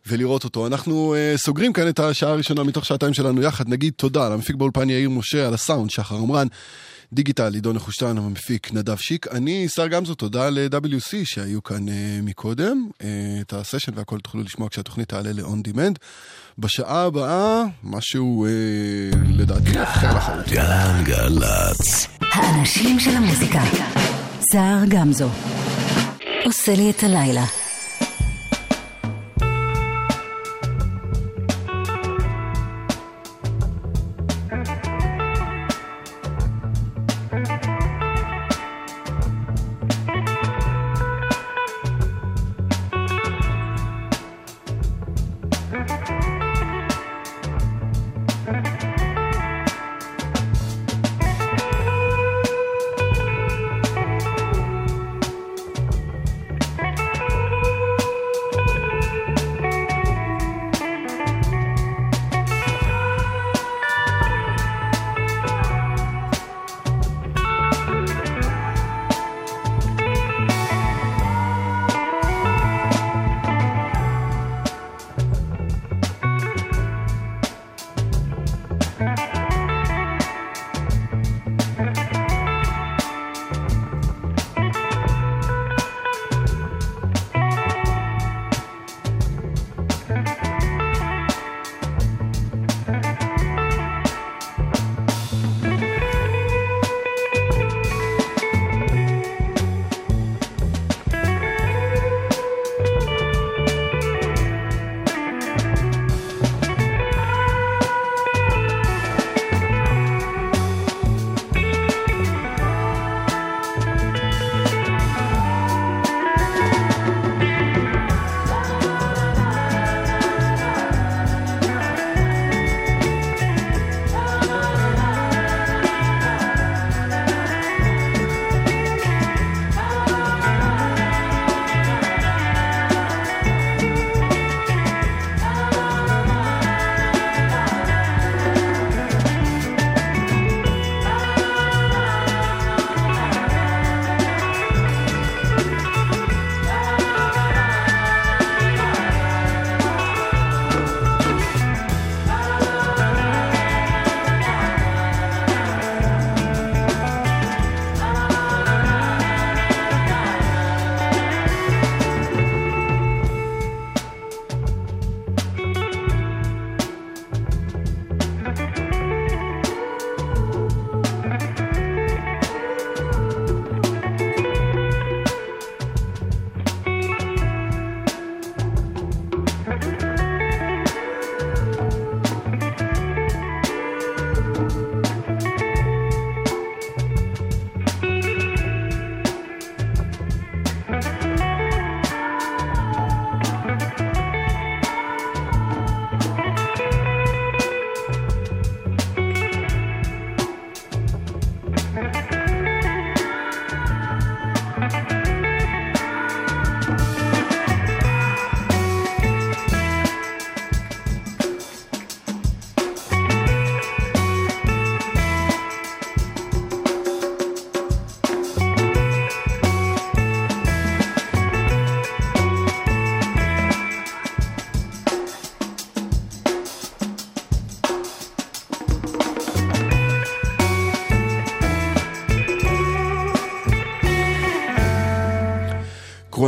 ולראות 0.06 0.44
אותו. 0.44 0.68
אנחנו 0.68 1.16
סוגרים 1.36 1.74
כאן 1.74 1.90
את 1.90 2.00
השעה 2.00 2.32
הראשונה 2.32 2.64
מתוך 2.64 2.86
שעתיים 2.86 3.14
שלנו 3.14 3.42
יחד. 3.42 3.70
נגיד 3.70 3.94
תודה 3.96 4.30
למפיק 4.30 4.56
באולפן 4.56 4.90
יאיר 4.90 5.10
משה, 5.10 5.48
על 5.48 5.54
הסאונד, 5.54 5.90
שחר 5.90 6.16
עמרן. 6.16 6.48
דיגיטל, 7.14 7.54
עידון 7.54 7.76
נחושתן, 7.76 8.18
המפיק 8.18 8.74
נדב 8.74 8.98
שיק. 8.98 9.28
אני, 9.28 9.70
שר 9.70 9.88
גמזו, 9.88 10.16
תודה 10.16 10.50
ל-WC 10.50 11.16
שהיו 11.24 11.64
כאן 11.64 11.88
uh, 11.88 11.92
מקודם. 12.24 12.88
Uh, 12.94 13.04
את 13.42 13.54
הסשן 13.54 13.92
והכל 13.96 14.20
תוכלו 14.20 14.44
לשמוע 14.44 14.70
כשהתוכנית 14.70 15.10
תעלה 15.10 15.32
ל-on 15.32 15.68
demand. 15.68 15.98
בשעה 16.62 17.04
הבאה, 17.06 17.64
משהו 17.84 18.46
uh, 18.48 19.18
לדעתי 19.38 19.84
אחר 19.84 20.18
לחלוטין. 20.18 20.62
גלגלצ. 21.04 22.08
האנשים 22.22 23.00
של 23.00 23.16
המוזיקה. 23.16 23.62
סער 24.52 24.86
גמזו. 24.88 25.30
עושה 26.46 26.76
לי 26.76 26.90
את 26.90 27.04
הלילה. 27.04 27.61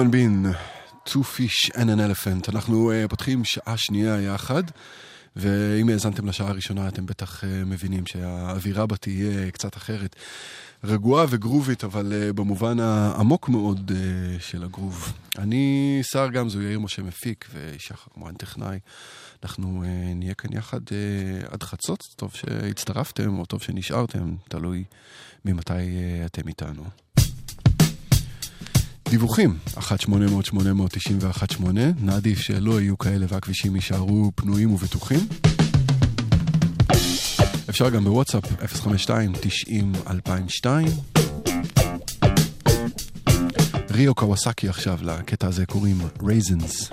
קרואן 0.04 0.12
בין, 0.12 0.46
Two 1.06 1.24
Fish 1.38 1.72
and 1.74 1.76
an 1.76 2.00
Elephant. 2.00 2.50
אנחנו 2.50 2.92
uh, 2.92 3.08
פותחים 3.08 3.46
שעה 3.46 3.78
שנייה 3.78 4.22
יחד, 4.22 4.64
ואם 5.36 5.90
האזנתם 5.90 6.28
לשעה 6.28 6.48
הראשונה 6.50 6.88
אתם 6.88 7.06
בטח 7.06 7.44
uh, 7.44 7.48
מבינים 7.66 8.06
שהאווירה 8.06 8.86
בה 8.86 8.98
תהיה 8.98 9.52
קצת 9.52 9.78
אחרת. 9.78 10.16
רגועה 10.84 11.26
וגרובית, 11.30 11.84
אבל 11.84 12.14
uh, 12.14 12.34
במובן 12.34 12.80
העמוק 12.80 13.50
מאוד 13.50 13.92
uh, 13.92 14.42
של 14.42 14.64
הגרוב. 14.64 15.14
אני 15.38 16.00
שר 16.12 16.28
גמזו, 16.28 16.62
יאיר 16.62 16.80
משה 16.80 17.02
מפיק, 17.02 17.48
ושחר 17.54 18.12
כמובן 18.14 18.34
טכנאי. 18.34 18.80
אנחנו 19.44 19.84
uh, 19.84 20.16
נהיה 20.16 20.34
כאן 20.34 20.54
יחד 20.54 20.82
uh, 20.88 21.54
עד 21.54 21.64
חצות, 21.64 22.00
טוב 22.16 22.32
שהצטרפתם 22.34 23.40
או 23.40 23.46
טוב 23.46 23.62
שנשארתם, 23.62 24.36
תלוי 24.50 24.84
ממתי 25.46 25.74
אה, 25.74 26.26
אתם 26.26 26.48
איתנו. 26.48 26.84
דיווחים, 29.14 29.58
1-800-891-8, 29.78 29.84
נעדיף 32.02 32.40
שלא 32.40 32.82
יהיו 32.82 32.98
כאלה 32.98 33.26
והכבישים 33.30 33.76
יישארו 33.76 34.32
פנויים 34.36 34.74
ובטוחים. 34.74 35.20
אפשר 37.70 37.90
גם 37.90 38.04
בוואטסאפ, 38.04 38.44
052-90-2002. 40.64 40.66
ריו 43.92 44.16
קוואסאקי 44.16 44.70
עכשיו, 44.70 45.00
לקטע 45.04 45.48
הזה 45.48 45.66
קוראים 45.66 45.98
Raisins. 46.24 46.90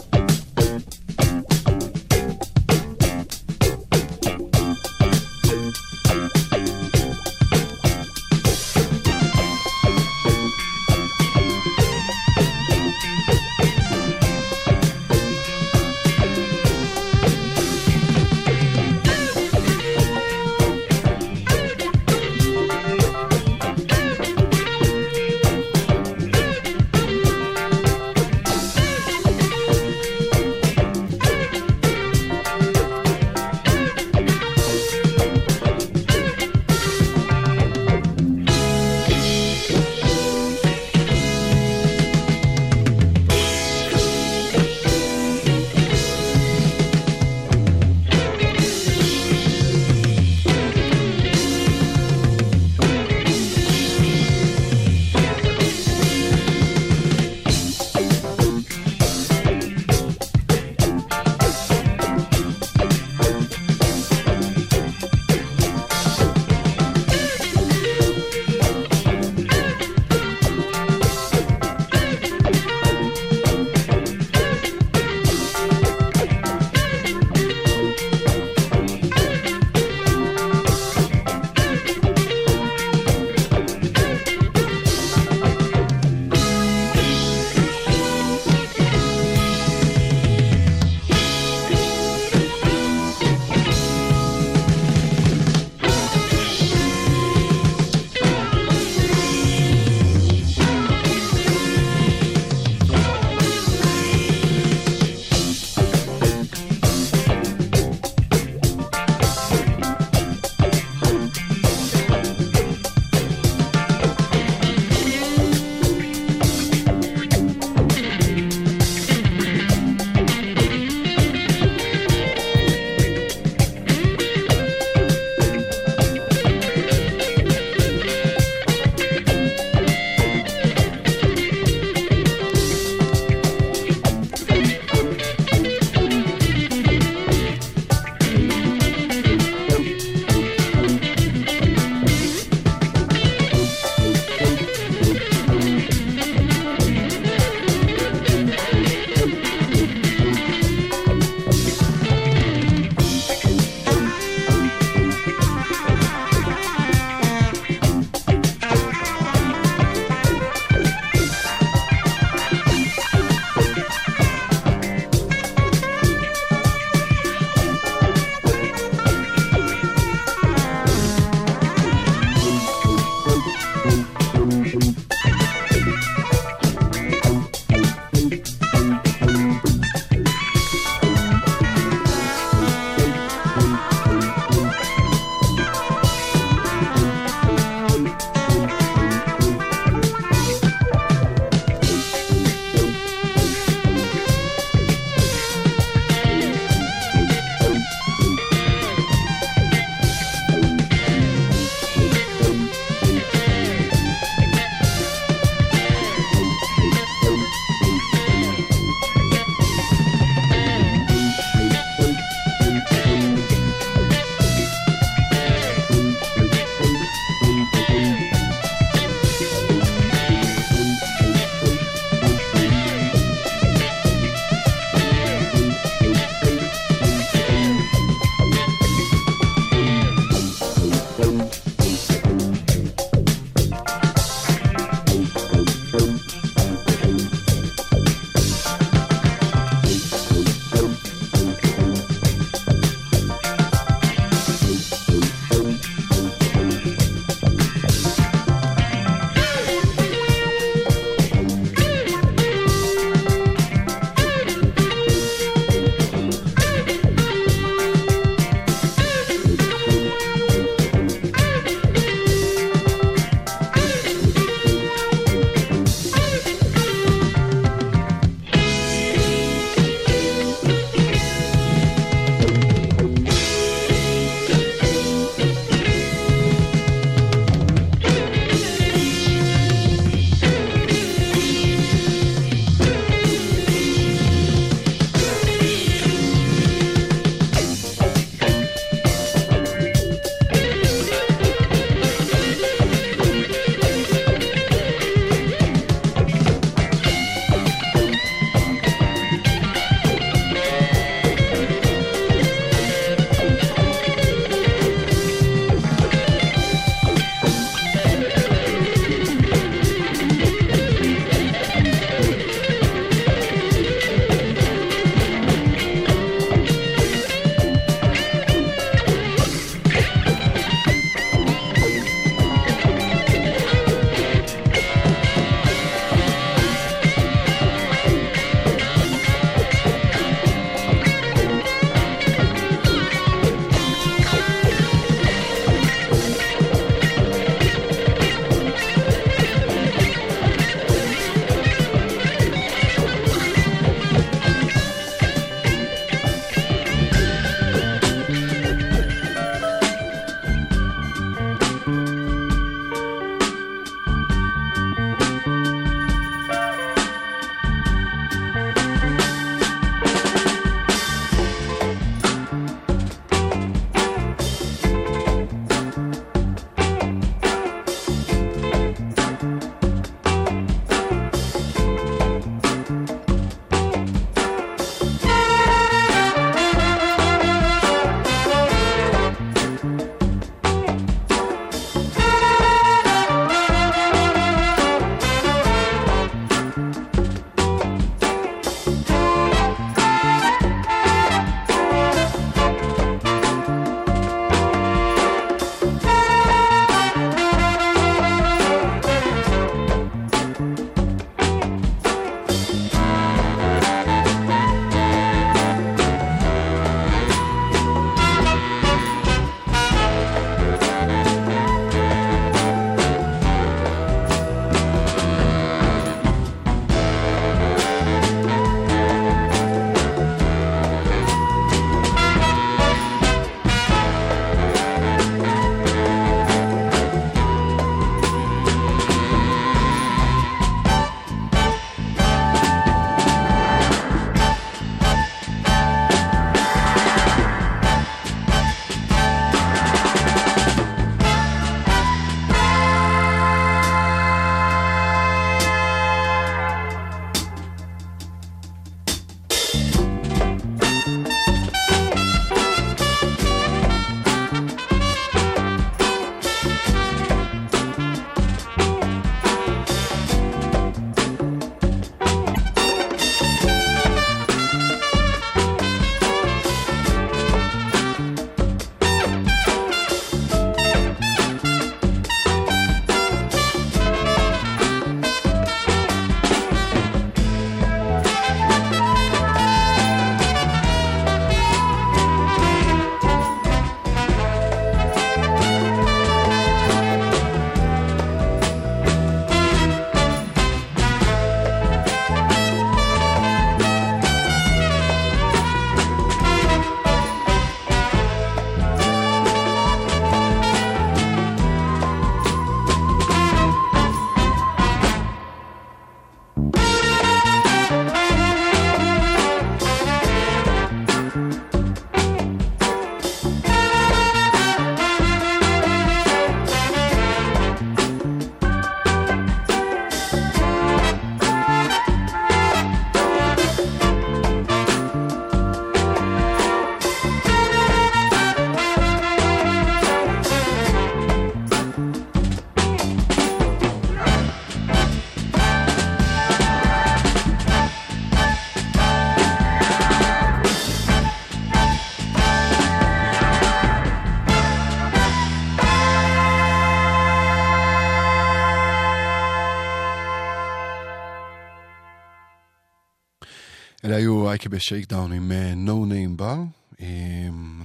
אלה 554.50 554.54
היו 554.54 554.60
אייקי 554.62 554.68
בשייקדאון 554.68 555.32
עם 555.32 555.52
No 555.86 556.12
Name 556.12 556.36
בר. 556.36 556.56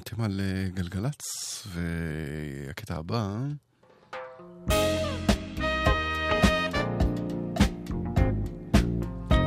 אתם 0.03 0.21
על 0.21 0.41
אה, 0.43 0.69
גלגלצ, 0.73 1.21
והקטע 1.67 2.95
הבא... 2.95 3.37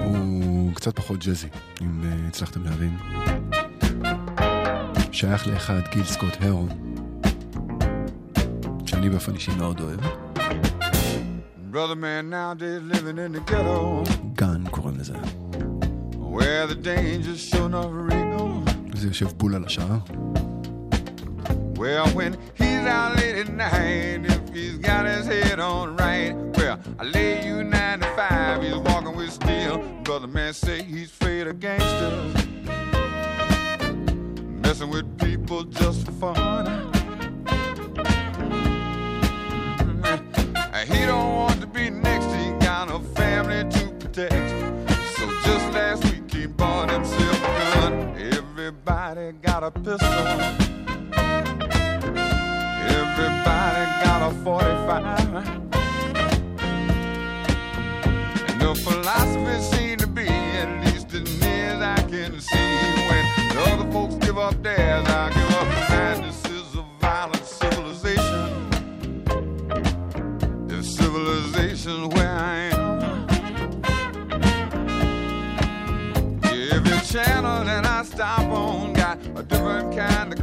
הוא 0.05 0.75
קצת 0.75 0.97
פחות 0.97 1.25
ג'אזי, 1.25 1.49
אם 1.83 2.05
אה, 2.05 2.29
הצלחתם 2.29 2.65
להבין. 2.65 2.97
שייך 5.13 5.47
לאחד 5.47 5.81
גיל 5.93 6.05
סקוט 6.05 6.35
הרון, 6.41 6.69
שאני 8.87 9.11
באופן 9.11 9.35
אישי 9.35 9.51
מאוד 9.57 9.81
אוהב. 9.81 10.01
Brother 11.73 11.97
man 11.97 12.31
nowadays 12.31 12.83
living 12.93 13.19
in 13.19 13.33
the 13.37 13.51
ghetto 13.51 14.11
גן 14.35 14.69
קוראים 14.71 14.97
לזה. 14.99 15.15
זה 18.94 19.08
יושב 19.08 19.28
בול 19.38 19.56
על 19.56 19.66
השעה. 19.66 19.98
Well, 21.76 22.08
when 22.18 22.34
he's 22.60 22.86
out 22.96 23.12
late 23.18 23.38
at 23.44 23.50
night, 23.64 24.20
if 24.34 24.44
he's 24.58 24.78
got 24.90 25.04
his 25.14 25.26
head 25.34 25.60
on 25.60 25.98
right, 25.98 26.34
well, 26.58 26.78
I 27.02 27.04
lay 27.16 27.46
you 27.48 27.58
95, 27.64 28.64
he's 28.64 28.80
walking 28.88 29.16
with 29.18 29.32
steel. 29.40 29.76
Brother 30.06 30.28
man 30.28 30.54
say 30.54 30.78
he's 30.94 31.10
afraid 31.16 31.27
Pistol. 49.89 50.09
Everybody 52.91 53.85
got 54.05 54.31
a 54.31 54.35
45. 54.45 55.18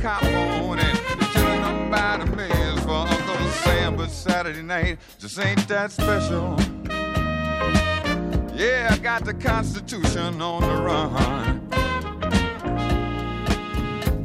Cop 0.06 0.24
on 0.24 0.78
and 0.78 1.00
killing 1.34 1.62
them 1.64 1.90
by 1.90 2.16
the 2.18 2.28
millions 2.36 2.80
for 2.82 2.92
Uncle 2.92 3.50
Sam. 3.64 3.96
But 3.96 4.12
Saturday 4.12 4.62
night 4.62 5.00
just 5.18 5.40
ain't 5.40 5.68
that 5.68 5.92
special. 5.92 6.56
Yeah, 8.54 8.90
I 8.92 9.00
got 9.00 9.26
the 9.26 9.34
Constitution 9.34 10.40
on 10.44 10.62
the 10.62 10.76
run. 10.84 11.68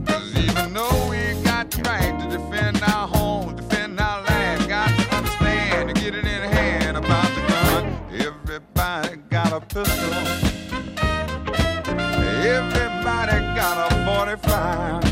Cause 0.04 0.36
even 0.36 0.74
though 0.74 1.08
we 1.08 1.42
got 1.44 1.70
the 1.70 1.80
right 1.88 2.14
to 2.20 2.36
defend 2.36 2.82
our 2.82 3.08
home, 3.08 3.56
defend 3.56 3.98
our 3.98 4.22
land, 4.24 4.68
got 4.68 4.90
to 4.90 5.16
understand 5.16 5.88
to 5.88 5.94
get 5.94 6.14
it 6.14 6.26
in 6.26 6.42
hand 6.42 6.98
about 6.98 7.34
the 7.34 7.40
gun. 7.48 7.84
Everybody 8.12 9.16
got 9.30 9.50
a 9.54 9.60
pistol. 9.60 10.12
Everybody 12.44 13.38
got 13.56 13.90
a 13.90 14.04
45. 14.04 15.09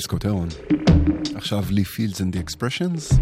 זה 0.00 0.04
היה 0.04 0.18
גיל 0.18 0.18
סקוט 0.18 0.24
הרון. 0.24 0.48
עכשיו 1.34 1.64
לי 1.70 1.84
פילדס 1.84 2.20
and 2.20 2.24
the 2.24 2.38
expressions. 2.38 3.20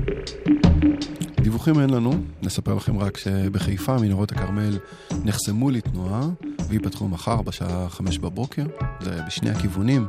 דיווחים 1.41 1.81
אין 1.81 1.91
לנו, 1.91 2.13
נספר 2.43 2.75
לכם 2.75 2.99
רק 2.99 3.17
שבחיפה 3.17 3.99
מנהרות 3.99 4.33
הכרמל 4.33 4.79
נחסמו 5.25 5.71
לתנועה 5.71 6.23
וייפתחו 6.69 7.09
מחר 7.09 7.43
בשעה 7.43 7.89
חמש 7.89 8.19
בבוקר, 8.19 8.65
זה 9.01 9.21
בשני 9.27 9.51
הכיוונים 9.51 10.07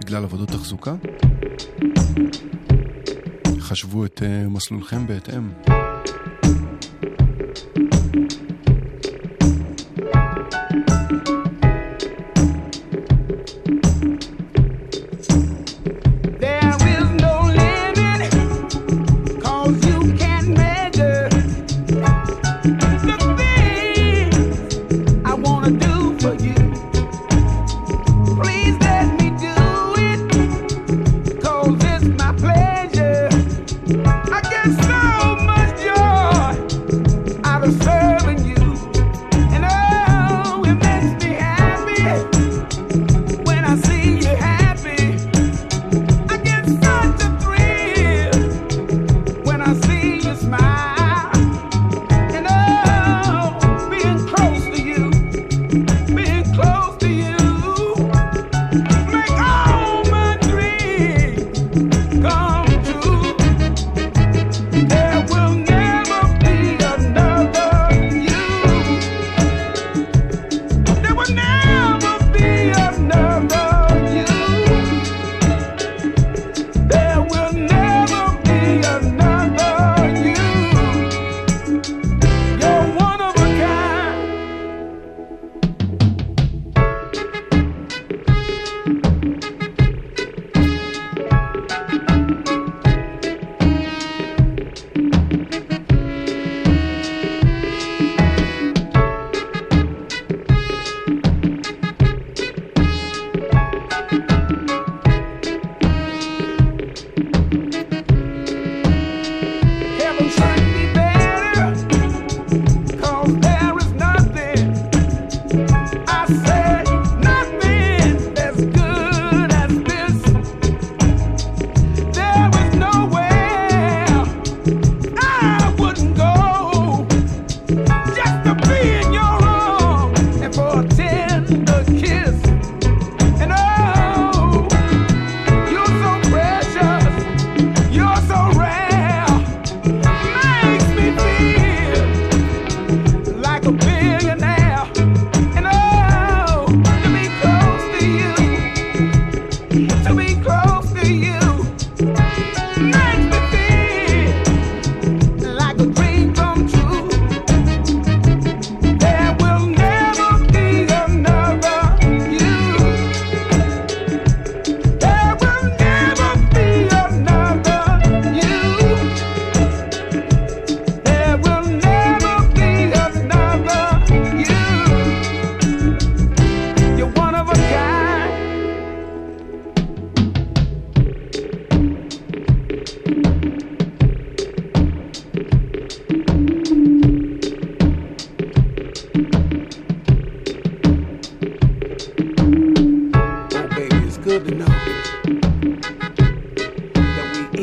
בגלל 0.00 0.24
עבודות 0.24 0.48
תחזוקה. 0.48 0.94
חשבו 3.58 4.04
את 4.04 4.18
uh, 4.18 4.48
מסלולכם 4.48 5.06
בהתאם. 5.06 5.50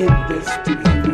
industry. 0.02 1.07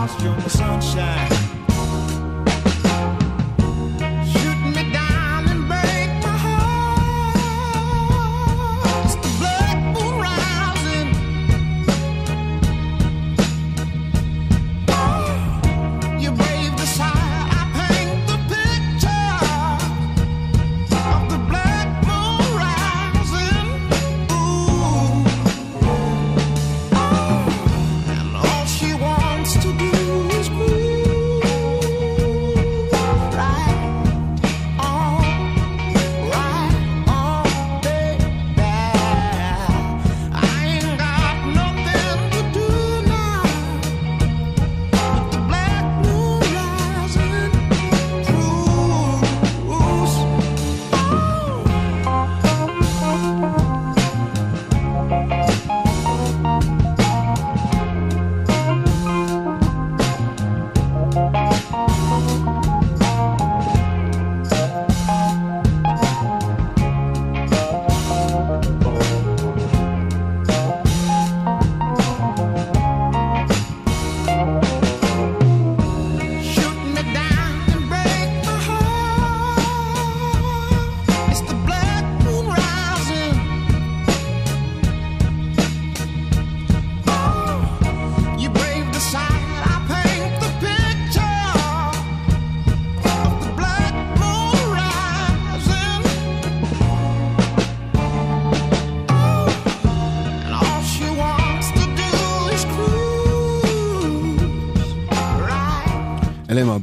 lost 0.00 0.22
sunshine. 0.48 1.39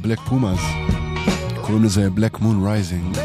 ה 0.07 0.09
Black 0.09 0.19
Pumas. 0.19 0.59
קוראים 1.61 1.83
לזה 1.83 2.09
Black 2.09 2.39
Moon 2.39 2.65
Rising. 2.65 3.17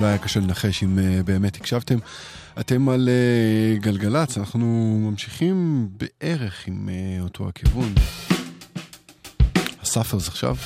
לא 0.00 0.06
היה 0.06 0.18
קשה 0.18 0.40
לנחש 0.40 0.82
אם 0.82 0.98
אה, 0.98 1.22
באמת 1.22 1.56
הקשבתם. 1.56 1.98
אתם 2.60 2.88
על 2.88 3.08
אה, 3.08 3.82
גלגלצ, 3.82 4.38
אנחנו 4.38 4.98
ממשיכים 5.10 5.88
בערך 5.96 6.66
עם 6.66 6.88
אה, 6.88 7.22
אותו 7.22 7.48
הכיוון. 7.48 7.92
ה 9.82 9.88
Suffers 9.88 10.28
עכשיו, 10.28 10.56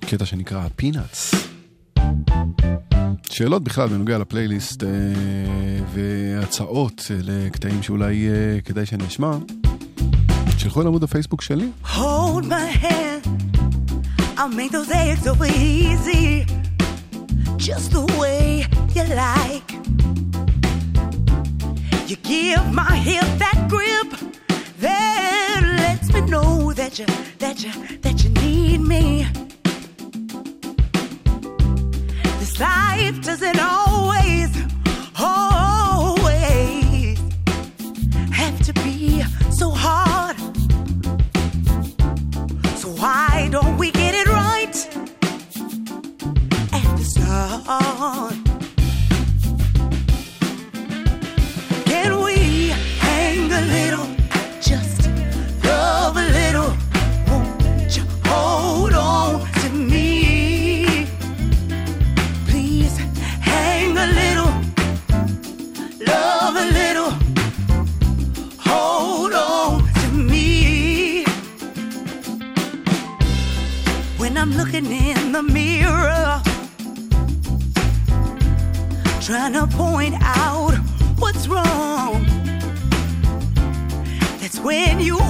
קטע 0.00 0.26
שנקרא 0.26 0.66
ה 0.66 0.73
Peanuts. 0.73 1.30
שאלות 3.30 3.64
בכלל 3.64 3.88
בנוגע 3.88 4.18
לפלייליסט 4.18 4.82
אה, 4.82 4.86
והצעות 5.94 7.00
אה, 7.00 7.12
לקטעים 7.22 7.82
שאולי 7.82 8.28
אה, 8.28 8.62
כדאי 8.62 8.86
שנשמע, 8.86 9.30
שלחו 10.58 10.82
אל 10.82 10.86
עמוד 10.86 11.02
הפייסבוק 11.02 11.42
שלי. 11.42 11.68
Hold 11.84 12.44
my 12.44 12.82
hand. 12.82 13.05
I'll 14.46 14.52
make 14.52 14.70
those 14.70 14.92
eggs 14.92 15.24
so 15.24 15.34
easy, 15.44 16.46
just 17.56 17.90
the 17.90 18.04
way 18.16 18.64
you 18.94 19.02
like. 19.12 19.68
You 22.08 22.14
give 22.14 22.72
my 22.72 22.94
hip 22.94 23.26
that 23.40 23.66
grip 23.68 24.08
that 24.78 25.62
lets 25.78 26.12
me 26.12 26.20
know 26.20 26.72
that 26.74 26.96
you 26.96 27.06
that 27.40 27.64
you 27.64 27.98
that 28.02 28.22
you 28.22 28.30
need 28.30 28.82
me. 28.82 29.26
This 32.38 32.60
life 32.60 33.20
doesn't 33.22 33.58
always. 33.58 34.25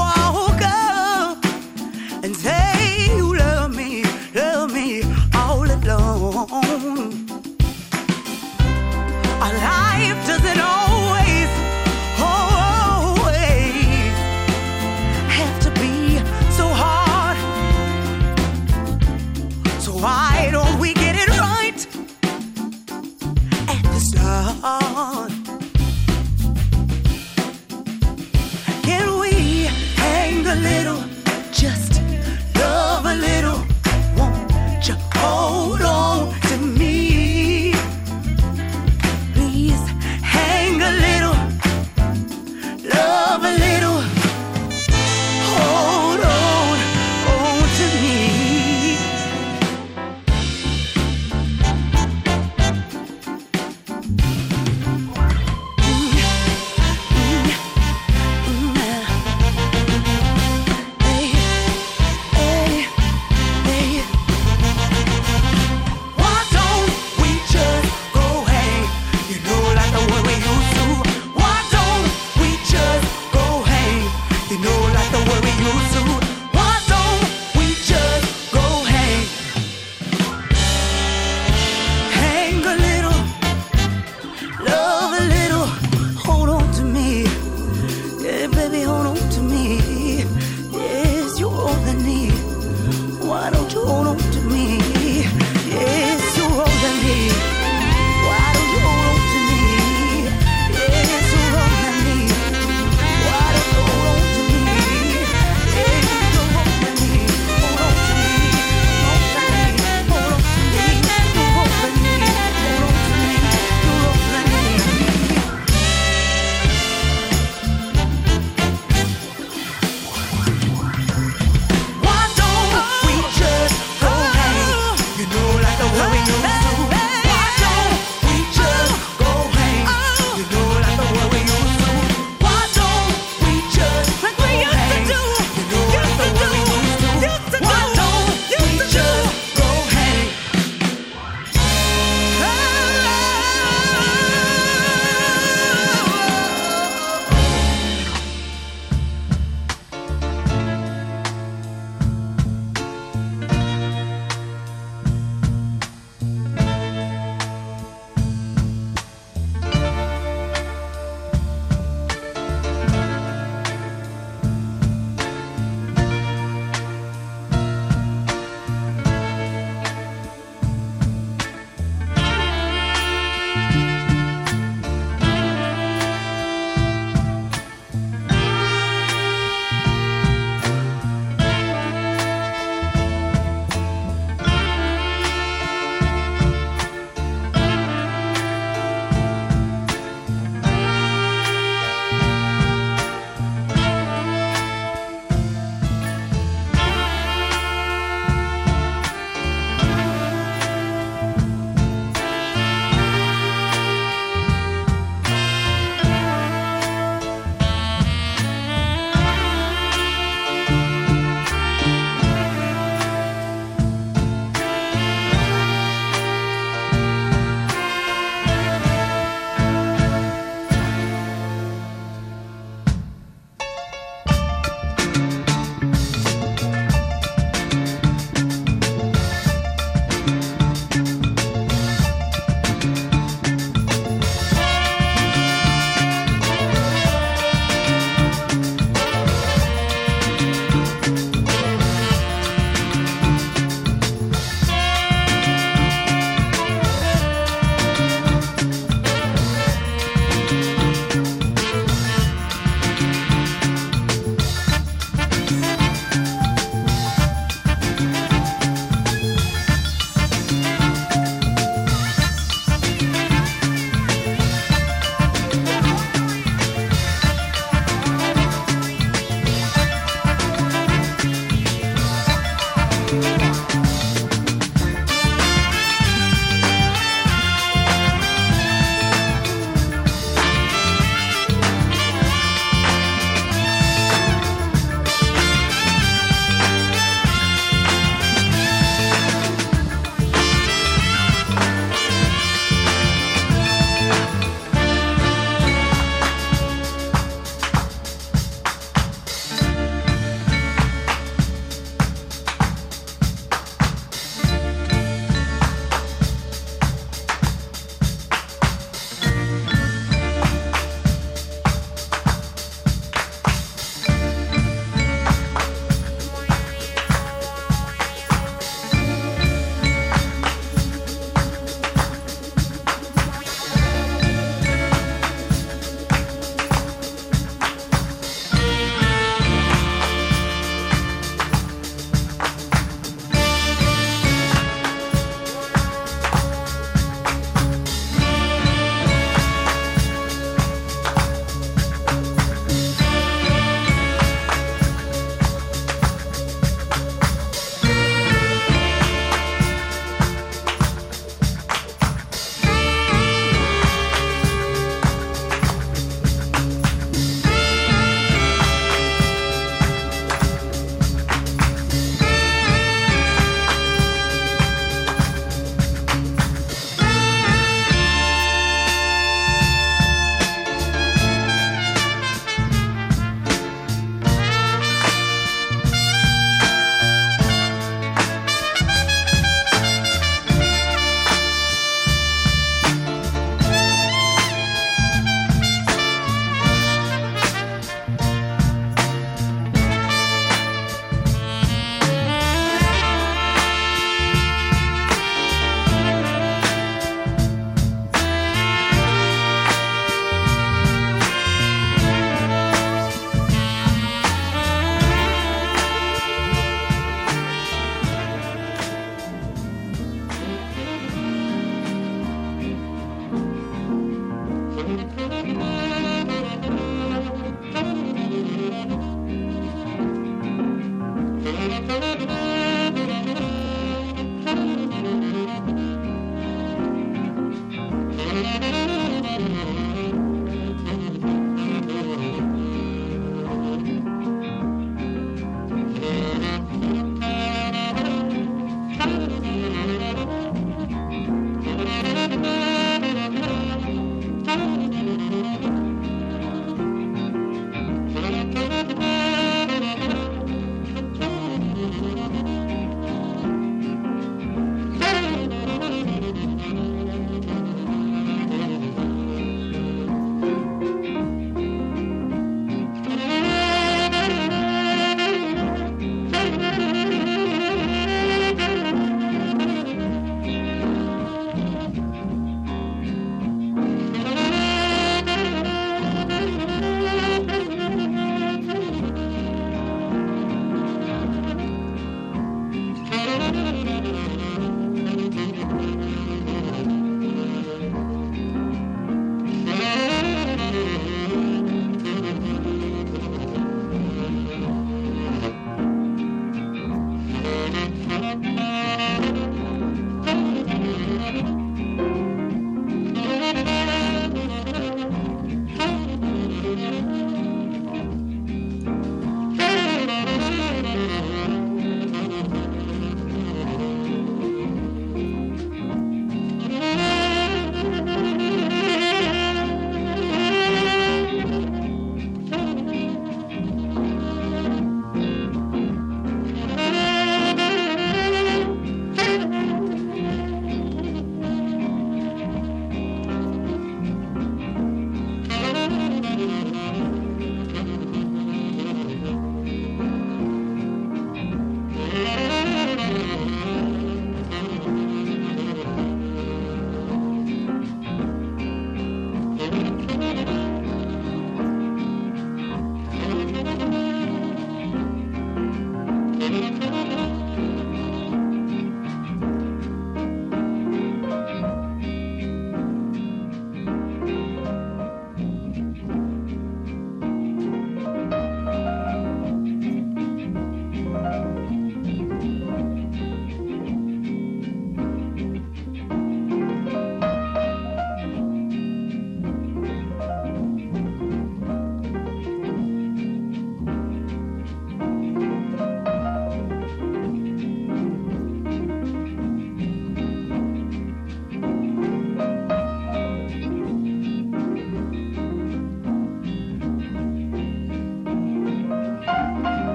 walk 0.00 0.60
up 0.62 1.44
and 2.24 2.34
tell 2.44 2.59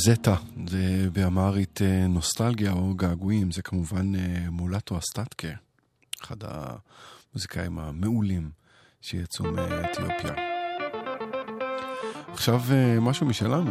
תזטה, 0.00 0.34
זה 0.66 1.08
באמרית 1.12 1.82
אה, 1.82 2.06
נוסטלגיה 2.06 2.72
או 2.72 2.94
געגועים, 2.94 3.50
זה 3.50 3.62
כמובן 3.62 4.14
אה, 4.14 4.50
מולטו 4.50 4.98
אסטטקה, 4.98 5.48
אחד 6.22 6.36
המוזיקאים 6.42 7.78
המעולים 7.78 8.50
שיצאו 9.00 9.44
מאתיופיה. 9.44 10.34
עכשיו 12.32 12.60
אה, 12.70 13.00
משהו 13.00 13.26
משלנו, 13.26 13.70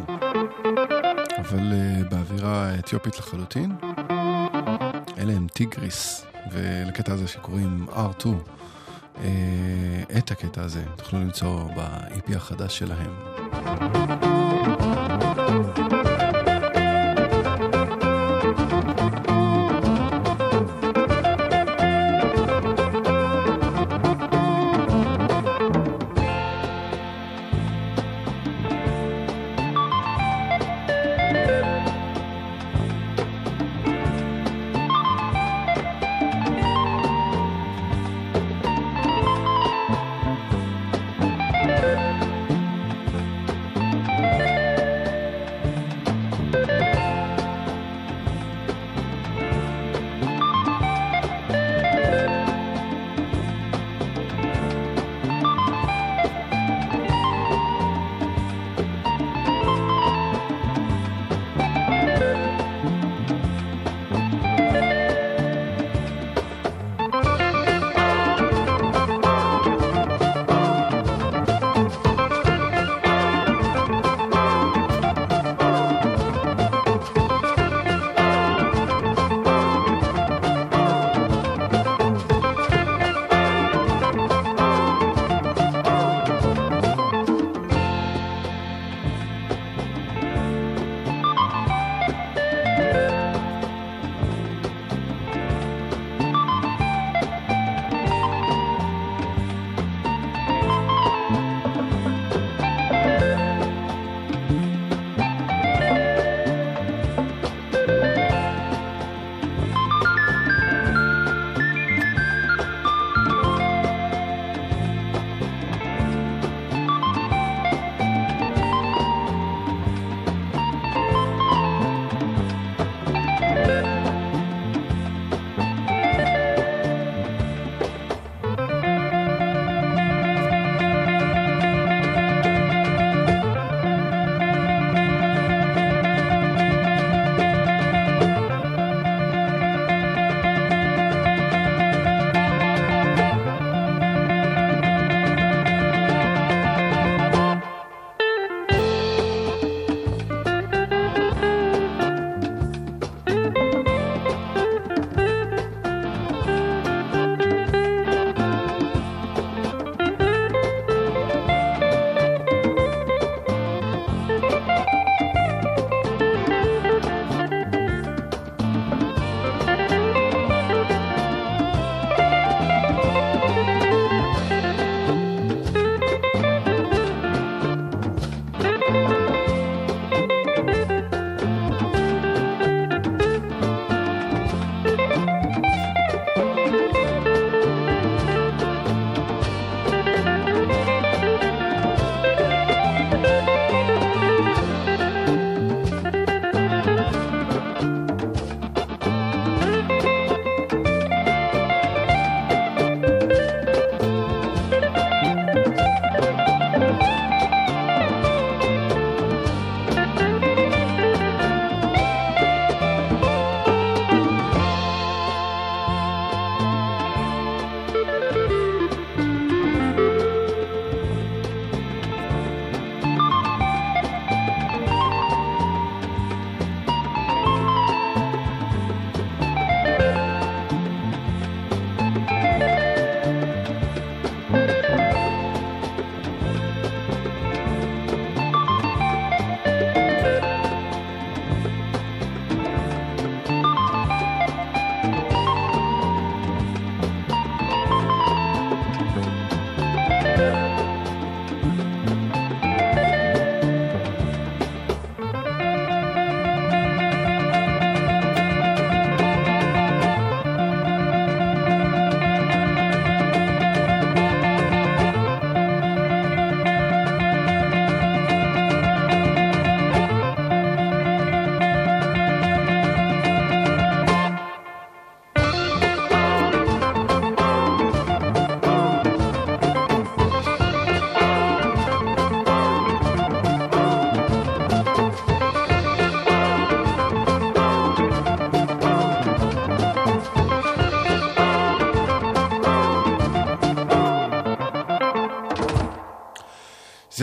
אבל 1.38 1.74
באווירה 2.10 2.76
אתיופית 2.80 3.20
לחלוטין. 3.20 3.72
אלה 5.18 5.34
הם 5.34 5.48
טיגריס, 5.48 6.26
ולקטע 6.52 7.14
הזה 7.14 7.28
שקוראים 7.28 7.86
R2. 7.90 8.28
את 10.18 10.32
הקטע 10.32 10.64
הזה 10.64 10.84
תוכלו 10.96 11.20
למצוא 11.20 11.64
ב-EP 11.64 12.36
החדש 12.36 12.78
שלהם. 12.78 13.16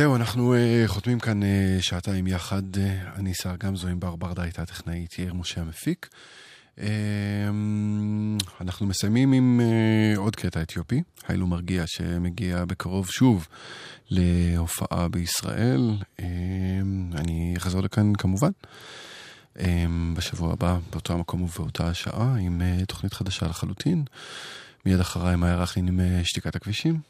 זהו, 0.04 0.16
אנחנו 0.16 0.54
uh, 0.54 0.88
חותמים 0.88 1.20
כאן 1.20 1.42
uh, 1.42 1.46
שעתיים 1.80 2.26
יחד. 2.26 2.62
Uh, 2.74 2.78
אני 3.18 3.34
שר 3.34 3.56
גמזו 3.56 3.88
עם 3.88 4.00
בר 4.00 4.16
ברדה 4.16 4.42
הייתה 4.42 4.62
הטכנאית, 4.62 5.18
יאיר 5.18 5.34
משה 5.34 5.60
המפיק. 5.60 6.08
Uh, 6.78 6.80
אנחנו 8.60 8.86
מסיימים 8.86 9.32
עם 9.32 9.60
uh, 9.60 10.18
עוד 10.18 10.36
קטע 10.36 10.62
אתיופי, 10.62 11.02
היילו 11.28 11.46
מרגיע, 11.46 11.84
שמגיע 11.86 12.64
בקרוב 12.64 13.08
שוב 13.10 13.46
להופעה 14.10 15.08
בישראל. 15.08 15.96
Uh, 16.20 16.22
אני 17.14 17.54
אחזור 17.56 17.80
לכאן 17.80 18.12
כמובן. 18.14 18.50
uh, 19.56 19.60
בשבוע 20.16 20.52
הבא, 20.52 20.78
באותו 20.92 21.12
המקום 21.12 21.42
ובאותה 21.42 21.88
השעה, 21.88 22.36
עם 22.40 22.60
uh, 22.60 22.86
תוכנית 22.86 23.12
חדשה 23.12 23.46
לחלוטין. 23.46 24.04
מיד 24.86 25.00
אחריי 25.00 25.36
מאיה 25.36 25.56
רכלין 25.56 25.88
עם 25.88 26.00
uh, 26.00 26.24
שתיקת 26.24 26.56
הכבישים. 26.56 27.00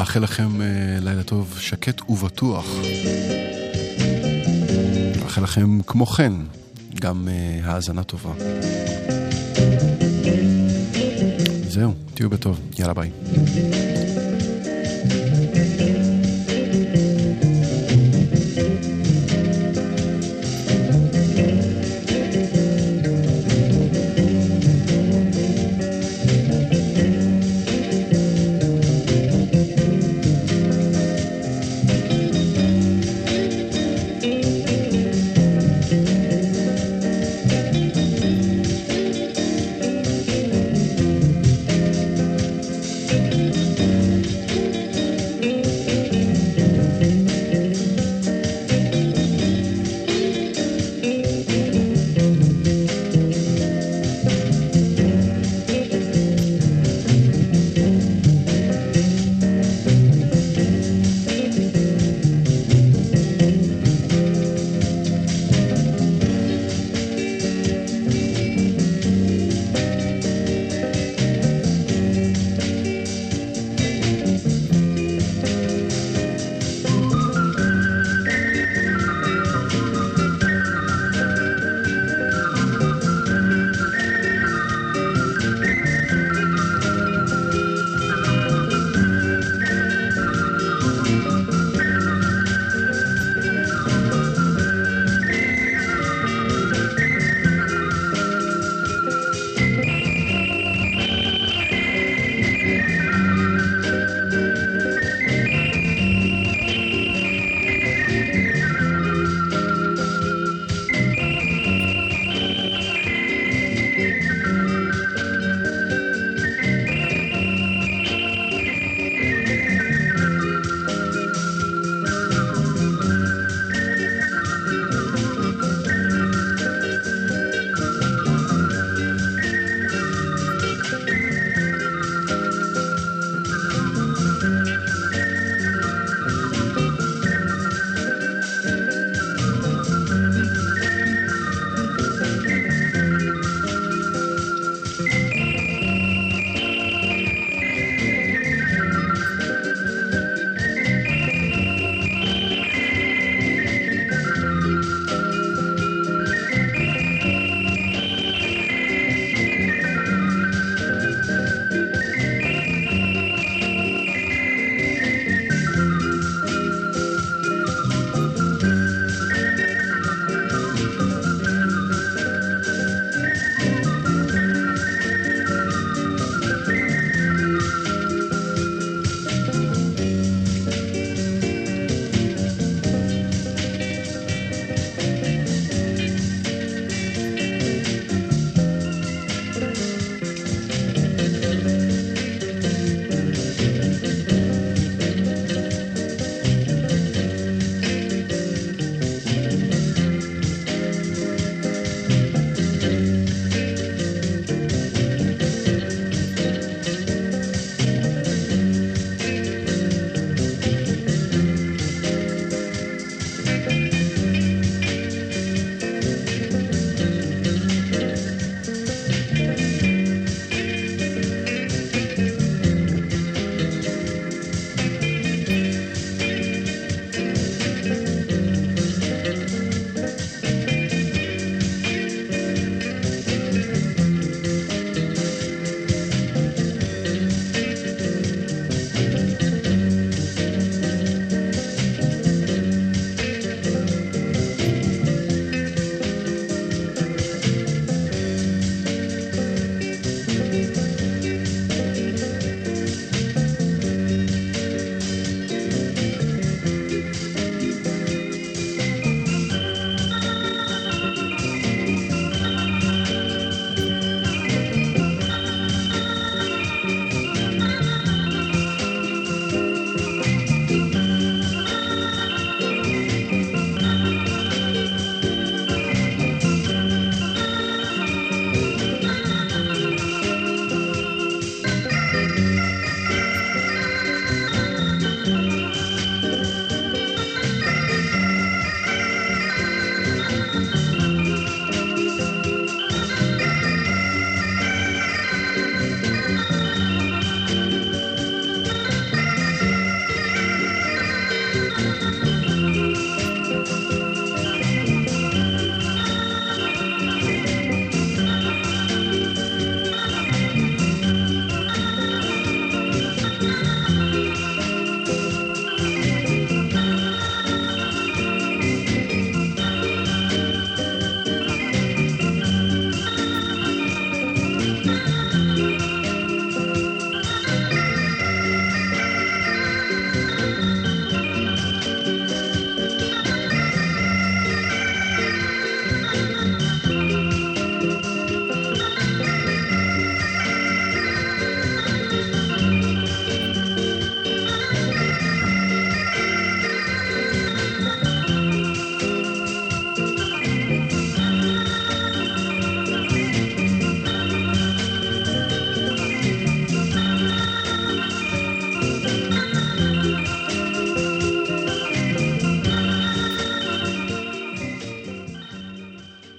אאחל 0.00 0.20
לכם 0.22 0.48
uh, 0.60 1.04
לילה 1.04 1.22
טוב, 1.22 1.56
שקט 1.58 2.10
ובטוח. 2.10 2.66
אאחל 5.24 5.42
לכם 5.42 5.82
כמו 5.82 6.06
כן 6.06 6.32
גם 7.00 7.28
uh, 7.28 7.66
האזנה 7.66 8.02
טובה. 8.02 8.32
זהו, 11.68 11.94
תהיו 12.14 12.30
בטוב, 12.30 12.60
יאללה 12.78 12.94
ביי. 12.94 13.10